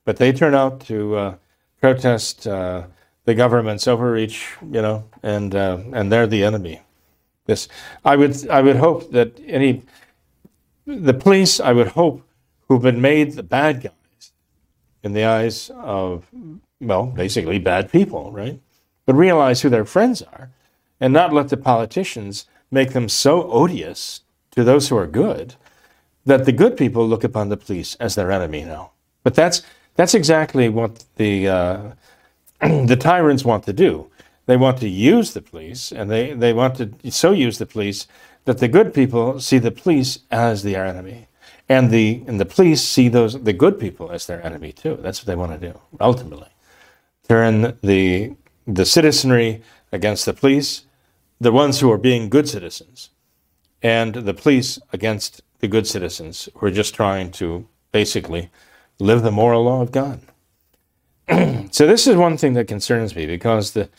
but 0.06 0.18
they 0.18 0.32
turn 0.32 0.54
out 0.54 0.82
to 0.82 1.16
uh, 1.16 1.36
protest 1.80 2.48
uh, 2.48 2.84
the 3.26 3.34
government's 3.34 3.88
overreach, 3.88 4.58
you 4.62 4.82
know, 4.82 5.06
and 5.24 5.56
uh, 5.56 5.80
and 5.94 6.12
they're 6.12 6.28
the 6.28 6.44
enemy. 6.44 6.82
This, 7.46 7.68
I 8.04 8.16
would 8.16 8.48
I 8.50 8.62
would 8.62 8.78
hope 8.78 9.12
that 9.12 9.40
any 9.46 9.84
the 11.00 11.14
police, 11.14 11.60
I 11.60 11.72
would 11.72 11.90
hope, 11.90 12.28
who've 12.68 12.82
been 12.82 13.02
made 13.02 13.34
the 13.34 13.44
bad 13.44 13.82
guys 13.82 14.32
in 15.04 15.14
the 15.14 15.26
eyes 15.26 15.72
of 15.76 16.28
well, 16.80 17.06
basically 17.06 17.60
bad 17.60 17.92
people, 17.92 18.32
right? 18.32 18.60
But 19.06 19.16
realize 19.16 19.62
who 19.62 19.70
their 19.70 19.86
friends 19.86 20.22
are 20.22 20.50
and 21.00 21.14
not 21.14 21.34
let 21.34 21.50
the 21.50 21.58
politicians 21.58 22.46
make 22.72 22.94
them 22.94 23.08
so 23.08 23.50
odious 23.52 24.22
to 24.52 24.64
those 24.64 24.90
who 24.90 24.98
are 24.98 25.08
good 25.08 25.56
that 26.26 26.46
the 26.46 26.52
good 26.52 26.78
people 26.78 27.08
look 27.08 27.24
upon 27.24 27.50
the 27.50 27.58
police 27.58 27.96
as 27.96 28.16
their 28.16 28.32
enemy 28.32 28.64
now. 28.64 28.92
But 29.24 29.36
that's 29.36 29.64
that's 29.96 30.14
exactly 30.14 30.70
what 30.70 31.04
the 31.16 31.48
uh, 31.48 31.92
the 32.62 32.98
tyrants 33.00 33.46
want 33.46 33.64
to 33.66 33.74
do. 33.74 34.08
They 34.48 34.58
want 34.58 34.80
to 34.80 34.90
use 34.90 35.34
the 35.34 35.42
police, 35.42 35.92
and 35.92 36.10
they, 36.10 36.34
they 36.34 36.52
want 36.52 36.76
to 36.76 37.12
so 37.12 37.32
use 37.32 37.58
the 37.58 37.66
police 37.66 38.08
that 38.46 38.60
the 38.60 38.68
good 38.68 38.94
people 38.94 39.40
see 39.40 39.58
the 39.58 39.72
police 39.72 40.20
as 40.32 40.64
their 40.64 40.86
enemy, 40.86 41.28
and 41.70 41.92
the 41.92 42.24
and 42.28 42.40
the 42.40 42.46
police 42.46 42.84
see 42.84 43.08
those 43.08 43.42
the 43.44 43.54
good 43.54 43.80
people 43.80 44.12
as 44.12 44.26
their 44.26 44.46
enemy 44.46 44.72
too. 44.72 44.98
That's 45.02 45.22
what 45.22 45.28
they 45.28 45.36
want 45.36 45.60
to 45.60 45.72
do 45.72 45.80
ultimately, 46.00 46.50
turn 47.28 47.78
the 47.82 48.36
the 48.68 48.86
citizenry 48.86 49.62
against 49.92 50.26
the 50.26 50.34
police, 50.34 50.86
the 51.40 51.52
ones 51.52 51.80
who 51.80 51.92
are 51.92 51.98
being 51.98 52.30
good 52.30 52.48
citizens 52.48 53.10
and 53.82 54.14
the 54.14 54.34
police 54.34 54.80
against 54.94 55.42
the 55.60 55.68
good 55.68 55.88
citizens 55.88 56.50
who 56.56 56.68
are 56.68 56.72
just 56.72 56.94
trying 56.94 57.32
to 57.32 57.68
basically 57.92 58.50
live 59.00 59.24
the 59.24 59.32
moral 59.32 59.64
law 59.64 59.82
of 59.82 59.92
God. 59.92 60.22
so 61.72 61.88
this 61.88 62.08
is 62.08 62.16
one 62.16 62.38
thing 62.38 62.54
that 62.54 62.68
concerns 62.68 63.16
me 63.16 63.26
because 63.26 63.72
the 63.72 63.90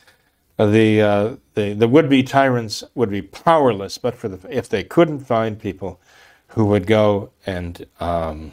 the, 0.59 1.03
uh, 1.03 1.37
the 1.55 1.73
the 1.75 1.89
would-be 1.89 2.23
tyrants 2.23 2.85
would 2.95 3.11
be 3.11 3.23
powerless, 3.23 3.99
but 3.99 4.15
for 4.15 4.29
the 4.29 4.57
if 4.57 4.69
they 4.69 4.85
couldn't 4.85 5.21
find 5.21 5.59
people 5.59 6.01
who 6.49 6.67
would 6.67 6.87
go 6.87 7.31
and 7.47 7.87
um, 8.01 8.53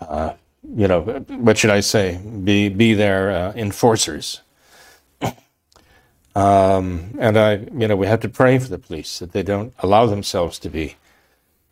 uh, 0.00 0.34
you 0.74 0.88
know 0.88 1.02
what 1.02 1.58
should 1.58 1.70
I 1.70 1.80
say 1.80 2.18
be 2.18 2.68
be 2.68 2.94
their 2.94 3.30
uh, 3.30 3.52
enforcers. 3.54 4.42
Um, 6.36 7.16
and 7.18 7.38
I, 7.38 7.54
you 7.54 7.88
know, 7.88 7.96
we 7.96 8.06
have 8.06 8.20
to 8.20 8.28
pray 8.28 8.58
for 8.58 8.68
the 8.68 8.78
police 8.78 9.20
that 9.20 9.32
they 9.32 9.42
don't 9.42 9.72
allow 9.78 10.04
themselves 10.04 10.58
to 10.58 10.68
be, 10.68 10.96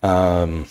um, 0.03 0.67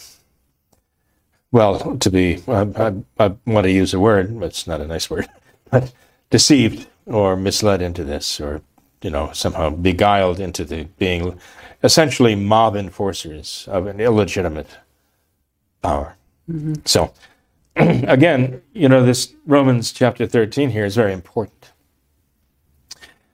well, 1.51 1.97
to 1.97 2.09
be, 2.09 2.41
I, 2.47 2.61
I, 2.75 2.93
I 3.19 3.35
want 3.45 3.65
to 3.65 3.71
use 3.71 3.93
a 3.93 3.99
word, 3.99 4.39
but 4.39 4.47
it's 4.47 4.65
not 4.65 4.81
a 4.81 4.87
nice 4.87 5.11
word, 5.11 5.29
but 5.71 5.93
deceived 6.31 6.87
or 7.05 7.35
misled 7.35 7.81
into 7.81 8.03
this, 8.03 8.39
or 8.39 8.61
you 9.01 9.09
know, 9.09 9.31
somehow 9.33 9.69
beguiled 9.69 10.39
into 10.39 10.63
the 10.63 10.85
being 10.97 11.39
essentially 11.83 12.35
mob 12.35 12.75
enforcers 12.75 13.67
of 13.69 13.87
an 13.87 13.99
illegitimate 13.99 14.77
power. 15.81 16.15
Mm-hmm. 16.49 16.75
So, 16.85 17.13
again, 17.75 18.61
you 18.73 18.87
know, 18.87 19.03
this 19.03 19.33
Romans 19.45 19.91
chapter 19.91 20.25
13 20.25 20.69
here 20.69 20.85
is 20.85 20.95
very 20.95 21.13
important 21.13 21.71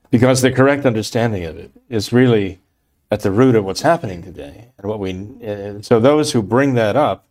because 0.09 0.41
the 0.41 0.51
correct 0.51 0.85
understanding 0.85 1.45
of 1.45 1.57
it 1.57 1.71
is 1.89 2.11
really 2.11 2.59
at 3.11 3.21
the 3.21 3.31
root 3.31 3.55
of 3.55 3.65
what's 3.65 3.81
happening 3.81 4.23
today. 4.23 4.69
And 4.77 4.87
what 4.87 4.99
we, 4.99 5.11
uh, 5.45 5.81
so 5.81 5.99
those 5.99 6.31
who 6.31 6.41
bring 6.41 6.73
that 6.75 6.95
up 6.95 7.25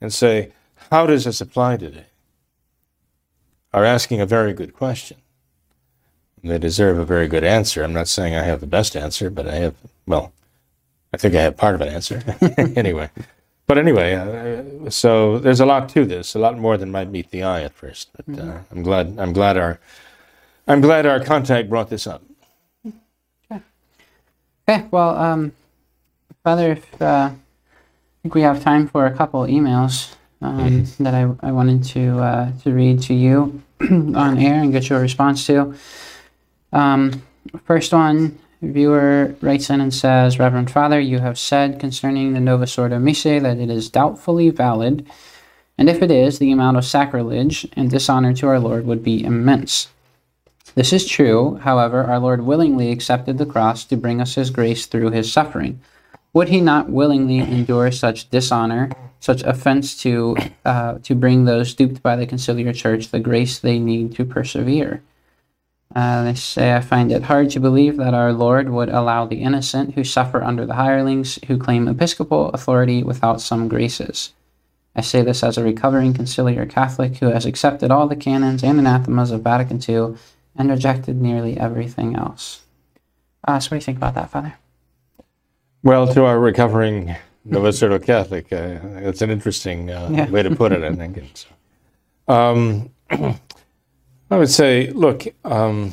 and 0.00 0.12
say, 0.12 0.52
how 0.90 1.06
does 1.06 1.24
this 1.24 1.40
apply 1.40 1.76
today? 1.76 2.06
are 3.72 3.84
asking 3.84 4.20
a 4.20 4.26
very 4.26 4.52
good 4.52 4.74
question. 4.74 5.16
They 6.44 6.58
deserve 6.58 6.98
a 6.98 7.04
very 7.04 7.28
good 7.28 7.44
answer. 7.44 7.84
I'm 7.84 7.92
not 7.92 8.08
saying 8.08 8.34
I 8.34 8.42
have 8.42 8.60
the 8.60 8.66
best 8.66 8.96
answer, 8.96 9.30
but 9.30 9.46
I 9.46 9.54
have, 9.56 9.74
well, 10.06 10.32
I 11.12 11.16
think 11.16 11.34
I 11.34 11.42
have 11.42 11.56
part 11.56 11.74
of 11.74 11.80
an 11.80 11.88
answer. 11.88 12.22
anyway. 12.76 13.10
But 13.66 13.78
anyway, 13.78 14.14
uh, 14.14 14.90
so 14.90 15.38
there's 15.38 15.60
a 15.60 15.66
lot 15.66 15.88
to 15.90 16.04
this, 16.04 16.34
a 16.34 16.38
lot 16.38 16.58
more 16.58 16.76
than 16.76 16.90
might 16.90 17.10
meet 17.10 17.30
the 17.30 17.42
eye 17.42 17.62
at 17.62 17.72
first. 17.72 18.10
But 18.12 18.38
uh, 18.38 18.42
mm-hmm. 18.42 18.58
I'm 18.70 18.82
glad 18.82 19.14
I'm 19.18 19.32
glad 19.32 19.56
our 19.56 19.78
I'm 20.66 20.80
glad 20.80 21.06
our 21.06 21.20
contact 21.20 21.68
brought 21.68 21.88
this 21.88 22.06
up. 22.06 22.22
Okay. 22.86 23.62
Okay. 24.68 24.86
Well, 24.90 25.16
um, 25.16 25.52
Father, 26.42 26.72
if 26.72 27.00
uh, 27.00 27.30
I 27.30 27.34
think 28.22 28.34
we 28.34 28.42
have 28.42 28.62
time 28.62 28.88
for 28.88 29.06
a 29.06 29.14
couple 29.14 29.42
emails 29.44 30.14
um, 30.40 30.58
mm-hmm. 30.58 31.04
that 31.04 31.14
I, 31.14 31.48
I 31.48 31.52
wanted 31.52 31.84
to 31.84 32.18
uh, 32.18 32.52
to 32.64 32.72
read 32.72 33.00
to 33.02 33.14
you 33.14 33.62
on 33.80 34.38
air 34.38 34.60
and 34.60 34.72
get 34.72 34.90
your 34.90 35.00
response 35.00 35.46
to. 35.46 35.74
Um, 36.72 37.22
first 37.64 37.92
one, 37.92 38.38
viewer 38.62 39.34
writes 39.40 39.70
in 39.70 39.80
and 39.80 39.92
says, 39.92 40.38
Reverend 40.38 40.70
Father, 40.70 41.00
you 41.00 41.18
have 41.18 41.38
said 41.38 41.80
concerning 41.80 42.32
the 42.32 42.40
Novus 42.40 42.78
Ordo 42.78 42.98
Missae 42.98 43.42
that 43.42 43.58
it 43.58 43.70
is 43.70 43.90
doubtfully 43.90 44.50
valid, 44.50 45.06
and 45.76 45.88
if 45.88 46.02
it 46.02 46.10
is, 46.10 46.38
the 46.38 46.52
amount 46.52 46.76
of 46.76 46.84
sacrilege 46.84 47.66
and 47.74 47.90
dishonor 47.90 48.34
to 48.34 48.46
our 48.46 48.60
Lord 48.60 48.86
would 48.86 49.02
be 49.02 49.24
immense. 49.24 49.88
This 50.74 50.92
is 50.92 51.06
true, 51.06 51.56
however, 51.62 52.04
our 52.04 52.18
Lord 52.18 52.42
willingly 52.42 52.90
accepted 52.90 53.36
the 53.36 53.46
cross 53.46 53.84
to 53.84 53.96
bring 53.96 54.20
us 54.20 54.36
his 54.36 54.50
grace 54.50 54.86
through 54.86 55.10
his 55.10 55.30
suffering. 55.30 55.80
Would 56.32 56.48
he 56.48 56.62
not 56.62 56.88
willingly 56.88 57.38
endure 57.40 57.90
such 57.90 58.30
dishonor, 58.30 58.90
such 59.20 59.42
offense 59.42 59.94
to, 60.02 60.36
uh, 60.64 60.94
to 61.02 61.14
bring 61.14 61.44
those 61.44 61.74
duped 61.74 62.02
by 62.02 62.16
the 62.16 62.26
conciliar 62.26 62.74
church 62.74 63.08
the 63.08 63.20
grace 63.20 63.58
they 63.58 63.78
need 63.78 64.14
to 64.16 64.24
persevere? 64.24 65.02
Uh, 65.94 66.24
they 66.24 66.34
say, 66.34 66.74
I 66.74 66.80
find 66.80 67.12
it 67.12 67.24
hard 67.24 67.50
to 67.50 67.60
believe 67.60 67.98
that 67.98 68.14
our 68.14 68.32
Lord 68.32 68.70
would 68.70 68.88
allow 68.88 69.26
the 69.26 69.42
innocent 69.42 69.94
who 69.94 70.04
suffer 70.04 70.42
under 70.42 70.64
the 70.64 70.74
hirelings 70.74 71.38
who 71.46 71.58
claim 71.58 71.86
episcopal 71.86 72.48
authority 72.50 73.02
without 73.02 73.40
some 73.40 73.68
graces. 73.68 74.32
I 74.96 75.02
say 75.02 75.22
this 75.22 75.42
as 75.42 75.58
a 75.58 75.64
recovering 75.64 76.14
conciliar 76.14 76.68
Catholic 76.68 77.16
who 77.16 77.26
has 77.26 77.44
accepted 77.44 77.90
all 77.90 78.08
the 78.08 78.16
canons 78.16 78.62
and 78.62 78.78
anathemas 78.78 79.30
of 79.30 79.42
Vatican 79.42 79.80
II 79.86 80.16
and 80.56 80.70
rejected 80.70 81.20
nearly 81.20 81.58
everything 81.58 82.14
else. 82.16 82.62
Uh, 83.46 83.58
so, 83.58 83.66
what 83.66 83.70
do 83.70 83.76
you 83.76 83.80
think 83.80 83.98
about 83.98 84.14
that, 84.14 84.30
Father? 84.30 84.54
Well, 85.82 86.06
to 86.14 86.24
our 86.24 86.38
recovering 86.38 87.16
Novus 87.44 87.82
Ordo 87.82 87.98
Catholic, 87.98 88.52
uh, 88.52 88.78
it's 88.98 89.20
an 89.20 89.30
interesting 89.30 89.90
uh, 89.90 90.08
yeah. 90.12 90.30
way 90.30 90.42
to 90.42 90.54
put 90.54 90.72
it, 90.72 90.82
I 90.82 90.94
think. 90.94 91.18
Um, 92.28 92.90
I 94.32 94.38
would 94.38 94.50
say, 94.50 94.88
look, 94.90 95.26
um, 95.44 95.92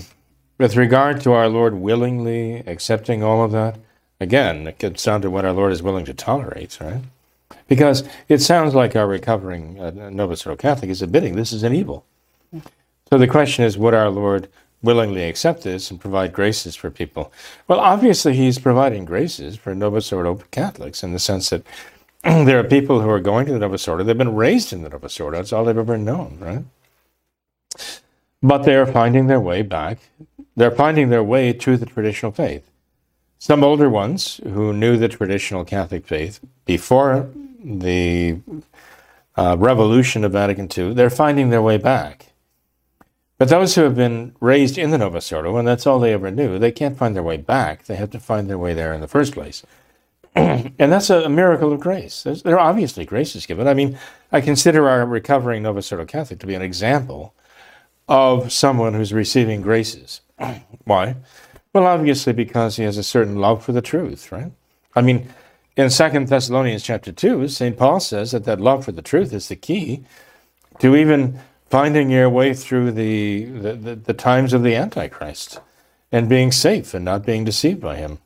with 0.57 0.77
regard 0.77 1.19
to 1.21 1.33
our 1.33 1.49
Lord 1.49 1.73
willingly 1.73 2.59
accepting 2.59 3.21
all 3.21 3.43
of 3.43 3.51
that, 3.51 3.77
again, 4.21 4.65
it 4.65 4.79
gets 4.79 5.03
down 5.03 5.21
to 5.23 5.29
what 5.29 5.43
our 5.43 5.51
Lord 5.51 5.73
is 5.73 5.83
willing 5.83 6.05
to 6.05 6.13
tolerate, 6.13 6.79
right? 6.79 7.01
Because 7.67 8.07
it 8.29 8.39
sounds 8.39 8.73
like 8.73 8.95
our 8.95 9.07
recovering 9.07 9.77
uh, 9.79 9.91
Novus 10.09 10.45
Ordo 10.45 10.55
Catholic 10.55 10.89
is 10.89 11.01
admitting 11.01 11.35
this 11.35 11.51
is 11.51 11.63
an 11.63 11.73
evil. 11.73 12.05
So 13.09 13.17
the 13.17 13.27
question 13.27 13.65
is, 13.65 13.77
would 13.77 13.93
our 13.93 14.09
Lord 14.09 14.47
willingly 14.81 15.23
accept 15.23 15.63
this 15.63 15.91
and 15.91 15.99
provide 15.99 16.31
graces 16.31 16.77
for 16.77 16.89
people? 16.89 17.33
Well, 17.67 17.81
obviously, 17.81 18.35
He's 18.35 18.57
providing 18.57 19.03
graces 19.03 19.57
for 19.57 19.75
Novus 19.75 20.13
Ordo 20.13 20.35
Catholics 20.51 21.03
in 21.03 21.11
the 21.11 21.19
sense 21.19 21.49
that 21.49 21.63
there 22.23 22.59
are 22.59 22.63
people 22.63 23.01
who 23.01 23.09
are 23.09 23.19
going 23.19 23.47
to 23.47 23.51
the 23.51 23.59
Novus 23.59 23.85
Ordo, 23.85 24.05
they've 24.05 24.17
been 24.17 24.35
raised 24.35 24.71
in 24.71 24.83
the 24.83 24.89
Novus 24.89 25.19
Ordo, 25.19 25.37
that's 25.37 25.51
all 25.51 25.65
they've 25.65 25.77
ever 25.77 25.97
known, 25.97 26.37
right? 26.39 26.63
But 28.41 28.63
they 28.63 28.75
are 28.75 28.85
finding 28.85 29.27
their 29.27 29.39
way 29.39 29.61
back. 29.61 29.99
They're 30.55 30.71
finding 30.71 31.09
their 31.09 31.23
way 31.23 31.53
to 31.53 31.77
the 31.77 31.85
traditional 31.85 32.31
faith. 32.31 32.69
Some 33.37 33.63
older 33.63 33.89
ones 33.89 34.41
who 34.43 34.73
knew 34.73 34.97
the 34.97 35.07
traditional 35.07 35.63
Catholic 35.63 36.05
faith 36.05 36.39
before 36.65 37.29
the 37.63 38.39
uh, 39.37 39.55
revolution 39.57 40.25
of 40.25 40.33
Vatican 40.33 40.67
II, 40.75 40.93
they're 40.93 41.09
finding 41.09 41.49
their 41.49 41.61
way 41.61 41.77
back. 41.77 42.33
But 43.37 43.47
those 43.47 43.75
who 43.75 43.83
have 43.83 43.95
been 43.95 44.35
raised 44.41 44.77
in 44.77 44.91
the 44.91 44.97
Novus 44.97 45.31
Ordo, 45.31 45.55
and 45.55 45.65
that's 45.65 45.87
all 45.87 45.99
they 45.99 46.11
ever 46.11 46.29
knew, 46.29 46.59
they 46.59 46.73
can't 46.73 46.97
find 46.97 47.15
their 47.15 47.23
way 47.23 47.37
back. 47.37 47.85
They 47.85 47.95
have 47.95 48.09
to 48.11 48.19
find 48.19 48.49
their 48.49 48.57
way 48.57 48.73
there 48.73 48.93
in 48.93 48.99
the 48.99 49.07
first 49.07 49.33
place. 49.33 49.63
and 50.35 50.73
that's 50.77 51.09
a, 51.09 51.29
miracle 51.29 51.71
of 51.71 51.79
grace. 51.79 52.23
There's, 52.23 52.43
there 52.43 52.59
are 52.59 52.69
obviously 52.69 53.05
graces 53.05 53.45
given. 53.45 53.65
I 53.65 53.73
mean, 53.73 53.97
I 54.33 54.41
consider 54.41 54.89
our 54.89 55.05
recovering 55.05 55.63
Novus 55.63 55.89
Ordo 55.91 56.03
Catholic 56.03 56.39
to 56.39 56.47
be 56.47 56.53
an 56.53 56.61
example 56.61 57.33
of 58.09 58.51
someone 58.51 58.95
who's 58.95 59.13
receiving 59.13 59.61
graces. 59.61 60.21
Why? 60.83 61.15
Well, 61.71 61.85
obviously 61.85 62.33
because 62.33 62.75
he 62.75 62.83
has 62.83 62.97
a 62.97 63.03
certain 63.03 63.35
love 63.35 63.63
for 63.63 63.71
the 63.71 63.81
truth, 63.81 64.31
right? 64.31 64.51
I 64.95 65.01
mean, 65.01 65.29
in 65.77 65.91
Second 65.91 66.27
Thessalonians 66.27 66.83
chapter 66.83 67.11
2, 67.11 67.47
St. 67.47 67.77
Paul 67.77 67.99
says 67.99 68.31
that 68.31 68.45
that 68.45 68.59
love 68.59 68.83
for 68.83 68.91
the 68.91 69.03
truth 69.03 69.31
is 69.31 69.47
the 69.47 69.55
key 69.55 70.03
to 70.79 70.95
even 70.95 71.39
finding 71.69 72.09
your 72.09 72.29
way 72.29 72.55
through 72.55 72.91
the, 72.91 73.45
the, 73.45 73.73
the, 73.75 73.95
the 73.95 74.13
times 74.13 74.53
of 74.53 74.63
the 74.63 74.75
Antichrist 74.75 75.59
and 76.11 76.27
being 76.27 76.51
safe 76.51 76.95
and 76.95 77.05
not 77.05 77.23
being 77.25 77.43
deceived 77.43 77.79
by 77.79 77.97
him. 77.97 78.17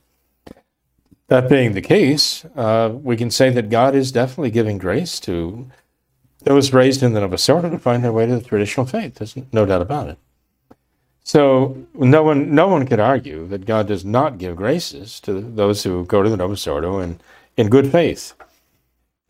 That 1.27 1.49
being 1.49 1.73
the 1.73 1.81
case, 1.81 2.45
uh, 2.55 2.91
we 2.93 3.17
can 3.17 3.29
say 3.31 3.49
that 3.49 3.69
God 3.69 3.95
is 3.95 4.11
definitely 4.13 4.51
giving 4.51 4.77
grace 4.77 5.19
to 5.21 5.67
those 6.43 6.73
raised 6.73 7.03
in 7.03 7.13
the 7.13 7.21
Novus 7.21 7.47
Ordo 7.49 7.69
to 7.69 7.79
find 7.79 8.03
their 8.03 8.11
way 8.11 8.25
to 8.25 8.35
the 8.35 8.41
traditional 8.43 8.85
faith. 8.85 9.15
There's 9.15 9.35
no 9.51 9.65
doubt 9.65 9.81
about 9.81 10.09
it. 10.09 10.17
So 11.23 11.77
no 11.93 12.23
one, 12.23 12.53
no 12.53 12.67
one 12.67 12.85
could 12.85 12.99
argue 12.99 13.47
that 13.47 13.65
God 13.65 13.87
does 13.87 14.03
not 14.03 14.37
give 14.37 14.57
graces 14.57 15.19
to 15.21 15.39
those 15.39 15.83
who 15.83 16.05
go 16.05 16.21
to 16.21 16.29
the 16.29 16.37
Novus 16.37 16.67
Ordo 16.67 16.99
in, 16.99 17.19
in 17.55 17.69
good 17.69 17.91
faith. 17.91 18.33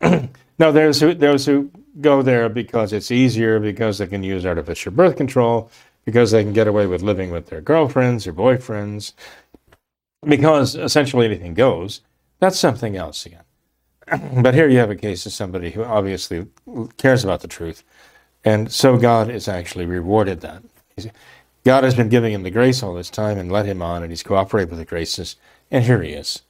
now, 0.00 0.70
there's 0.72 1.00
who, 1.00 1.14
those 1.14 1.46
who 1.46 1.70
go 2.00 2.20
there 2.20 2.48
because 2.48 2.92
it's 2.92 3.12
easier, 3.12 3.60
because 3.60 3.98
they 3.98 4.08
can 4.08 4.24
use 4.24 4.44
artificial 4.44 4.90
birth 4.90 5.16
control, 5.16 5.70
because 6.04 6.32
they 6.32 6.42
can 6.42 6.52
get 6.52 6.66
away 6.66 6.86
with 6.86 7.02
living 7.02 7.30
with 7.30 7.46
their 7.46 7.60
girlfriends 7.60 8.26
or 8.26 8.32
boyfriends, 8.32 9.12
because 10.26 10.74
essentially 10.74 11.26
anything 11.26 11.54
goes. 11.54 12.00
That's 12.40 12.58
something 12.58 12.96
else 12.96 13.24
again. 13.24 13.44
But 14.42 14.54
here 14.54 14.68
you 14.68 14.78
have 14.78 14.90
a 14.90 14.96
case 14.96 15.26
of 15.26 15.32
somebody 15.32 15.70
who 15.70 15.84
obviously 15.84 16.46
cares 16.96 17.24
about 17.24 17.40
the 17.40 17.48
truth. 17.48 17.82
And 18.44 18.70
so 18.70 18.98
God 18.98 19.30
is 19.30 19.48
actually 19.48 19.86
rewarded 19.86 20.40
that. 20.42 20.62
God 21.64 21.84
has 21.84 21.94
been 21.94 22.10
giving 22.10 22.32
him 22.32 22.42
the 22.42 22.50
grace 22.50 22.82
all 22.82 22.94
this 22.94 23.08
time 23.08 23.38
and 23.38 23.50
led 23.50 23.64
him 23.64 23.80
on, 23.80 24.02
and 24.02 24.12
he's 24.12 24.22
cooperated 24.22 24.70
with 24.70 24.78
the 24.78 24.84
graces. 24.84 25.36
And 25.70 25.84
here 25.84 26.02
he 26.02 26.10
is, 26.10 26.42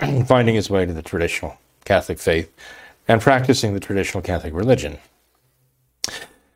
finding 0.26 0.56
his 0.56 0.68
way 0.68 0.84
to 0.84 0.92
the 0.92 1.02
traditional 1.02 1.58
Catholic 1.84 2.18
faith 2.18 2.52
and 3.06 3.20
practicing 3.20 3.74
the 3.74 3.80
traditional 3.80 4.22
Catholic 4.22 4.52
religion. 4.52 4.98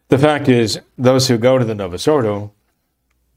The 0.09 0.18
fact 0.18 0.48
is, 0.48 0.80
those 0.98 1.28
who 1.28 1.38
go 1.38 1.57
to 1.57 1.64
the 1.64 1.74
Novus 1.74 2.09
Ordo 2.09 2.51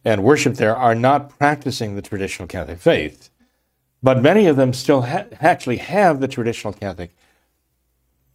and 0.04 0.24
worship 0.24 0.56
there 0.56 0.76
are 0.76 0.96
not 0.96 1.38
practicing 1.38 1.96
the 1.96 2.02
traditional 2.02 2.48
Catholic 2.48 2.80
faith. 2.80 3.30
But 4.04 4.22
many 4.22 4.48
of 4.48 4.58
them 4.58 4.74
still 4.74 5.04
ha- 5.04 5.26
actually 5.40 5.78
have 5.78 6.20
the 6.20 6.28
traditional 6.28 6.74
Catholic 6.74 7.16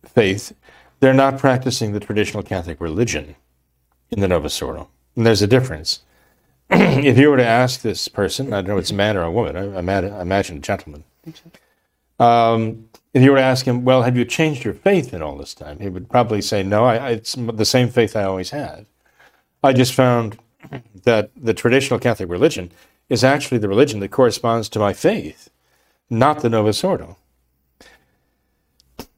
faith. 0.04 0.54
They're 1.00 1.12
not 1.12 1.38
practicing 1.38 1.92
the 1.92 2.00
traditional 2.00 2.42
Catholic 2.42 2.80
religion 2.80 3.36
in 4.10 4.20
the 4.20 4.28
Novus 4.28 4.60
Ordo. 4.60 4.88
And 5.14 5.26
there's 5.26 5.42
a 5.42 5.46
difference. 5.46 6.00
if 6.70 7.18
you 7.18 7.30
were 7.30 7.36
to 7.36 7.46
ask 7.46 7.82
this 7.82 8.08
person, 8.08 8.52
I 8.52 8.62
don't 8.62 8.68
know 8.68 8.76
if 8.78 8.82
it's 8.82 8.90
a 8.90 8.94
man 8.94 9.16
or 9.16 9.22
a 9.22 9.30
woman, 9.30 9.56
I, 9.56 9.76
I 9.76 10.22
imagine 10.22 10.56
a 10.56 10.60
gentleman. 10.60 11.04
Um, 12.18 12.88
if 13.14 13.22
you 13.22 13.30
were 13.30 13.36
to 13.36 13.42
ask 13.42 13.66
him, 13.66 13.84
well, 13.84 14.02
have 14.02 14.16
you 14.16 14.24
changed 14.24 14.64
your 14.64 14.74
faith 14.74 15.12
in 15.12 15.22
all 15.22 15.36
this 15.36 15.54
time? 15.54 15.80
He 15.80 15.88
would 15.88 16.08
probably 16.08 16.40
say, 16.40 16.62
no, 16.62 16.84
I, 16.84 17.10
it's 17.10 17.34
the 17.34 17.64
same 17.64 17.88
faith 17.88 18.16
I 18.16 18.24
always 18.24 18.50
had. 18.50 18.86
I 19.62 19.72
just 19.72 19.94
found 19.94 20.38
that 21.04 21.30
the 21.36 21.54
traditional 21.54 21.98
Catholic 21.98 22.28
religion 22.28 22.70
is 23.08 23.24
actually 23.24 23.58
the 23.58 23.68
religion 23.68 24.00
that 24.00 24.10
corresponds 24.10 24.68
to 24.68 24.78
my 24.78 24.92
faith, 24.92 25.50
not 26.10 26.40
the 26.40 26.48
Novus 26.48 26.82
Ordo. 26.82 27.16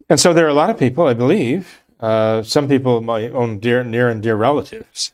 And 0.08 0.18
so 0.18 0.32
there 0.32 0.44
are 0.44 0.48
a 0.48 0.54
lot 0.54 0.70
of 0.70 0.78
people, 0.78 1.06
I 1.06 1.14
believe, 1.14 1.82
uh, 2.00 2.42
some 2.42 2.68
people, 2.68 3.00
my 3.00 3.28
own 3.28 3.58
dear, 3.60 3.84
near 3.84 4.08
and 4.08 4.22
dear 4.22 4.34
relatives, 4.34 5.12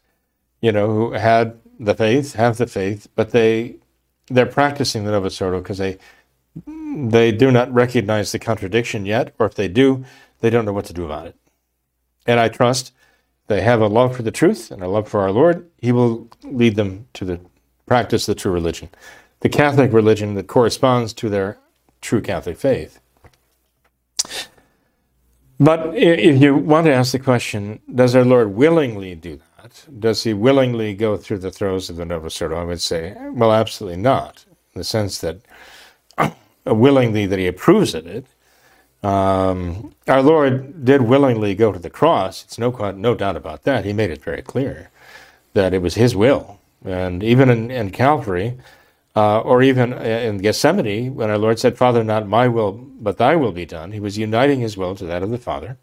you 0.60 0.72
know, 0.72 0.88
who 0.88 1.12
had 1.12 1.58
the 1.78 1.94
faith, 1.94 2.34
have 2.34 2.56
the 2.56 2.66
faith, 2.66 3.08
but 3.14 3.30
they 3.30 3.76
they're 4.28 4.46
practicing 4.46 5.04
the 5.04 5.12
Novus 5.12 5.40
Ordo 5.40 5.60
because 5.60 5.78
they 5.78 5.98
they 6.66 7.30
do 7.30 7.50
not 7.50 7.72
recognize 7.72 8.32
the 8.32 8.38
contradiction 8.38 9.04
yet, 9.04 9.34
or 9.38 9.46
if 9.46 9.54
they 9.54 9.68
do, 9.68 10.04
they 10.40 10.50
don't 10.50 10.64
know 10.64 10.72
what 10.72 10.86
to 10.86 10.92
do 10.94 11.04
about 11.04 11.26
it. 11.26 11.36
And 12.26 12.40
I 12.40 12.48
trust 12.48 12.92
they 13.48 13.60
have 13.60 13.80
a 13.80 13.86
love 13.86 14.16
for 14.16 14.22
the 14.22 14.30
truth 14.30 14.70
and 14.70 14.82
a 14.82 14.88
love 14.88 15.08
for 15.08 15.20
our 15.20 15.30
Lord. 15.30 15.68
He 15.78 15.92
will 15.92 16.28
lead 16.42 16.76
them 16.76 17.06
to 17.14 17.24
the 17.24 17.40
practice 17.84 18.26
the 18.26 18.34
true 18.34 18.52
religion, 18.52 18.88
the 19.40 19.48
Catholic 19.48 19.92
religion 19.92 20.34
that 20.34 20.46
corresponds 20.46 21.12
to 21.14 21.28
their 21.28 21.58
true 22.06 22.20
Catholic 22.20 22.56
faith. 22.56 23.00
But 25.58 25.96
if 25.96 26.40
you 26.40 26.54
want 26.54 26.86
to 26.86 26.92
ask 26.92 27.12
the 27.12 27.18
question, 27.18 27.80
does 27.92 28.14
our 28.14 28.24
Lord 28.24 28.54
willingly 28.54 29.14
do 29.14 29.36
that? 29.36 29.84
Does 29.98 30.22
he 30.22 30.32
willingly 30.32 30.94
go 30.94 31.16
through 31.16 31.38
the 31.38 31.50
throes 31.50 31.90
of 31.90 31.96
the 31.96 32.04
Novus 32.04 32.40
Ordo? 32.40 32.56
I 32.56 32.64
would 32.64 32.80
say, 32.80 33.16
well, 33.32 33.52
absolutely 33.52 34.00
not, 34.00 34.44
in 34.74 34.78
the 34.78 34.84
sense 34.84 35.18
that 35.18 35.38
willingly 36.66 37.26
that 37.26 37.38
he 37.38 37.46
approves 37.46 37.94
of 37.94 38.06
it. 38.06 38.26
Um, 39.02 39.94
our 40.06 40.22
Lord 40.22 40.84
did 40.84 41.02
willingly 41.02 41.54
go 41.54 41.72
to 41.72 41.78
the 41.78 41.90
cross. 41.90 42.44
It's 42.44 42.58
no, 42.58 42.70
no 42.92 43.14
doubt 43.14 43.36
about 43.36 43.64
that. 43.64 43.84
He 43.84 43.92
made 43.92 44.10
it 44.10 44.22
very 44.22 44.42
clear 44.42 44.90
that 45.54 45.74
it 45.74 45.82
was 45.82 45.94
his 45.94 46.14
will. 46.14 46.60
And 46.84 47.24
even 47.24 47.48
in, 47.50 47.70
in 47.70 47.90
Calvary, 47.90 48.58
uh, 49.16 49.40
or 49.40 49.62
even 49.62 49.94
in 49.94 50.38
Gethsemane, 50.38 51.14
when 51.14 51.30
our 51.30 51.38
Lord 51.38 51.58
said, 51.58 51.78
Father, 51.78 52.04
not 52.04 52.28
my 52.28 52.48
will, 52.48 52.72
but 52.72 53.16
thy 53.16 53.34
will 53.34 53.52
be 53.52 53.64
done, 53.64 53.92
he 53.92 54.00
was 54.00 54.18
uniting 54.18 54.60
his 54.60 54.76
will 54.76 54.94
to 54.94 55.06
that 55.06 55.22
of 55.22 55.30
the 55.30 55.38
Father, 55.38 55.78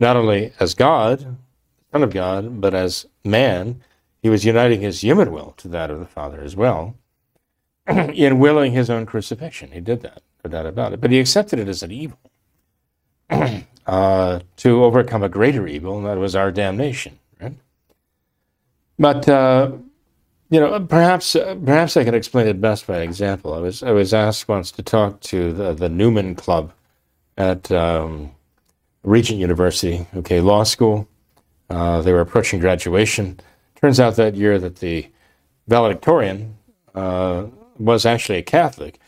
not 0.00 0.16
only 0.16 0.52
as 0.58 0.74
God, 0.74 1.36
Son 1.92 2.02
of 2.02 2.10
God, 2.10 2.60
but 2.60 2.72
as 2.72 3.06
man, 3.22 3.82
he 4.22 4.30
was 4.30 4.46
uniting 4.46 4.80
his 4.80 5.02
human 5.02 5.30
will 5.30 5.52
to 5.58 5.68
that 5.68 5.90
of 5.90 5.98
the 6.00 6.06
Father 6.06 6.40
as 6.40 6.56
well, 6.56 6.96
in 7.86 8.38
willing 8.38 8.72
his 8.72 8.88
own 8.88 9.04
crucifixion. 9.04 9.72
He 9.72 9.80
did 9.80 10.00
that, 10.00 10.22
no 10.42 10.50
doubt 10.50 10.66
about 10.66 10.94
it. 10.94 11.02
But 11.02 11.10
he 11.10 11.20
accepted 11.20 11.58
it 11.58 11.68
as 11.68 11.82
an 11.82 11.92
evil 11.92 12.18
uh, 13.86 14.40
to 14.56 14.84
overcome 14.84 15.22
a 15.22 15.28
greater 15.28 15.66
evil, 15.66 15.98
and 15.98 16.06
that 16.06 16.16
was 16.16 16.34
our 16.34 16.50
damnation. 16.50 17.18
Right? 17.38 17.56
But 18.98 19.28
uh, 19.28 19.72
you 20.52 20.60
know, 20.60 20.78
perhaps 20.80 21.34
uh, 21.34 21.56
perhaps 21.64 21.96
I 21.96 22.04
can 22.04 22.14
explain 22.14 22.46
it 22.46 22.60
best 22.60 22.86
by 22.86 22.98
example. 22.98 23.54
I 23.54 23.58
was 23.58 23.82
I 23.82 23.92
was 23.92 24.12
asked 24.12 24.48
once 24.48 24.70
to 24.72 24.82
talk 24.82 25.18
to 25.22 25.50
the, 25.50 25.72
the 25.72 25.88
Newman 25.88 26.34
Club 26.34 26.74
at 27.38 27.72
um, 27.72 28.32
Regent 29.02 29.40
University, 29.40 30.06
okay, 30.14 30.42
law 30.42 30.64
school. 30.64 31.08
Uh, 31.70 32.02
they 32.02 32.12
were 32.12 32.20
approaching 32.20 32.60
graduation. 32.60 33.40
Turns 33.80 33.98
out 33.98 34.16
that 34.16 34.34
year 34.34 34.58
that 34.58 34.76
the 34.76 35.08
valedictorian 35.68 36.58
uh, 36.94 37.46
was 37.78 38.04
actually 38.04 38.36
a 38.36 38.42
Catholic 38.42 38.98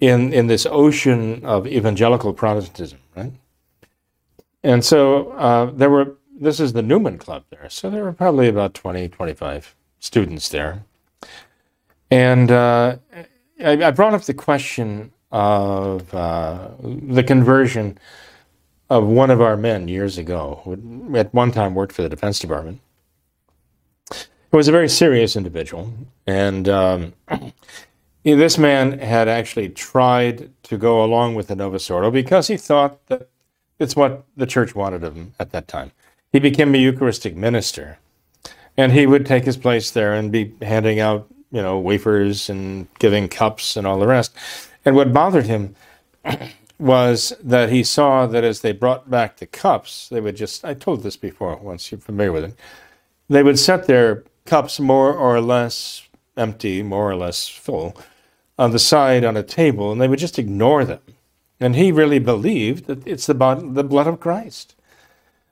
in 0.00 0.32
in 0.32 0.48
this 0.48 0.66
ocean 0.68 1.44
of 1.44 1.68
evangelical 1.68 2.32
Protestantism, 2.32 2.98
right? 3.14 3.32
And 4.64 4.84
so 4.84 5.30
uh, 5.34 5.66
there 5.66 5.90
were. 5.90 6.16
This 6.38 6.58
is 6.58 6.72
the 6.72 6.82
Newman 6.82 7.18
Club 7.18 7.44
there, 7.50 7.70
so 7.70 7.88
there 7.88 8.02
were 8.02 8.12
probably 8.12 8.48
about 8.48 8.74
20, 8.74 9.08
25 9.08 9.75
students 10.00 10.48
there. 10.48 10.84
And 12.10 12.50
uh, 12.50 12.96
I, 13.64 13.84
I, 13.84 13.90
brought 13.90 14.14
up 14.14 14.22
the 14.22 14.34
question 14.34 15.12
of 15.32 16.14
uh, 16.14 16.68
the 16.80 17.24
conversion 17.24 17.98
of 18.88 19.04
one 19.04 19.30
of 19.30 19.40
our 19.40 19.56
men 19.56 19.88
years 19.88 20.16
ago, 20.16 20.60
who 20.64 21.16
at 21.16 21.34
one 21.34 21.50
time 21.50 21.74
worked 21.74 21.92
for 21.92 22.02
the 22.02 22.08
Defense 22.08 22.38
Department. 22.38 22.80
He 24.10 24.56
was 24.56 24.68
a 24.68 24.72
very 24.72 24.88
serious 24.88 25.34
individual, 25.34 25.92
and 26.26 26.68
um, 26.68 27.12
this 28.24 28.56
man 28.56 28.98
had 29.00 29.26
actually 29.26 29.68
tried 29.70 30.50
to 30.64 30.78
go 30.78 31.04
along 31.04 31.34
with 31.34 31.48
the 31.48 31.56
Novus 31.56 31.90
Ordo 31.90 32.10
because 32.10 32.46
he 32.46 32.56
thought 32.56 33.04
that 33.08 33.28
it's 33.78 33.96
what 33.96 34.24
the 34.36 34.46
church 34.46 34.74
wanted 34.74 35.02
of 35.02 35.16
him 35.16 35.34
at 35.40 35.50
that 35.50 35.66
time. 35.66 35.90
He 36.32 36.38
became 36.38 36.74
a 36.74 36.78
Eucharistic 36.78 37.34
minister 37.34 37.98
and 38.76 38.92
he 38.92 39.06
would 39.06 39.26
take 39.26 39.44
his 39.44 39.56
place 39.56 39.90
there 39.90 40.14
and 40.14 40.30
be 40.30 40.54
handing 40.62 41.00
out 41.00 41.28
you 41.50 41.62
know 41.62 41.78
wafers 41.78 42.50
and 42.50 42.86
giving 42.98 43.28
cups 43.28 43.76
and 43.76 43.86
all 43.86 43.98
the 43.98 44.06
rest. 44.06 44.34
And 44.84 44.94
what 44.94 45.12
bothered 45.12 45.46
him 45.46 45.74
was 46.78 47.32
that 47.42 47.70
he 47.70 47.82
saw 47.82 48.26
that 48.26 48.44
as 48.44 48.60
they 48.60 48.72
brought 48.72 49.10
back 49.10 49.38
the 49.38 49.46
cups 49.46 50.10
they 50.10 50.20
would 50.20 50.36
just 50.36 50.62
i 50.62 50.74
told 50.74 51.02
this 51.02 51.16
before 51.16 51.56
once 51.56 51.90
you're 51.90 51.98
familiar 51.98 52.32
with 52.32 52.44
it 52.44 52.54
they 53.30 53.42
would 53.42 53.58
set 53.58 53.86
their 53.86 54.24
cups 54.44 54.78
more 54.78 55.14
or 55.14 55.40
less 55.40 56.06
empty 56.36 56.82
more 56.82 57.10
or 57.10 57.16
less 57.16 57.48
full 57.48 57.96
on 58.58 58.70
the 58.72 58.78
side 58.78 59.24
on 59.24 59.36
a 59.36 59.42
table 59.42 59.92
and 59.92 60.00
they 60.00 60.08
would 60.08 60.18
just 60.18 60.38
ignore 60.38 60.84
them. 60.84 61.00
And 61.58 61.74
he 61.74 61.90
really 61.92 62.18
believed 62.18 62.86
that 62.86 63.06
it's 63.06 63.26
the, 63.26 63.34
the 63.34 63.84
blood 63.84 64.06
of 64.06 64.20
christ 64.20 64.74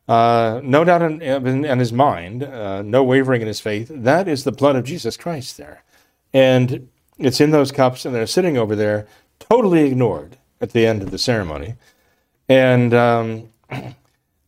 uh, 0.09 0.61
no 0.63 0.85
doubt 0.85 1.03
in, 1.03 1.23
in, 1.23 1.65
in 1.65 1.79
his 1.79 1.93
mind, 1.93 2.43
uh, 2.43 2.83
no 2.83 3.03
wavering 3.03 3.41
in 3.41 3.49
his 3.49 3.61
faith. 3.61 3.91
That 3.93 4.29
is 4.29 4.45
the 4.45 4.53
blood 4.53 4.77
of 4.77 4.85
Jesus 4.85 5.17
Christ 5.17 5.57
there. 5.57 5.83
And 6.33 6.89
it's 7.19 7.41
in 7.41 7.53
those 7.53 7.73
cups, 7.73 8.05
and 8.05 8.15
they're 8.15 8.27
sitting 8.27 8.59
over 8.59 8.77
there, 8.77 9.07
totally 9.39 9.85
ignored 9.85 10.37
at 10.61 10.73
the 10.73 10.87
end 10.87 11.03
of 11.03 11.11
the 11.11 11.19
ceremony. 11.19 11.75
And, 12.49 12.93
um, 12.93 13.49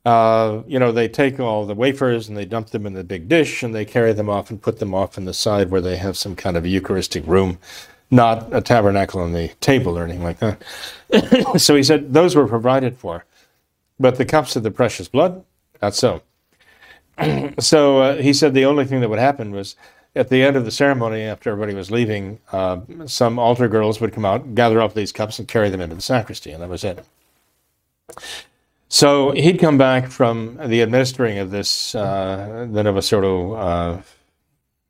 uh, 0.05 0.63
you 0.67 0.79
know, 0.79 0.93
they 0.93 1.09
take 1.09 1.41
all 1.41 1.65
the 1.65 1.75
wafers 1.75 2.29
and 2.29 2.37
they 2.37 2.45
dump 2.45 2.71
them 2.71 2.87
in 2.87 2.93
the 2.93 3.05
big 3.05 3.29
dish 3.29 3.63
and 3.63 3.75
they 3.75 3.85
carry 3.85 4.13
them 4.13 4.29
off 4.29 4.51
and 4.51 4.61
put 4.61 4.79
them 4.79 4.95
off 4.95 5.17
in 5.17 5.25
the 5.25 5.35
side 5.35 5.71
where 5.71 5.81
they 5.81 5.97
have 5.97 6.17
some 6.17 6.37
kind 6.37 6.57
of 6.57 6.67
Eucharistic 6.67 7.27
room, 7.27 7.59
not 8.11 8.47
a 8.55 8.61
tabernacle 8.61 9.21
on 9.21 9.33
the 9.33 9.49
table 9.61 9.99
or 9.99 10.05
anything 10.05 10.23
like 10.23 10.39
that. 10.41 10.63
so 11.61 11.75
he 11.75 11.83
said 11.83 12.13
those 12.13 12.37
were 12.37 12.47
provided 12.47 12.99
for. 12.99 13.25
But 13.99 14.17
the 14.17 14.25
cups 14.25 14.57
of 14.57 14.63
the 14.63 14.71
precious 14.71 15.09
blood, 15.09 15.45
not 15.81 15.95
so. 15.95 16.23
so 17.59 17.99
uh, 17.99 18.17
he 18.17 18.33
said 18.33 18.53
the 18.55 18.65
only 18.65 18.85
thing 18.85 19.01
that 19.01 19.09
would 19.09 19.19
happen 19.19 19.51
was 19.51 19.77
at 20.17 20.31
the 20.31 20.43
end 20.43 20.57
of 20.57 20.65
the 20.65 20.71
ceremony, 20.71 21.23
after 21.23 21.51
everybody 21.51 21.75
was 21.75 21.91
leaving, 21.91 22.41
uh, 22.51 22.81
some 23.05 23.39
altar 23.39 23.69
girls 23.69 24.01
would 24.01 24.13
come 24.13 24.25
out, 24.25 24.55
gather 24.55 24.81
up 24.81 24.95
these 24.95 25.13
cups, 25.13 25.39
and 25.39 25.47
carry 25.47 25.69
them 25.69 25.81
into 25.81 25.95
the 25.95 26.03
sacristy, 26.03 26.51
and 26.53 26.63
that 26.63 26.71
was 26.71 26.85
it. 26.85 27.05
So 28.89 29.33
he'd 29.33 29.59
come 29.59 29.77
back 29.77 30.09
from 30.09 30.59
the 30.65 30.81
administering 30.81 31.39
of 31.39 31.51
this, 31.51 31.95
uh, 31.95 32.67
the 32.71 32.83
Novus 32.83 33.13
Ordo, 33.13 33.53
uh, 33.53 34.03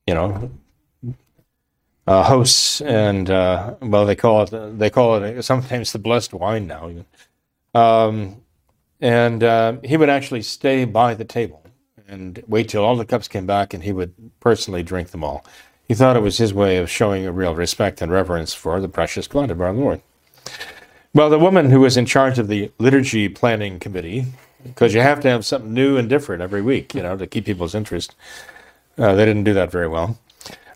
you 0.07 0.15
know, 0.15 0.51
uh, 2.07 2.23
hosts, 2.23 2.81
and 2.83 3.29
uh, 3.29 3.75
well, 3.81 4.07
they 4.07 4.15
call 4.15 4.45
it 4.45 4.79
they 4.79 4.91
call 4.91 5.17
it 5.23 5.43
sometimes 5.43 5.93
the 5.93 5.99
blessed 5.99 6.35
wine 6.35 6.69
now. 6.69 6.93
Um, 7.75 8.43
and 9.01 9.43
uh, 9.43 9.77
he 9.85 9.97
would 9.97 10.09
actually 10.09 10.43
stay 10.43 10.85
by 10.85 11.15
the 11.15 11.25
table 11.25 11.63
and 12.09 12.43
wait 12.47 12.69
till 12.69 12.85
all 12.85 12.97
the 12.97 13.05
cups 13.05 13.29
came 13.29 13.47
back 13.47 13.75
and 13.75 13.83
he 13.83 13.93
would 13.93 14.15
personally 14.41 14.83
drink 14.83 15.11
them 15.11 15.25
all. 15.25 15.45
He 15.87 15.95
thought 15.95 16.17
it 16.17 16.21
was 16.21 16.39
his 16.39 16.55
way 16.55 16.79
of 16.79 16.91
showing 16.91 17.27
a 17.27 17.33
real 17.33 17.55
respect 17.55 18.03
and 18.03 18.11
reverence 18.11 18.55
for 18.55 18.81
the 18.81 18.89
precious 18.89 19.29
blood 19.29 19.51
of 19.51 19.61
our 19.61 19.73
Lord. 19.73 20.01
Well, 21.15 21.31
the 21.31 21.39
woman 21.39 21.71
who 21.71 21.81
was 21.81 21.97
in 21.97 22.07
charge 22.07 22.39
of 22.39 22.49
the 22.49 22.71
liturgy 22.79 23.29
planning 23.29 23.79
committee, 23.79 24.27
because 24.63 24.95
you 24.95 25.01
have 25.01 25.21
to 25.21 25.29
have 25.31 25.47
something 25.47 25.73
new 25.73 25.97
and 25.97 26.09
different 26.09 26.43
every 26.43 26.61
week, 26.63 26.95
you 26.95 27.03
know, 27.03 27.17
to 27.17 27.27
keep 27.27 27.47
people's 27.47 27.75
interest, 27.75 28.15
uh, 28.99 29.15
they 29.15 29.25
didn't 29.25 29.45
do 29.45 29.55
that 29.55 29.71
very 29.71 29.89
well. 29.89 30.19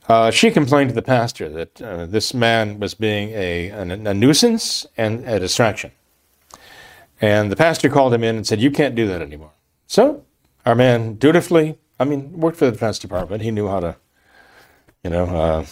Uh, 0.09 0.31
she 0.31 0.51
complained 0.51 0.91
to 0.91 0.95
the 0.95 1.03
pastor 1.03 1.49
that 1.49 1.83
uh, 1.83 2.07
this 2.07 2.35
man 2.35 2.81
was 2.81 2.95
being 2.95 3.31
a, 3.31 3.69
a, 3.69 3.83
a 3.83 4.15
nuisance 4.15 4.87
and 4.97 5.25
a 5.29 5.39
distraction. 5.39 5.93
And 7.21 7.53
the 7.53 7.57
pastor 7.57 7.89
called 7.89 8.15
him 8.15 8.25
in 8.25 8.37
and 8.37 8.47
said, 8.47 8.61
You 8.61 8.71
can't 8.71 8.95
do 8.95 9.07
that 9.09 9.21
anymore. 9.21 9.53
So 9.87 10.25
our 10.65 10.75
man 10.75 11.15
dutifully, 11.15 11.79
I 11.99 12.05
mean, 12.05 12.33
worked 12.33 12.57
for 12.57 12.67
the 12.67 12.73
defense 12.73 12.99
department. 12.99 13.43
He 13.43 13.51
knew 13.51 13.69
how 13.69 13.81
to, 13.81 13.97
you 15.05 15.11
know, 15.11 15.25
uh, 15.25 15.67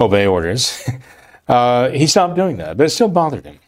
obey 0.00 0.26
orders. 0.26 0.82
uh, 1.48 1.90
he 1.90 2.06
stopped 2.06 2.34
doing 2.34 2.56
that, 2.56 2.76
but 2.76 2.86
it 2.86 2.90
still 2.90 3.08
bothered 3.08 3.44
him. 3.44 3.60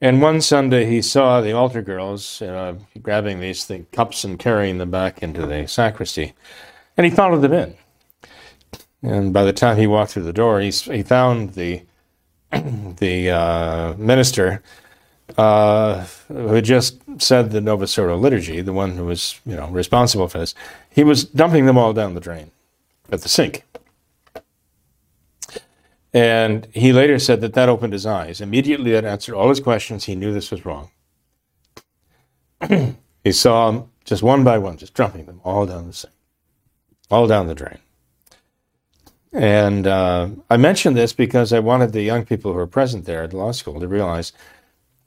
And 0.00 0.22
one 0.22 0.40
Sunday 0.40 0.86
he 0.86 1.02
saw 1.02 1.40
the 1.40 1.52
altar 1.52 1.82
girls 1.82 2.40
uh, 2.40 2.76
grabbing 3.02 3.40
these 3.40 3.70
cups 3.92 4.22
and 4.22 4.38
carrying 4.38 4.78
them 4.78 4.90
back 4.90 5.22
into 5.22 5.44
the 5.44 5.66
sacristy. 5.66 6.34
And 6.96 7.04
he 7.04 7.10
followed 7.10 7.42
them 7.42 7.52
in. 7.52 7.74
And 9.02 9.32
by 9.32 9.44
the 9.44 9.52
time 9.52 9.76
he 9.76 9.86
walked 9.86 10.12
through 10.12 10.24
the 10.24 10.32
door, 10.32 10.60
he, 10.60 10.70
he 10.70 11.02
found 11.02 11.54
the, 11.54 11.82
the 12.52 13.30
uh, 13.30 13.94
minister 13.94 14.62
uh, 15.38 16.04
who 16.26 16.48
had 16.48 16.64
just 16.64 16.98
said 17.18 17.52
the 17.52 17.60
Novus 17.60 17.96
Ordo 17.96 18.16
liturgy, 18.16 18.60
the 18.60 18.72
one 18.72 18.96
who 18.96 19.06
was 19.06 19.40
you 19.46 19.54
know 19.54 19.68
responsible 19.68 20.26
for 20.28 20.38
this. 20.38 20.54
He 20.90 21.04
was 21.04 21.24
dumping 21.24 21.64
them 21.64 21.78
all 21.78 21.92
down 21.92 22.14
the 22.14 22.20
drain 22.20 22.50
at 23.10 23.22
the 23.22 23.28
sink. 23.28 23.64
And 26.12 26.66
he 26.72 26.92
later 26.92 27.18
said 27.18 27.40
that 27.42 27.54
that 27.54 27.68
opened 27.68 27.92
his 27.92 28.06
eyes. 28.06 28.40
Immediately, 28.40 28.90
that 28.92 29.04
answered 29.04 29.34
all 29.34 29.50
his 29.50 29.60
questions. 29.60 30.04
He 30.04 30.16
knew 30.16 30.32
this 30.32 30.50
was 30.50 30.64
wrong. 30.64 30.90
he 33.22 33.32
saw 33.32 33.70
them 33.70 33.90
just 34.04 34.22
one 34.22 34.42
by 34.42 34.58
one, 34.58 34.76
just 34.76 34.94
dumping 34.94 35.26
them 35.26 35.40
all 35.44 35.66
down 35.66 35.86
the 35.86 35.92
sink, 35.92 36.14
all 37.10 37.28
down 37.28 37.46
the 37.46 37.54
drain. 37.54 37.78
And 39.32 39.86
uh, 39.86 40.30
I 40.50 40.56
mentioned 40.56 40.96
this 40.96 41.12
because 41.12 41.52
I 41.52 41.60
wanted 41.60 41.92
the 41.92 42.02
young 42.02 42.24
people 42.24 42.50
who 42.52 42.56
were 42.56 42.66
present 42.66 43.04
there 43.04 43.22
at 43.22 43.30
the 43.30 43.36
law 43.36 43.52
school 43.52 43.78
to 43.78 43.86
realize 43.86 44.32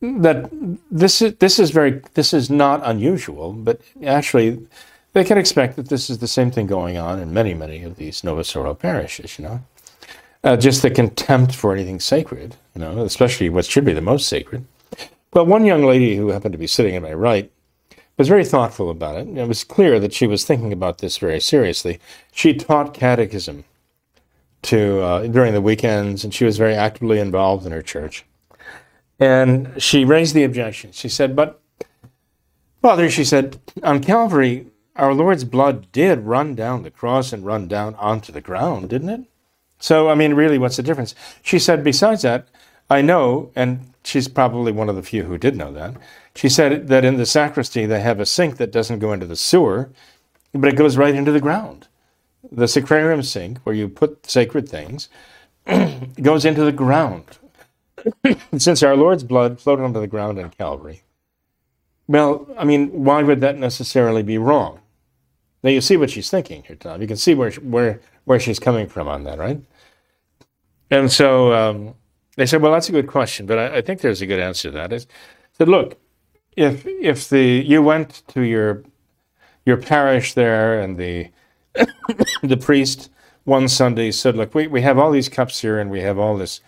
that 0.02 0.49
this 0.89 1.22
is 1.22 1.36
this 1.36 1.60
is 1.60 1.70
very 1.72 2.02
this 2.16 2.34
is 2.34 2.49
not 2.49 2.82
unusual, 2.84 3.54
but 3.54 3.82
actually 4.04 4.66
they 5.14 5.24
can 5.24 5.38
expect 5.38 5.76
that 5.76 5.89
this 5.89 6.10
is 6.10 6.18
the 6.18 6.28
same 6.28 6.52
thing 6.52 6.68
going 6.68 6.97
on 6.97 7.20
in 7.20 7.34
many 7.34 7.54
many 7.54 7.84
of 7.84 7.97
these 7.97 8.24
Novus 8.24 8.56
Ordo 8.56 8.74
parishes. 8.74 9.38
You 9.38 9.45
know, 9.45 9.62
uh, 10.43 10.58
just 10.58 10.82
the 10.82 10.89
contempt 10.89 11.54
for 11.54 11.74
anything 11.74 11.99
sacred. 11.99 12.56
You 12.76 12.82
know, 12.82 13.04
especially 13.04 13.49
what 13.49 13.66
should 13.66 13.86
be 13.86 13.93
the 13.93 14.02
most 14.02 14.28
sacred. 14.28 14.66
But 15.30 15.45
one 15.45 15.66
young 15.66 15.84
lady 15.84 16.16
who 16.16 16.30
happened 16.30 16.54
to 16.54 16.58
be 16.58 16.68
sitting 16.68 16.95
at 16.95 17.02
my 17.04 17.14
right 17.14 17.52
was 18.18 18.28
very 18.28 18.43
thoughtful 18.43 18.89
about 18.89 19.16
it. 19.16 19.28
It 19.38 19.47
was 19.47 19.64
clear 19.64 19.99
that 19.99 20.14
she 20.14 20.28
was 20.28 20.43
thinking 20.43 20.74
about 20.74 20.97
this 20.97 21.18
very 21.18 21.39
seriously. 21.39 21.99
She 22.32 22.54
taught 22.54 22.93
catechism 22.93 23.64
to 24.64 25.02
uh, 25.02 25.28
during 25.28 25.54
the 25.54 25.62
weekends, 25.62 26.24
and 26.24 26.34
she 26.34 26.45
was 26.45 26.58
very 26.58 26.74
actively 26.74 27.20
involved 27.20 27.66
in 27.66 27.72
her 27.72 27.82
church. 27.82 28.26
And 29.22 29.82
she 29.82 30.03
raised 30.03 30.36
the 30.36 30.43
objection. 30.43 30.91
She 30.91 31.07
said, 31.07 31.36
"But, 31.36 31.61
Father," 32.82 33.09
she 33.09 33.24
said, 33.24 33.59
"on 33.84 34.01
Calvary, 34.01 34.67
our 34.97 35.13
Lord's 35.13 35.45
blood 35.45 35.89
did 35.93 36.26
run 36.26 36.55
down 36.55 36.84
the 36.84 36.91
cross 36.91 37.32
and 37.32 37.45
run 37.45 37.67
down 37.67 37.95
onto 37.95 38.34
the 38.34 38.41
ground, 38.41 38.89
didn't 38.89 39.09
it? 39.09 39.22
So, 39.80 40.09
I 40.09 40.15
mean, 40.15 40.34
really, 40.34 40.57
what's 40.57 40.78
the 40.78 40.84
difference?" 40.84 41.15
She 41.41 41.59
said, 41.59 41.84
"Besides 41.84 42.24
that, 42.24 42.47
I 42.89 43.01
know, 43.01 43.51
and 43.55 43.93
she's 44.03 44.28
probably 44.28 44.74
one 44.74 44.89
of 44.89 44.97
the 44.97 45.03
few 45.03 45.24
who 45.24 45.38
did 45.38 45.55
know 45.55 45.72
that." 45.72 45.95
She 46.36 46.49
said 46.49 46.88
that 46.89 47.05
in 47.05 47.17
the 47.17 47.26
sacristy 47.26 47.86
they 47.86 48.01
have 48.01 48.19
a 48.19 48.26
sink 48.26 48.57
that 48.57 48.72
doesn't 48.72 48.99
go 48.99 49.13
into 49.13 49.26
the 49.26 49.38
sewer, 49.38 49.89
but 50.53 50.74
it 50.74 50.76
goes 50.78 50.97
right 50.97 51.15
into 51.15 51.32
the 51.32 51.39
ground 51.39 51.88
the 52.51 52.65
sacrarium 52.65 53.24
sink, 53.24 53.59
where 53.59 53.76
you 53.76 53.88
put 53.88 54.26
sacred 54.26 54.67
things, 54.67 55.09
goes 56.22 56.45
into 56.45 56.63
the 56.63 56.72
ground. 56.72 57.24
Since 58.58 58.84
our 58.84 58.96
Lord's 58.96 59.24
blood 59.24 59.60
flowed 59.60 59.80
onto 59.80 60.00
the 60.00 60.08
ground 60.08 60.39
in 60.39 60.50
Calvary, 60.50 61.04
well, 62.08 62.48
I 62.58 62.64
mean, 62.66 63.04
why 63.04 63.24
would 63.24 63.42
that 63.42 63.58
necessarily 63.58 64.24
be 64.24 64.38
wrong? 64.38 64.80
Now 65.64 65.70
you 65.70 65.82
see 65.82 65.98
what 65.98 66.10
she's 66.10 66.30
thinking 66.30 66.64
here, 66.64 66.76
Tom. 66.76 67.02
You 67.02 67.08
can 67.08 67.18
see 67.18 67.36
where 67.36 67.52
where 67.52 68.02
where 68.26 68.39
she's 68.39 68.60
coming 68.60 68.88
from 68.88 69.08
on 69.08 69.24
that, 69.26 69.38
right? 69.38 69.62
And 70.89 71.12
so 71.12 71.54
um, 71.54 71.96
they 72.36 72.46
said, 72.46 72.62
"Well, 72.62 72.72
that's 72.72 72.89
a 72.89 72.92
good 72.92 73.08
question, 73.08 73.46
but 73.46 73.58
I, 73.60 73.78
I 73.78 73.82
think 73.82 74.02
there's 74.02 74.22
a 74.22 74.26
good 74.26 74.39
answer 74.39 74.70
to 74.70 74.78
that." 74.78 74.94
I 74.94 75.00
said, 75.54 75.70
"Look, 75.70 76.00
if 76.58 76.86
if 76.86 77.30
the 77.30 77.64
you 77.66 77.82
went 77.84 78.24
to 78.30 78.42
your 78.42 78.84
your 79.66 79.78
parish 79.78 80.34
there 80.34 80.80
and 80.80 80.98
the 80.98 81.30
the 82.44 82.58
priest 82.58 83.10
one 83.44 83.68
Sunday 83.68 84.12
said, 84.12 84.36
Look, 84.36 84.54
we, 84.54 84.68
we 84.68 84.82
have 84.82 84.98
all 84.98 85.12
these 85.12 85.30
cups 85.30 85.62
here 85.62 85.80
and 85.80 85.89
we 85.89 86.02
have 86.02 86.18
all 86.18 86.38
this 86.38 86.62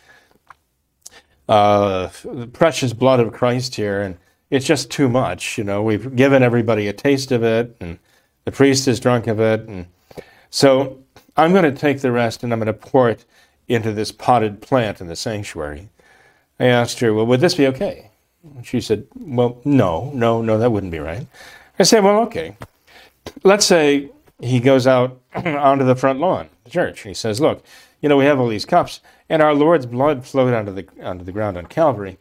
uh, 1.50 2.10
precious 2.54 2.94
blood 2.94 3.20
of 3.20 3.34
Christ 3.34 3.76
here, 3.76 4.02
and 4.02 4.18
it's 4.50 4.66
just 4.66 4.90
too 4.92 5.10
much. 5.10 5.58
You 5.58 5.64
know, 5.64 5.82
we've 5.82 6.16
given 6.16 6.44
everybody 6.44 6.88
a 6.88 6.94
taste 6.94 7.32
of 7.32 7.44
it, 7.44 7.76
and 7.80 8.00
the 8.46 8.52
priest 8.52 8.88
is 8.88 9.00
drunk 9.00 9.28
of 9.28 9.40
it. 9.40 9.62
And 9.62 9.88
so 10.50 11.00
I'm 11.38 11.52
going 11.52 11.64
to 11.64 11.72
take 11.72 12.02
the 12.02 12.12
rest 12.12 12.44
and 12.44 12.52
I'm 12.52 12.60
going 12.60 12.68
to 12.68 12.74
pour 12.74 13.10
it 13.10 13.26
into 13.68 13.92
this 13.92 14.12
potted 14.12 14.62
plant 14.62 15.02
in 15.02 15.08
the 15.08 15.16
sanctuary. 15.16 15.90
I 16.60 16.66
asked 16.66 17.00
her, 17.00 17.14
Well, 17.14 17.26
would 17.26 17.40
this 17.40 17.56
be 17.56 17.68
okay? 17.68 18.10
She 18.64 18.82
said, 18.82 19.08
Well, 19.16 19.62
no, 19.66 20.12
no, 20.14 20.42
no, 20.42 20.58
that 20.60 20.72
wouldn't 20.72 20.92
be 20.92 21.00
right. 21.00 21.28
I 21.80 21.84
said, 21.84 22.04
Well, 22.04 22.20
okay. 22.22 22.58
Let's 23.44 23.66
say 23.66 24.12
he 24.42 24.60
goes 24.60 24.86
out 24.86 25.22
onto 25.36 25.86
the 25.86 25.96
front 25.96 26.20
lawn, 26.20 26.50
the 26.66 26.70
church. 26.70 27.02
He 27.02 27.14
says, 27.14 27.40
"Look, 27.40 27.64
you 28.04 28.10
know 28.10 28.18
we 28.18 28.26
have 28.26 28.40
all 28.40 28.50
these 28.50 28.66
cups, 28.66 29.02
and 29.30 29.42
our 29.42 29.56
Lord's 29.56 29.88
blood 29.88 30.28
flowed 30.28 30.54
onto 30.54 30.74
the 30.74 30.86
onto 31.02 31.24
the 31.24 31.32
ground 31.32 31.58
on 31.58 31.66
Calvary. 31.66 32.20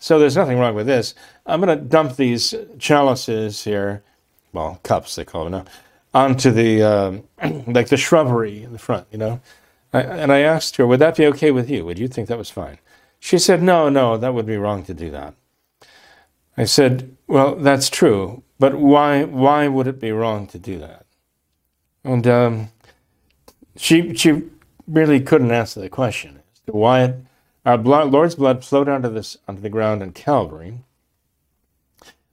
So 0.00 0.18
there's 0.18 0.36
nothing 0.36 0.58
wrong 0.58 0.74
with 0.74 0.86
this. 0.86 1.14
I'm 1.44 1.60
going 1.60 1.76
to 1.76 1.84
dump 1.84 2.16
these 2.16 2.54
chalices 2.78 3.64
here, 3.64 4.04
well, 4.52 4.80
cups 4.84 5.16
they 5.16 5.24
call 5.24 5.44
them 5.44 5.52
now, 5.52 5.64
onto 6.14 6.50
the 6.50 6.82
um, 6.82 7.24
like 7.72 7.88
the 7.88 7.96
shrubbery 7.96 8.64
in 8.64 8.72
the 8.72 8.78
front. 8.80 9.06
You 9.12 9.18
know." 9.18 9.40
I, 9.92 10.02
and 10.02 10.32
I 10.32 10.40
asked 10.40 10.76
her, 10.76 10.86
"Would 10.86 11.00
that 11.00 11.16
be 11.16 11.26
okay 11.26 11.50
with 11.50 11.70
you? 11.70 11.84
Would 11.84 11.98
you 11.98 12.08
think 12.08 12.28
that 12.28 12.38
was 12.38 12.50
fine?" 12.50 12.78
She 13.20 13.38
said, 13.38 13.62
"No, 13.62 13.88
no, 13.88 14.16
that 14.16 14.34
would 14.34 14.46
be 14.46 14.56
wrong 14.56 14.82
to 14.84 14.94
do 14.94 15.10
that." 15.10 15.34
I 16.56 16.64
said, 16.64 17.16
"Well, 17.26 17.54
that's 17.54 17.90
true, 17.90 18.42
but 18.58 18.74
why 18.74 19.24
why 19.24 19.68
would 19.68 19.86
it 19.86 20.00
be 20.00 20.12
wrong 20.12 20.46
to 20.48 20.58
do 20.58 20.78
that?" 20.78 21.06
And 22.04 22.26
um, 22.26 22.68
she 23.76 24.14
she 24.14 24.42
really 24.88 25.20
couldn't 25.20 25.50
answer 25.50 25.80
the 25.80 25.88
question 25.88 26.40
as 26.52 26.60
to 26.66 26.72
why 26.72 27.14
our 27.64 27.78
blood, 27.78 28.10
Lord's 28.10 28.34
blood 28.34 28.64
flowed 28.64 28.88
onto 28.88 29.12
this 29.12 29.36
onto 29.46 29.60
the 29.60 29.68
ground 29.68 30.02
in 30.02 30.12
Calvary. 30.12 30.80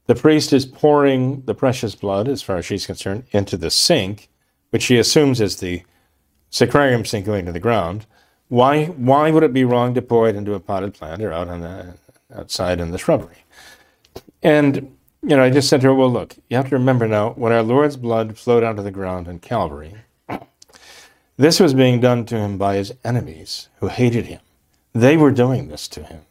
The 0.07 0.15
priest 0.15 0.53
is 0.53 0.65
pouring 0.65 1.41
the 1.41 1.55
precious 1.55 1.95
blood, 1.95 2.27
as 2.27 2.41
far 2.41 2.57
as 2.57 2.65
she's 2.65 2.85
concerned, 2.85 3.25
into 3.31 3.57
the 3.57 3.71
sink, 3.71 4.29
which 4.69 4.83
she 4.83 4.97
assumes 4.97 5.41
is 5.41 5.57
the 5.57 5.83
sacrarium 6.51 7.05
sink 7.05 7.25
going 7.25 7.45
to 7.45 7.51
the 7.51 7.59
ground. 7.59 8.05
Why 8.47 8.85
why 8.85 9.31
would 9.31 9.43
it 9.43 9.53
be 9.53 9.65
wrong 9.65 9.93
to 9.95 10.01
pour 10.01 10.29
it 10.29 10.35
into 10.35 10.53
a 10.53 10.59
potted 10.59 10.93
plant 10.93 11.21
or 11.21 11.33
out 11.33 11.49
on 11.49 11.61
the 11.61 11.95
outside 12.33 12.79
in 12.79 12.91
the 12.91 12.97
shrubbery? 12.97 13.43
And 14.43 14.95
you 15.21 15.35
know, 15.35 15.43
I 15.43 15.49
just 15.49 15.69
said 15.69 15.81
to 15.81 15.87
her, 15.87 15.95
well, 15.95 16.11
look, 16.11 16.37
you 16.49 16.55
have 16.55 16.69
to 16.69 16.77
remember 16.77 17.07
now, 17.07 17.31
when 17.31 17.51
our 17.51 17.63
Lord's 17.63 17.97
blood 17.97 18.37
flowed 18.37 18.63
onto 18.63 18.83
the 18.83 18.91
ground 18.91 19.27
in 19.27 19.39
Calvary, 19.39 19.95
this 21.37 21.59
was 21.59 21.73
being 21.73 21.99
done 21.99 22.25
to 22.25 22.37
him 22.37 22.57
by 22.57 22.75
his 22.75 22.93
enemies 23.03 23.69
who 23.79 23.87
hated 23.87 24.25
him. 24.27 24.39
They 24.93 25.17
were 25.17 25.31
doing 25.31 25.67
this 25.67 25.87
to 25.89 26.03
him. 26.03 26.21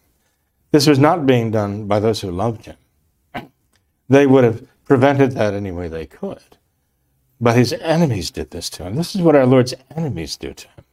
This 0.70 0.86
was 0.86 0.98
not 0.98 1.26
being 1.26 1.50
done 1.50 1.86
by 1.86 2.00
those 2.00 2.20
who 2.20 2.30
loved 2.30 2.66
him. 2.66 2.76
They 4.09 4.26
would 4.26 4.44
have 4.44 4.66
prevented 4.84 5.32
that 5.32 5.55
any 5.55 5.72
way 5.72 5.88
they 5.88 6.05
could. 6.05 6.59
But 7.40 7.57
his 7.57 7.72
enemies 7.72 8.30
did 8.30 8.50
this 8.50 8.68
to 8.70 8.84
him. 8.84 8.96
This 8.96 9.14
is 9.14 9.22
what 9.22 9.34
our 9.34 9.46
Lord's 9.46 9.74
enemies 9.96 10.36
do 10.36 10.52
to 10.52 10.68
him, 10.68 10.84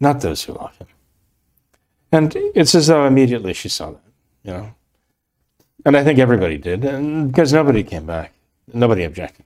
not 0.00 0.20
those 0.20 0.44
who 0.44 0.54
love 0.54 0.76
him. 0.78 0.88
And 2.10 2.34
it's 2.54 2.74
as 2.74 2.86
though 2.86 3.06
immediately 3.06 3.52
she 3.52 3.68
saw 3.68 3.90
that, 3.90 4.02
you 4.42 4.52
know. 4.52 4.74
And 5.84 5.96
I 5.96 6.04
think 6.04 6.18
everybody 6.18 6.56
did, 6.56 6.84
and 6.84 7.28
because 7.28 7.52
nobody 7.52 7.82
came 7.82 8.06
back, 8.06 8.32
nobody 8.72 9.04
objected. 9.04 9.44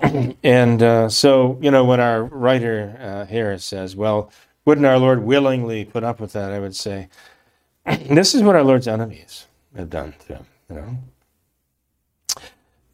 And 0.00 0.82
uh, 0.82 1.08
so, 1.08 1.58
you 1.60 1.70
know, 1.70 1.84
when 1.84 2.00
our 2.00 2.22
writer 2.24 2.96
uh, 3.00 3.26
here 3.26 3.56
says, 3.58 3.96
"Well, 3.96 4.30
wouldn't 4.64 4.86
our 4.86 4.98
Lord 4.98 5.22
willingly 5.22 5.84
put 5.84 6.04
up 6.04 6.20
with 6.20 6.32
that?" 6.32 6.52
I 6.52 6.58
would 6.58 6.76
say, 6.76 7.08
this 7.86 8.34
is 8.34 8.42
what 8.42 8.56
our 8.56 8.64
Lord's 8.64 8.88
enemies 8.88 9.46
have 9.76 9.90
done 9.90 10.14
to 10.26 10.34
him. 10.34 10.46
You 10.68 10.76
know, 10.76 10.98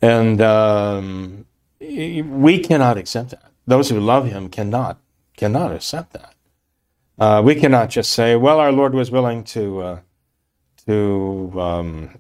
and 0.00 0.40
um, 0.40 1.46
we 1.80 2.58
cannot 2.58 2.98
accept 2.98 3.30
that. 3.30 3.50
Those 3.66 3.88
who 3.88 3.98
love 4.00 4.26
Him 4.26 4.48
cannot 4.48 5.00
cannot 5.36 5.72
accept 5.72 6.12
that. 6.12 6.34
Uh, 7.18 7.42
we 7.44 7.54
cannot 7.54 7.90
just 7.90 8.12
say, 8.12 8.36
"Well, 8.36 8.58
our 8.60 8.72
Lord 8.72 8.94
was 8.94 9.10
willing 9.10 9.44
to." 9.44 9.80
Uh, 9.80 10.00
to 10.86 11.52
um, 11.60 12.18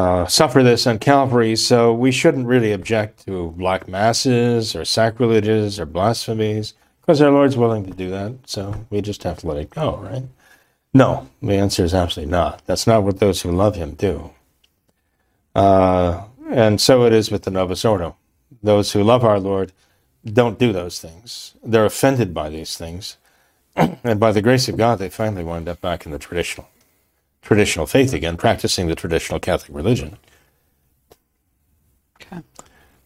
uh, 0.00 0.26
suffer 0.26 0.62
this 0.62 0.86
on 0.86 0.98
Calvary, 0.98 1.54
so 1.54 1.92
we 1.92 2.10
shouldn't 2.10 2.46
really 2.46 2.72
object 2.72 3.26
to 3.26 3.50
black 3.50 3.86
masses 3.86 4.74
or 4.74 4.82
sacrileges 4.82 5.78
or 5.78 5.84
blasphemies 5.84 6.72
because 7.00 7.20
our 7.20 7.30
Lord's 7.30 7.56
willing 7.56 7.84
to 7.84 7.92
do 7.92 8.08
that, 8.08 8.32
so 8.46 8.86
we 8.88 9.02
just 9.02 9.24
have 9.24 9.38
to 9.40 9.46
let 9.46 9.58
it 9.58 9.68
go, 9.68 9.98
right? 9.98 10.22
No, 10.94 11.28
the 11.42 11.52
answer 11.52 11.84
is 11.84 11.92
absolutely 11.92 12.32
not. 12.32 12.64
That's 12.64 12.86
not 12.86 13.02
what 13.02 13.18
those 13.18 13.42
who 13.42 13.52
love 13.52 13.76
Him 13.76 13.92
do. 13.92 14.30
Uh, 15.54 16.24
and 16.48 16.80
so 16.80 17.04
it 17.04 17.12
is 17.12 17.30
with 17.30 17.42
the 17.42 17.50
Novus 17.50 17.84
Ordo. 17.84 18.16
Those 18.62 18.92
who 18.92 19.04
love 19.04 19.22
our 19.22 19.38
Lord 19.38 19.70
don't 20.24 20.58
do 20.58 20.72
those 20.72 20.98
things. 20.98 21.56
They're 21.62 21.84
offended 21.84 22.32
by 22.32 22.48
these 22.48 22.74
things 22.74 23.18
and 23.76 24.18
by 24.18 24.32
the 24.32 24.42
grace 24.42 24.66
of 24.66 24.78
God, 24.78 24.98
they 24.98 25.10
finally 25.10 25.44
wind 25.44 25.68
up 25.68 25.82
back 25.82 26.06
in 26.06 26.12
the 26.12 26.18
traditional 26.18 26.69
traditional 27.42 27.86
faith 27.86 28.12
again, 28.12 28.36
practicing 28.36 28.86
the 28.88 28.94
traditional 28.94 29.40
Catholic 29.40 29.74
religion. 29.76 30.16
Okay. 32.22 32.42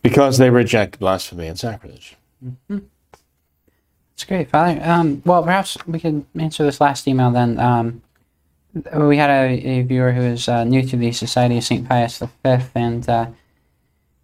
because 0.03 0.39
they 0.39 0.51
reject 0.51 0.99
blasphemy 0.99 1.47
and 1.47 1.59
sacrilege. 1.59 2.17
That's 2.69 4.25
great, 4.27 4.51
Father. 4.51 4.81
Um, 4.83 5.23
well, 5.25 5.43
perhaps 5.43 5.79
we 5.87 5.99
can 5.99 6.27
answer 6.39 6.65
this 6.65 6.81
last 6.81 7.07
email 7.09 7.31
then. 7.31 7.59
Um, 7.59 8.03
we 8.97 9.17
had 9.17 9.31
a, 9.31 9.53
a 9.53 9.83
viewer 9.83 10.13
who 10.13 10.23
is 10.23 10.49
uh, 10.49 10.65
new 10.65 10.83
to 10.83 10.97
the 10.97 11.13
Society 11.13 11.59
of 11.59 11.65
St. 11.65 11.89
Pius 11.89 12.19
V, 12.19 12.59
and 12.75 13.09
uh, 13.09 13.27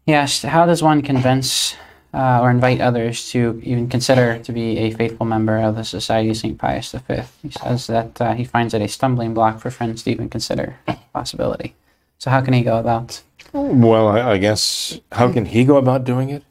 he 0.07 0.13
asked, 0.13 0.43
How 0.43 0.67
does 0.67 0.83
one 0.83 1.03
convince 1.03 1.77
uh, 2.13 2.41
or 2.41 2.51
invite 2.51 2.81
others 2.81 3.31
to 3.31 3.61
even 3.63 3.89
consider 3.89 4.39
to 4.39 4.53
be 4.53 4.79
a 4.79 4.91
faithful 4.91 5.27
member 5.27 5.59
of 5.59 5.77
the 5.77 5.85
Society 5.85 6.31
of 6.31 6.37
St. 6.37 6.59
Pius 6.59 6.93
V? 6.93 7.23
He 7.43 7.51
says 7.51 7.87
that 7.87 8.21
uh, 8.21 8.35
he 8.35 8.45
finds 8.45 8.75
it 8.75 8.83
a 8.83 8.89
stumbling 8.89 9.35
block 9.35 9.61
for 9.61 9.71
friends 9.71 10.03
to 10.03 10.11
even 10.11 10.29
consider 10.29 10.77
the 10.87 10.99
possibility. 11.13 11.75
So, 12.19 12.31
how 12.31 12.41
can 12.41 12.53
he 12.53 12.63
go 12.63 12.79
about? 12.79 13.23
Well, 13.53 14.09
I, 14.09 14.33
I 14.33 14.39
guess, 14.39 15.01
how 15.13 15.33
can 15.33 15.47
he 15.47 15.65
go 15.65 15.77
about 15.77 16.05
doing 16.05 16.31
it 16.31 16.45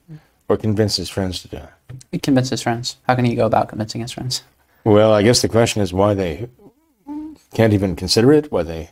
or 0.47 0.57
convince 0.57 0.95
his 0.95 1.09
friends 1.09 1.41
to 1.43 1.47
do 1.47 1.57
it? 1.57 1.69
He 2.11 2.19
convince 2.19 2.49
his 2.49 2.61
friends. 2.61 2.97
How 3.07 3.15
can 3.15 3.25
he 3.25 3.35
go 3.35 3.45
about 3.45 3.69
convincing 3.69 4.01
his 4.01 4.11
friends? 4.11 4.43
Well, 4.83 5.13
I 5.13 5.21
guess 5.21 5.41
the 5.41 5.49
question 5.49 5.81
is 5.81 5.93
why 5.93 6.13
they 6.13 6.49
can't 7.53 7.73
even 7.73 7.95
consider 7.95 8.31
it, 8.31 8.51
why 8.51 8.63
they 8.63 8.89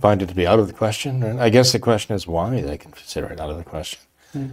find 0.00 0.22
it 0.22 0.28
to 0.28 0.34
be 0.34 0.46
out 0.46 0.58
of 0.58 0.66
the 0.66 0.72
question. 0.72 1.22
And 1.22 1.40
I 1.40 1.48
guess 1.48 1.72
the 1.72 1.78
question 1.78 2.14
is 2.14 2.26
why 2.26 2.60
they 2.60 2.78
can 2.78 2.92
consider 2.92 3.28
it 3.28 3.40
out 3.40 3.50
of 3.50 3.56
the 3.56 3.64
question. 3.64 4.00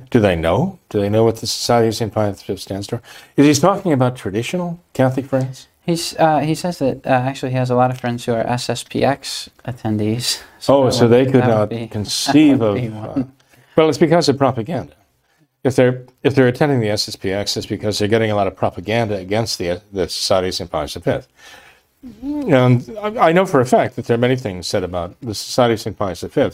Do 0.09 0.19
they 0.19 0.35
know? 0.35 0.79
Do 0.89 0.99
they 0.99 1.09
know 1.09 1.23
what 1.23 1.37
the 1.37 1.47
Society 1.47 1.87
of 1.87 1.95
St. 1.95 2.13
Pius 2.13 2.43
V 2.43 2.57
stands 2.57 2.87
for? 2.87 3.01
Is 3.37 3.57
he 3.57 3.61
talking 3.61 3.93
about 3.93 4.15
traditional 4.15 4.79
Catholic 4.93 5.25
friends? 5.25 5.67
He's 5.85 6.15
uh, 6.17 6.39
he 6.39 6.55
says 6.55 6.79
that 6.79 7.05
uh, 7.05 7.09
actually 7.09 7.51
he 7.51 7.57
has 7.57 7.69
a 7.69 7.75
lot 7.75 7.91
of 7.91 7.99
friends 7.99 8.23
who 8.25 8.33
are 8.33 8.43
SSPX 8.45 9.49
attendees. 9.65 10.41
Oh, 10.69 10.89
so 10.89 11.07
they 11.09 11.25
could 11.25 11.43
not 11.43 11.69
be- 11.69 11.87
conceive 11.91 12.61
of. 12.61 12.77
Uh, 12.77 13.23
well, 13.75 13.89
it's 13.89 13.97
because 13.97 14.29
of 14.29 14.37
propaganda. 14.37 14.93
If 15.63 15.75
they're 15.75 16.05
if 16.23 16.35
they're 16.35 16.47
attending 16.47 16.79
the 16.79 16.87
SSPX, 16.87 17.57
it's 17.57 17.65
because 17.65 17.99
they're 17.99 18.07
getting 18.07 18.31
a 18.31 18.35
lot 18.35 18.47
of 18.47 18.55
propaganda 18.55 19.17
against 19.17 19.57
the 19.57 19.81
the 19.91 20.07
Society 20.07 20.49
of 20.49 20.53
St. 20.55 20.71
Pius 20.71 20.93
V. 20.95 21.19
And 22.23 22.97
I 23.01 23.29
I 23.29 23.31
know 23.33 23.45
for 23.45 23.59
a 23.59 23.65
fact 23.65 23.97
that 23.97 24.05
there 24.05 24.15
are 24.15 24.19
many 24.19 24.37
things 24.37 24.67
said 24.67 24.83
about 24.83 25.19
the 25.19 25.35
Society 25.35 25.73
of 25.73 25.81
St. 25.81 25.97
Pius 25.97 26.21
V 26.21 26.49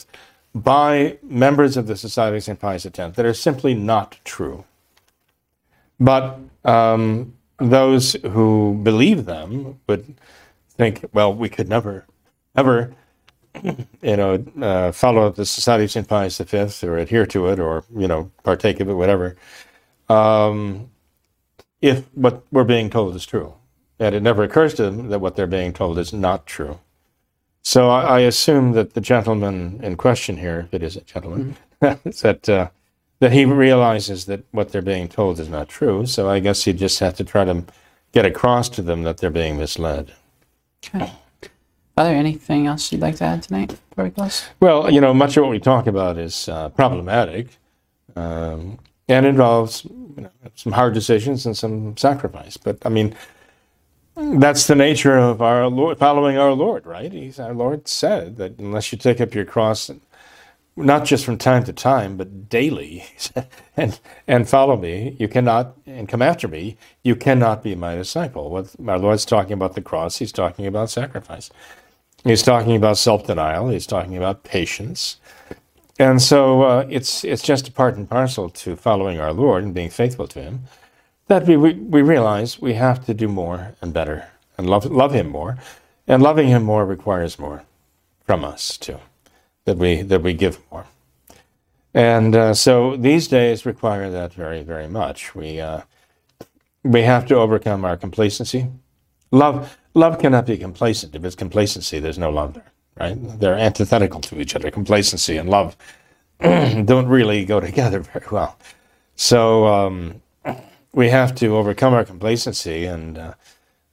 by 0.54 1.18
members 1.24 1.78
of 1.78 1.88
the 1.88 1.96
Society 1.96 2.38
of 2.38 2.44
St. 2.44 2.60
Pius 2.60 2.86
X 2.86 2.98
that 2.98 3.26
are 3.26 3.34
simply 3.34 3.74
not 3.74 4.18
true. 4.24 4.66
But 6.00 6.40
um, 6.64 7.34
those 7.58 8.14
who 8.14 8.80
believe 8.84 9.26
them 9.26 9.80
would 9.88 10.16
think, 10.70 11.06
well, 11.14 11.34
we 11.34 11.50
could 11.50 11.70
never, 11.70 12.06
ever 12.56 12.94
you 13.64 13.76
know, 14.02 14.44
uh, 14.62 14.92
follow 14.92 15.30
the 15.32 15.46
Society 15.46 15.84
of 15.86 15.92
St. 15.92 16.08
Pius 16.08 16.38
V 16.38 16.88
or 16.88 16.98
adhere 16.98 17.26
to 17.28 17.48
it 17.48 17.60
or, 17.60 17.84
you 17.96 18.08
know, 18.08 18.32
partake 18.44 18.80
of 18.80 18.90
it, 18.90 18.94
whatever, 18.94 19.36
um, 20.08 20.90
if 21.82 22.06
what 22.14 22.44
we're 22.52 22.64
being 22.64 22.90
told 22.90 23.16
is 23.16 23.26
true. 23.26 23.54
And 24.00 24.16
it 24.16 24.24
never 24.24 24.44
occurs 24.44 24.74
to 24.76 24.84
them 24.84 25.10
that 25.10 25.20
what 25.20 25.36
they're 25.36 25.48
being 25.48 25.74
told 25.74 26.00
is 26.00 26.14
not 26.14 26.46
true. 26.46 26.80
So 27.64 27.90
I, 27.90 28.02
I 28.02 28.20
assume 28.22 28.72
that 28.74 28.94
the 28.94 29.02
gentleman 29.02 29.80
in 29.84 29.96
question 29.98 30.38
here, 30.38 30.62
if 30.68 30.74
it 30.74 30.84
is 30.84 30.96
a 30.96 31.02
gentleman, 31.02 31.56
that 31.80 32.50
uh, 32.50 32.70
that 33.20 33.32
he 33.32 33.46
realizes 33.46 34.26
that 34.26 34.44
what 34.52 34.72
they're 34.72 34.82
being 34.82 35.08
told 35.08 35.40
is 35.40 35.50
not 35.50 35.70
true. 35.70 36.06
So 36.06 36.30
I 36.30 36.40
guess 36.40 36.64
he 36.64 36.74
just 36.74 37.00
have 37.00 37.16
to 37.16 37.24
try 37.24 37.46
to 37.46 37.66
get 38.12 38.26
across 38.26 38.70
to 38.70 38.82
them 38.82 39.04
that 39.04 39.18
they're 39.18 39.30
being 39.30 39.58
misled. 39.58 40.14
Okay. 40.86 41.12
Father, 41.96 42.12
anything 42.12 42.66
else 42.66 42.92
you'd 42.92 43.02
like 43.02 43.18
to 43.18 43.26
add 43.26 43.44
tonight 43.44 43.78
before 43.90 44.06
we 44.06 44.10
close? 44.10 44.46
Well, 44.62 44.90
you 44.90 45.02
know, 45.02 45.14
much 45.14 45.36
of 45.36 45.44
what 45.44 45.50
we 45.50 45.60
talk 45.60 45.86
about 45.86 46.18
is 46.18 46.48
uh, 46.48 46.70
problematic 46.70 47.58
um, 48.16 48.80
and 49.10 49.26
involves 49.26 49.84
you 49.84 50.24
know, 50.24 50.30
some 50.56 50.72
hard 50.72 50.94
decisions 50.94 51.46
and 51.46 51.58
some 51.58 51.98
sacrifice. 51.98 52.56
But 52.56 52.78
I 52.86 52.90
mean, 52.90 53.16
that's 54.20 54.68
the 54.68 54.76
nature 54.76 55.18
of 55.18 55.42
our 55.42 55.68
Lord, 55.68 55.98
following 55.98 56.38
our 56.38 56.52
Lord, 56.54 56.86
right? 56.86 57.12
He's, 57.12 57.40
our 57.40 57.54
Lord 57.54 57.88
said 57.88 58.38
that 58.38 58.60
unless 58.60 58.92
you 58.92 58.98
take 58.98 59.22
up 59.22 59.34
your 59.34 59.46
cross, 59.46 59.90
not 60.76 61.06
just 61.06 61.26
from 61.26 61.38
time 61.38 61.64
to 61.66 61.74
time, 61.74 62.18
but 62.18 62.50
daily, 62.50 63.06
and 63.78 64.00
and 64.28 64.50
follow 64.50 64.78
me, 64.78 65.16
you 65.20 65.28
cannot, 65.28 65.76
and 65.86 66.10
come 66.10 66.22
after 66.22 66.48
me, 66.48 66.78
you 67.04 67.16
cannot 67.16 67.64
be 67.64 67.76
my 67.76 67.96
disciple. 67.96 68.50
What 68.50 68.76
our 68.88 69.00
Lord's 69.00 69.26
talking 69.26 69.54
about 69.54 69.76
the 69.76 69.82
cross, 69.82 70.18
he's 70.18 70.32
talking 70.34 70.68
about 70.68 70.90
sacrifice. 70.90 71.50
He's 72.26 72.44
talking 72.44 72.76
about 72.76 72.98
self-denial. 72.98 73.70
He's 73.70 73.88
talking 73.88 74.18
about 74.18 74.44
patience, 74.44 75.18
and 76.00 76.22
so 76.22 76.64
uh, 76.64 76.88
it's 76.90 77.24
it's 77.24 77.44
just 77.44 77.70
a 77.70 77.72
part 77.72 77.96
and 77.96 78.10
parcel 78.10 78.50
to 78.50 78.76
following 78.76 79.20
our 79.20 79.34
Lord 79.34 79.64
and 79.64 79.74
being 79.74 79.90
faithful 79.90 80.28
to 80.30 80.42
Him. 80.42 80.64
That 81.30 81.46
we, 81.46 81.58
we 81.58 82.02
realize 82.02 82.60
we 82.60 82.74
have 82.74 83.06
to 83.06 83.14
do 83.14 83.28
more 83.28 83.76
and 83.82 83.94
better 83.94 84.30
and 84.58 84.70
love 84.70 84.86
love 84.86 85.14
Him 85.14 85.30
more, 85.30 85.58
and 86.08 86.24
loving 86.24 86.48
Him 86.48 86.64
more 86.64 86.86
requires 86.86 87.40
more 87.40 87.64
from 88.26 88.44
us 88.44 88.78
too. 88.78 89.00
That 89.66 89.78
we 89.78 90.02
that 90.02 90.24
we 90.24 90.34
give 90.34 90.60
more, 90.72 90.86
and 91.94 92.36
uh, 92.36 92.54
so 92.56 92.98
these 92.98 93.28
days 93.28 93.66
require 93.66 94.10
that 94.10 94.34
very 94.34 94.64
very 94.64 94.88
much. 94.88 95.36
We 95.36 95.62
uh, 95.62 95.82
we 96.84 97.04
have 97.04 97.28
to 97.28 97.36
overcome 97.36 97.86
our 97.86 97.96
complacency. 97.96 98.68
Love 99.32 99.78
love 99.94 100.20
cannot 100.20 100.48
be 100.48 100.58
complacent. 100.58 101.16
If 101.16 101.24
it's 101.24 101.36
complacency, 101.36 102.00
there's 102.00 102.18
no 102.18 102.32
love 102.32 102.56
there, 102.56 102.72
right? 103.00 103.18
They're 103.40 103.58
antithetical 103.58 104.22
to 104.22 104.42
each 104.42 104.56
other. 104.56 104.72
Complacency 104.72 105.38
and 105.38 105.48
love 105.48 105.78
don't 106.42 107.08
really 107.08 107.46
go 107.46 107.60
together 107.60 108.00
very 108.00 108.26
well. 108.32 108.58
So 109.16 109.68
um, 109.68 110.22
we 110.94 111.10
have 111.10 111.36
to 111.36 111.56
overcome 111.56 111.94
our 111.94 112.06
complacency 112.06 112.86
and 112.86 113.18
uh, 113.18 113.34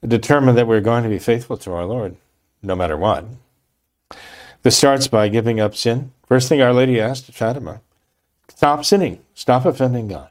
determine 0.06 0.54
that 0.54 0.66
we're 0.66 0.80
going 0.80 1.02
to 1.02 1.08
be 1.08 1.18
faithful 1.18 1.56
to 1.58 1.72
our 1.72 1.84
Lord, 1.84 2.16
no 2.62 2.74
matter 2.74 2.96
what. 2.96 3.24
This 4.62 4.76
starts 4.76 5.08
by 5.08 5.28
giving 5.28 5.60
up 5.60 5.76
sin. 5.76 6.12
First 6.26 6.48
thing 6.48 6.60
Our 6.60 6.72
Lady 6.72 7.00
asked 7.00 7.28
at 7.28 7.34
Fatima: 7.34 7.80
stop 8.48 8.84
sinning, 8.84 9.20
stop 9.34 9.64
offending 9.64 10.08
God. 10.08 10.30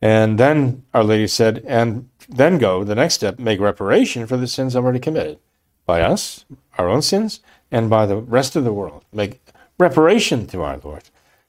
And 0.00 0.38
then 0.38 0.84
Our 0.94 1.04
Lady 1.04 1.26
said, 1.26 1.64
and 1.66 2.08
then 2.28 2.58
go, 2.58 2.84
the 2.84 2.94
next 2.94 3.14
step, 3.14 3.38
make 3.38 3.58
reparation 3.58 4.26
for 4.26 4.36
the 4.36 4.46
sins 4.46 4.76
already 4.76 5.00
committed 5.00 5.38
by 5.86 6.02
us, 6.02 6.44
our 6.76 6.88
own 6.88 7.02
sins, 7.02 7.40
and 7.70 7.90
by 7.90 8.06
the 8.06 8.16
rest 8.16 8.54
of 8.54 8.64
the 8.64 8.72
world. 8.72 9.04
Make 9.12 9.40
reparation 9.78 10.46
to 10.48 10.62
our 10.62 10.78
Lord 10.78 11.04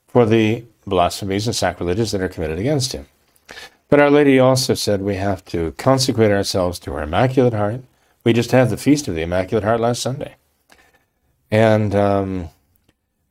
for 0.08 0.26
the 0.26 0.64
blasphemies 0.86 1.46
and 1.46 1.56
sacrileges 1.56 2.12
that 2.12 2.22
are 2.22 2.30
committed 2.30 2.58
against 2.58 2.94
him. 2.94 3.06
But 3.90 4.00
Our 4.00 4.12
Lady 4.12 4.38
also 4.38 4.76
said 4.76 5.02
we 5.02 5.16
have 5.16 5.44
to 5.46 5.72
consecrate 5.74 6.32
ourselves 6.32 6.78
to 6.80 6.94
her 6.94 7.02
Immaculate 7.02 7.54
Heart. 7.54 7.82
We 8.24 8.34
just 8.34 8.52
had 8.52 8.70
the 8.70 8.78
Feast 8.78 9.08
of 9.08 9.16
the 9.16 9.24
Immaculate 9.24 9.64
Heart 9.64 9.80
last 9.80 10.02
Sunday. 10.02 10.36
And 11.50 11.96
um, 11.96 12.50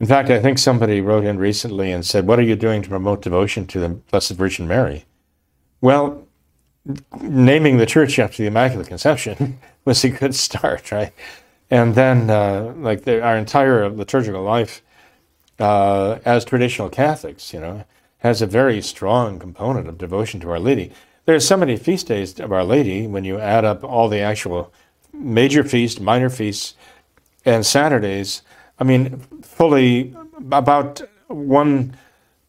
in 0.01 0.07
fact, 0.07 0.31
I 0.31 0.41
think 0.41 0.59
somebody 0.59 1.01
wrote 1.01 1.25
in 1.25 1.39
recently 1.39 1.93
and 1.93 2.05
said, 2.05 2.27
What 2.27 2.41
are 2.41 2.43
you 2.43 2.57
doing 2.57 2.83
to 2.83 2.89
promote 2.89 3.23
devotion 3.23 3.67
to 3.69 3.79
the 3.79 3.89
Blessed 3.89 4.33
Virgin 4.33 4.67
Mary? 4.67 5.05
Well, 5.81 6.27
naming 7.21 7.77
the 7.77 7.87
church 7.87 8.19
after 8.19 8.43
the 8.43 8.49
Immaculate 8.49 8.89
Conception 8.89 9.61
was 9.85 10.03
a 10.03 10.09
good 10.09 10.35
start, 10.35 10.91
right? 10.91 11.13
And 11.71 11.95
then, 11.95 12.31
uh, 12.31 12.73
like 12.77 13.05
the, 13.05 13.23
our 13.23 13.37
entire 13.37 13.89
liturgical 13.89 14.43
life 14.43 14.83
uh, 15.61 16.19
as 16.25 16.45
traditional 16.45 16.89
Catholics, 16.89 17.53
you 17.53 17.61
know, 17.61 17.85
has 18.19 18.43
a 18.43 18.47
very 18.47 18.83
strong 18.83 19.39
component 19.39 19.89
of 19.89 19.99
devotion 19.99 20.41
to 20.41 20.51
Our 20.51 20.59
Lady. 20.59 20.93
There 21.25 21.37
are 21.37 21.41
so 21.41 21.57
many 21.57 21.77
feast 21.77 22.09
days 22.09 22.39
of 22.41 22.53
Our 22.53 22.65
Lady 22.65 23.07
when 23.07 23.25
you 23.25 23.39
add 23.39 23.65
up 23.65 23.85
all 23.85 24.09
the 24.09 24.21
actual 24.21 24.73
major 25.13 25.63
feasts, 25.63 26.01
minor 26.01 26.31
feasts, 26.31 26.75
and 27.45 27.65
Saturdays. 27.65 28.43
I 28.79 28.85
mean, 28.85 29.21
fully 29.43 30.15
about 30.37 31.03
one 31.29 31.97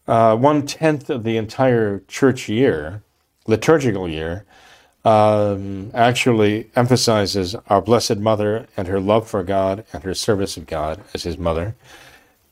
uh, 0.08 0.36
one 0.36 0.66
tenth 0.66 1.10
of 1.12 1.24
the 1.24 1.38
entire 1.38 2.00
church 2.08 2.50
year, 2.50 3.04
liturgical 3.46 4.10
year, 4.10 4.44
um, 5.06 5.92
actually 5.94 6.72
emphasizes 6.76 7.56
our 7.68 7.80
Blessed 7.80 8.18
Mother 8.18 8.66
and 8.76 8.88
her 8.88 9.00
love 9.00 9.28
for 9.28 9.44
God 9.44 9.86
and 9.94 10.04
her 10.04 10.16
service 10.16 10.58
of 10.58 10.66
God 10.66 11.04
as 11.14 11.24
His 11.24 11.38
mother, 11.38 11.76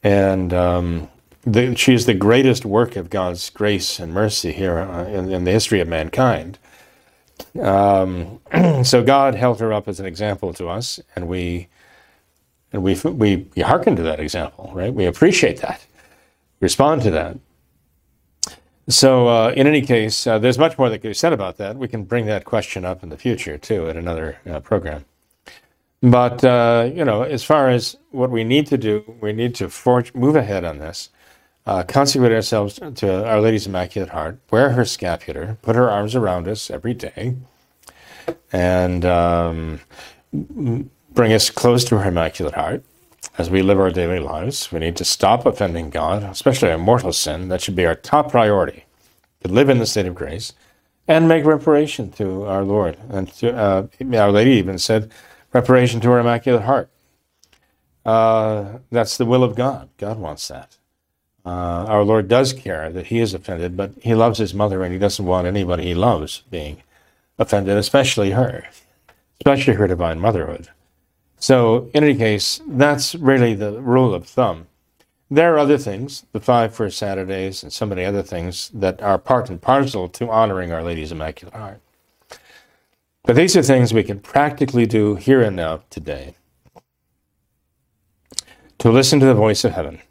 and 0.04 0.54
um, 0.54 1.10
the, 1.48 1.76
she 1.76 1.94
is 1.94 2.06
the 2.06 2.14
greatest 2.14 2.66
work 2.66 2.96
of 2.96 3.10
God's 3.10 3.50
grace 3.50 4.00
and 4.00 4.14
mercy 4.14 4.52
here 4.52 4.80
uh, 4.80 5.06
in, 5.06 5.32
in 5.32 5.44
the 5.46 5.52
history 5.52 5.80
of 5.80 5.88
mankind. 5.88 6.60
Um, 7.62 8.40
so 8.84 9.04
God 9.04 9.36
held 9.36 9.60
her 9.60 9.72
up 9.72 9.88
as 9.88 10.00
an 10.00 10.06
example 10.06 10.54
to 10.56 10.68
us, 10.68 11.00
and 11.16 11.28
we 11.28 11.68
and 12.74 12.84
we 12.84 12.96
we 13.04 13.48
we 13.56 13.62
hearken 13.62 13.96
to 13.96 14.04
that 14.04 14.20
example, 14.20 14.72
right? 14.74 14.94
We 14.94 15.06
appreciate 15.06 15.62
that, 15.62 15.86
respond 16.60 17.02
to 17.04 17.12
that. 17.12 17.38
So, 18.90 19.28
uh, 19.28 19.54
in 19.56 19.68
any 19.68 19.82
case, 19.82 20.26
uh, 20.26 20.40
there's 20.40 20.58
much 20.58 20.78
more 20.78 20.90
that 20.90 21.00
can 21.00 21.10
be 21.10 21.14
said 21.14 21.34
about 21.34 21.58
that. 21.58 21.76
We 21.76 21.90
can 21.90 22.06
bring 22.06 22.26
that 22.28 22.46
question 22.46 22.86
up 22.86 23.04
in 23.04 23.10
the 23.10 23.18
future 23.18 23.58
too 23.58 23.90
at 23.90 23.98
another 23.98 24.38
uh, 24.50 24.60
program. 24.62 25.06
But 26.02 26.44
uh, 26.44 26.90
you 26.94 27.06
know, 27.06 27.24
as 27.24 27.44
far 27.44 27.70
as 27.70 27.98
what 28.12 28.32
we 28.32 28.44
need 28.44 28.68
to 28.68 28.78
do, 28.78 29.16
we 29.22 29.34
need 29.34 29.56
to 29.56 29.70
forge, 29.70 30.14
move 30.14 30.36
ahead 30.36 30.66
on 30.66 30.80
this. 30.80 31.10
Uh, 31.68 31.84
consecrate 31.84 32.32
ourselves 32.32 32.80
to 32.96 33.26
Our 33.28 33.42
Lady's 33.42 33.68
Immaculate 33.68 34.12
Heart, 34.12 34.40
wear 34.50 34.70
her 34.70 34.86
scapular, 34.86 35.58
put 35.62 35.76
her 35.76 35.92
arms 35.92 36.16
around 36.16 36.48
us 36.48 36.72
every 36.72 36.94
day, 36.94 37.36
and 38.54 39.04
um, 39.04 39.82
bring 40.32 41.34
us 41.34 41.50
close 41.50 41.84
to 41.86 41.98
her 42.00 42.08
Immaculate 42.08 42.56
Heart 42.56 42.86
as 43.38 43.50
we 43.50 43.62
live 43.62 43.82
our 43.82 43.92
daily 43.92 44.20
lives. 44.20 44.72
We 44.72 44.80
need 44.80 44.96
to 44.96 45.04
stop 45.06 45.46
offending 45.46 45.90
God, 45.90 46.24
especially 46.24 46.72
a 46.72 46.78
mortal 46.78 47.12
sin. 47.12 47.50
That 47.50 47.60
should 47.60 47.76
be 47.76 47.86
our 47.86 47.96
top 47.96 48.32
priority 48.32 48.86
to 49.44 49.50
live 49.50 49.68
in 49.68 49.80
the 49.80 49.86
state 49.86 50.06
of 50.06 50.16
grace 50.16 50.54
and 51.06 51.28
make 51.28 51.44
reparation 51.44 52.12
to 52.14 52.46
our 52.46 52.64
Lord. 52.64 52.98
And 53.10 53.28
to, 53.34 53.54
uh, 53.54 53.88
Our 54.14 54.32
Lady 54.32 54.52
even 54.52 54.80
said, 54.80 55.12
reparation 55.52 56.00
to 56.00 56.12
her 56.12 56.20
Immaculate 56.20 56.64
Heart. 56.64 56.90
Uh, 58.06 58.80
that's 58.90 59.18
the 59.18 59.26
will 59.26 59.44
of 59.44 59.56
God. 59.56 59.90
God 59.98 60.18
wants 60.18 60.48
that. 60.48 60.78
Uh, 61.48 61.86
our 61.86 62.04
Lord 62.04 62.28
does 62.28 62.52
care 62.52 62.90
that 62.92 63.08
he 63.08 63.20
is 63.22 63.34
offended, 63.34 63.78
but 63.78 63.92
he 64.02 64.14
loves 64.14 64.38
his 64.38 64.54
mother 64.54 64.84
and 64.84 64.92
he 64.92 65.00
doesn't 65.00 65.26
want 65.26 65.48
anybody 65.48 65.84
he 65.84 65.96
loves 65.96 66.44
being 66.52 66.84
offended, 67.40 67.78
especially 67.78 68.32
her, 68.32 68.68
especially 69.40 69.76
her 69.76 69.88
divine 69.88 70.20
motherhood. 70.20 70.68
So, 71.40 71.90
in 71.94 72.04
any 72.04 72.16
case, 72.16 72.60
that's 72.68 73.16
really 73.16 73.54
the 73.54 73.80
rule 73.80 74.14
of 74.14 74.28
thumb. 74.28 74.68
There 75.32 75.56
are 75.56 75.60
other 75.60 75.78
things, 75.78 76.26
the 76.34 76.42
five 76.42 76.76
first 76.76 76.98
Saturdays 76.98 77.64
and 77.64 77.72
so 77.72 77.86
many 77.86 78.04
other 78.04 78.24
things 78.24 78.70
that 78.74 79.02
are 79.02 79.18
part 79.18 79.50
and 79.50 79.62
parcel 79.62 80.10
to 80.10 80.30
honoring 80.30 80.74
Our 80.74 80.84
Lady's 80.84 81.14
Immaculate 81.14 81.56
Heart. 81.56 81.80
But 83.24 83.38
these 83.38 83.56
are 83.56 83.64
things 83.64 83.94
we 83.94 84.04
can 84.04 84.20
practically 84.20 84.86
do 84.86 85.16
here 85.16 85.42
and 85.42 85.56
now 85.56 85.84
today. 85.90 86.36
To 88.80 88.92
listen 88.92 89.22
to 89.22 89.26
the 89.26 89.34
voice 89.34 89.64
of 89.64 89.72
heaven 89.72 90.02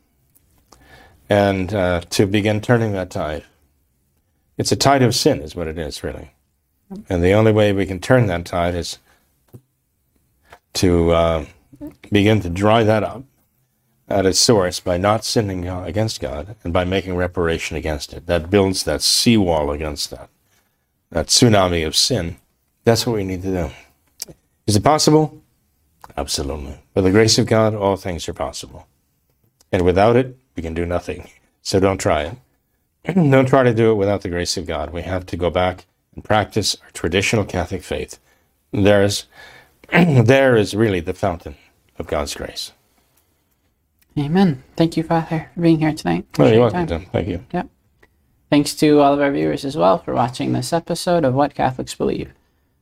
and 1.28 1.74
uh, 1.74 2.00
to 2.10 2.26
begin 2.26 2.60
turning 2.60 2.92
that 2.92 3.10
tide. 3.10 3.44
It's 4.56 4.72
a 4.72 4.76
tide 4.76 5.02
of 5.02 5.14
sin, 5.14 5.40
is 5.42 5.54
what 5.54 5.66
it 5.66 5.78
is, 5.78 6.02
really. 6.02 6.32
And 7.08 7.22
the 7.22 7.32
only 7.32 7.52
way 7.52 7.72
we 7.72 7.86
can 7.86 8.00
turn 8.00 8.26
that 8.26 8.44
tide 8.44 8.74
is 8.74 8.98
to 10.74 11.10
uh, 11.10 11.44
begin 12.12 12.40
to 12.40 12.48
dry 12.48 12.84
that 12.84 13.02
up 13.02 13.24
at 14.08 14.24
its 14.24 14.38
source 14.38 14.78
by 14.78 14.96
not 14.96 15.24
sinning 15.24 15.66
against 15.66 16.20
God 16.20 16.54
and 16.62 16.72
by 16.72 16.84
making 16.84 17.16
reparation 17.16 17.76
against 17.76 18.12
it. 18.12 18.26
That 18.26 18.50
builds 18.50 18.84
that 18.84 19.02
seawall 19.02 19.72
against 19.72 20.10
that, 20.10 20.30
that 21.10 21.26
tsunami 21.26 21.86
of 21.86 21.96
sin. 21.96 22.36
That's 22.84 23.06
what 23.06 23.16
we 23.16 23.24
need 23.24 23.42
to 23.42 23.50
do. 23.50 24.34
Is 24.66 24.76
it 24.76 24.84
possible? 24.84 25.42
Absolutely. 26.16 26.78
By 26.94 27.00
the 27.00 27.10
grace 27.10 27.36
of 27.36 27.46
God, 27.46 27.74
all 27.74 27.96
things 27.96 28.28
are 28.28 28.32
possible. 28.32 28.86
And 29.72 29.84
without 29.84 30.14
it, 30.14 30.38
we 30.56 30.62
can 30.62 30.74
do 30.74 30.86
nothing. 30.86 31.28
So 31.62 31.78
don't 31.78 31.98
try 31.98 32.22
it. 32.22 32.36
don't 33.14 33.46
try 33.46 33.62
to 33.62 33.74
do 33.74 33.92
it 33.92 33.96
without 33.96 34.22
the 34.22 34.28
grace 34.28 34.56
of 34.56 34.66
God. 34.66 34.92
We 34.92 35.02
have 35.02 35.26
to 35.26 35.36
go 35.36 35.50
back 35.50 35.86
and 36.14 36.24
practice 36.24 36.76
our 36.82 36.90
traditional 36.92 37.44
Catholic 37.44 37.82
faith. 37.82 38.18
There 38.72 39.02
is, 39.02 39.24
there 39.92 40.56
is 40.56 40.74
really 40.74 41.00
the 41.00 41.14
fountain 41.14 41.56
of 41.98 42.06
God's 42.06 42.34
grace. 42.34 42.72
Amen. 44.18 44.62
Thank 44.76 44.96
you, 44.96 45.02
Father, 45.02 45.50
for 45.54 45.60
being 45.60 45.78
here 45.78 45.92
tonight. 45.92 46.26
Oh, 46.38 46.46
you're 46.46 46.60
welcome, 46.60 46.86
Tim. 46.86 47.06
Thank 47.06 47.28
you. 47.28 47.44
Yep. 47.52 47.68
Thanks 48.48 48.74
to 48.76 49.00
all 49.00 49.12
of 49.12 49.20
our 49.20 49.30
viewers 49.30 49.64
as 49.64 49.76
well 49.76 49.98
for 49.98 50.14
watching 50.14 50.52
this 50.52 50.72
episode 50.72 51.24
of 51.24 51.34
What 51.34 51.54
Catholics 51.54 51.94
Believe. 51.94 52.32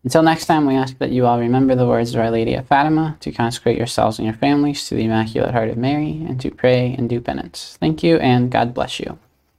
Until 0.05 0.23
next 0.23 0.45
time, 0.45 0.67
we 0.67 0.75
ask 0.75 0.99
that 0.99 1.13
you 1.13 1.25
all 1.25 1.41
remember 1.41 1.75
the 1.75 1.87
words 1.87 2.15
of 2.15 2.21
Our 2.21 2.31
Lady 2.31 2.55
of 2.55 2.67
Fatima, 2.67 3.17
to 3.21 3.33
consecrate 3.33 3.79
yourselves 3.79 4.19
and 4.19 4.27
your 4.27 4.37
families 4.37 4.87
to 4.89 4.95
the 4.95 5.05
Immaculate 5.05 5.53
Heart 5.53 5.71
of 5.71 5.79
Mary, 5.79 6.23
and 6.29 6.39
to 6.43 6.51
pray 6.51 6.95
and 6.97 7.09
do 7.09 7.23
penance. 7.23 7.79
Thank 7.81 8.03
you, 8.03 8.19
and 8.19 8.53
God 8.53 8.75
bless 8.75 9.01
you. 9.01 9.19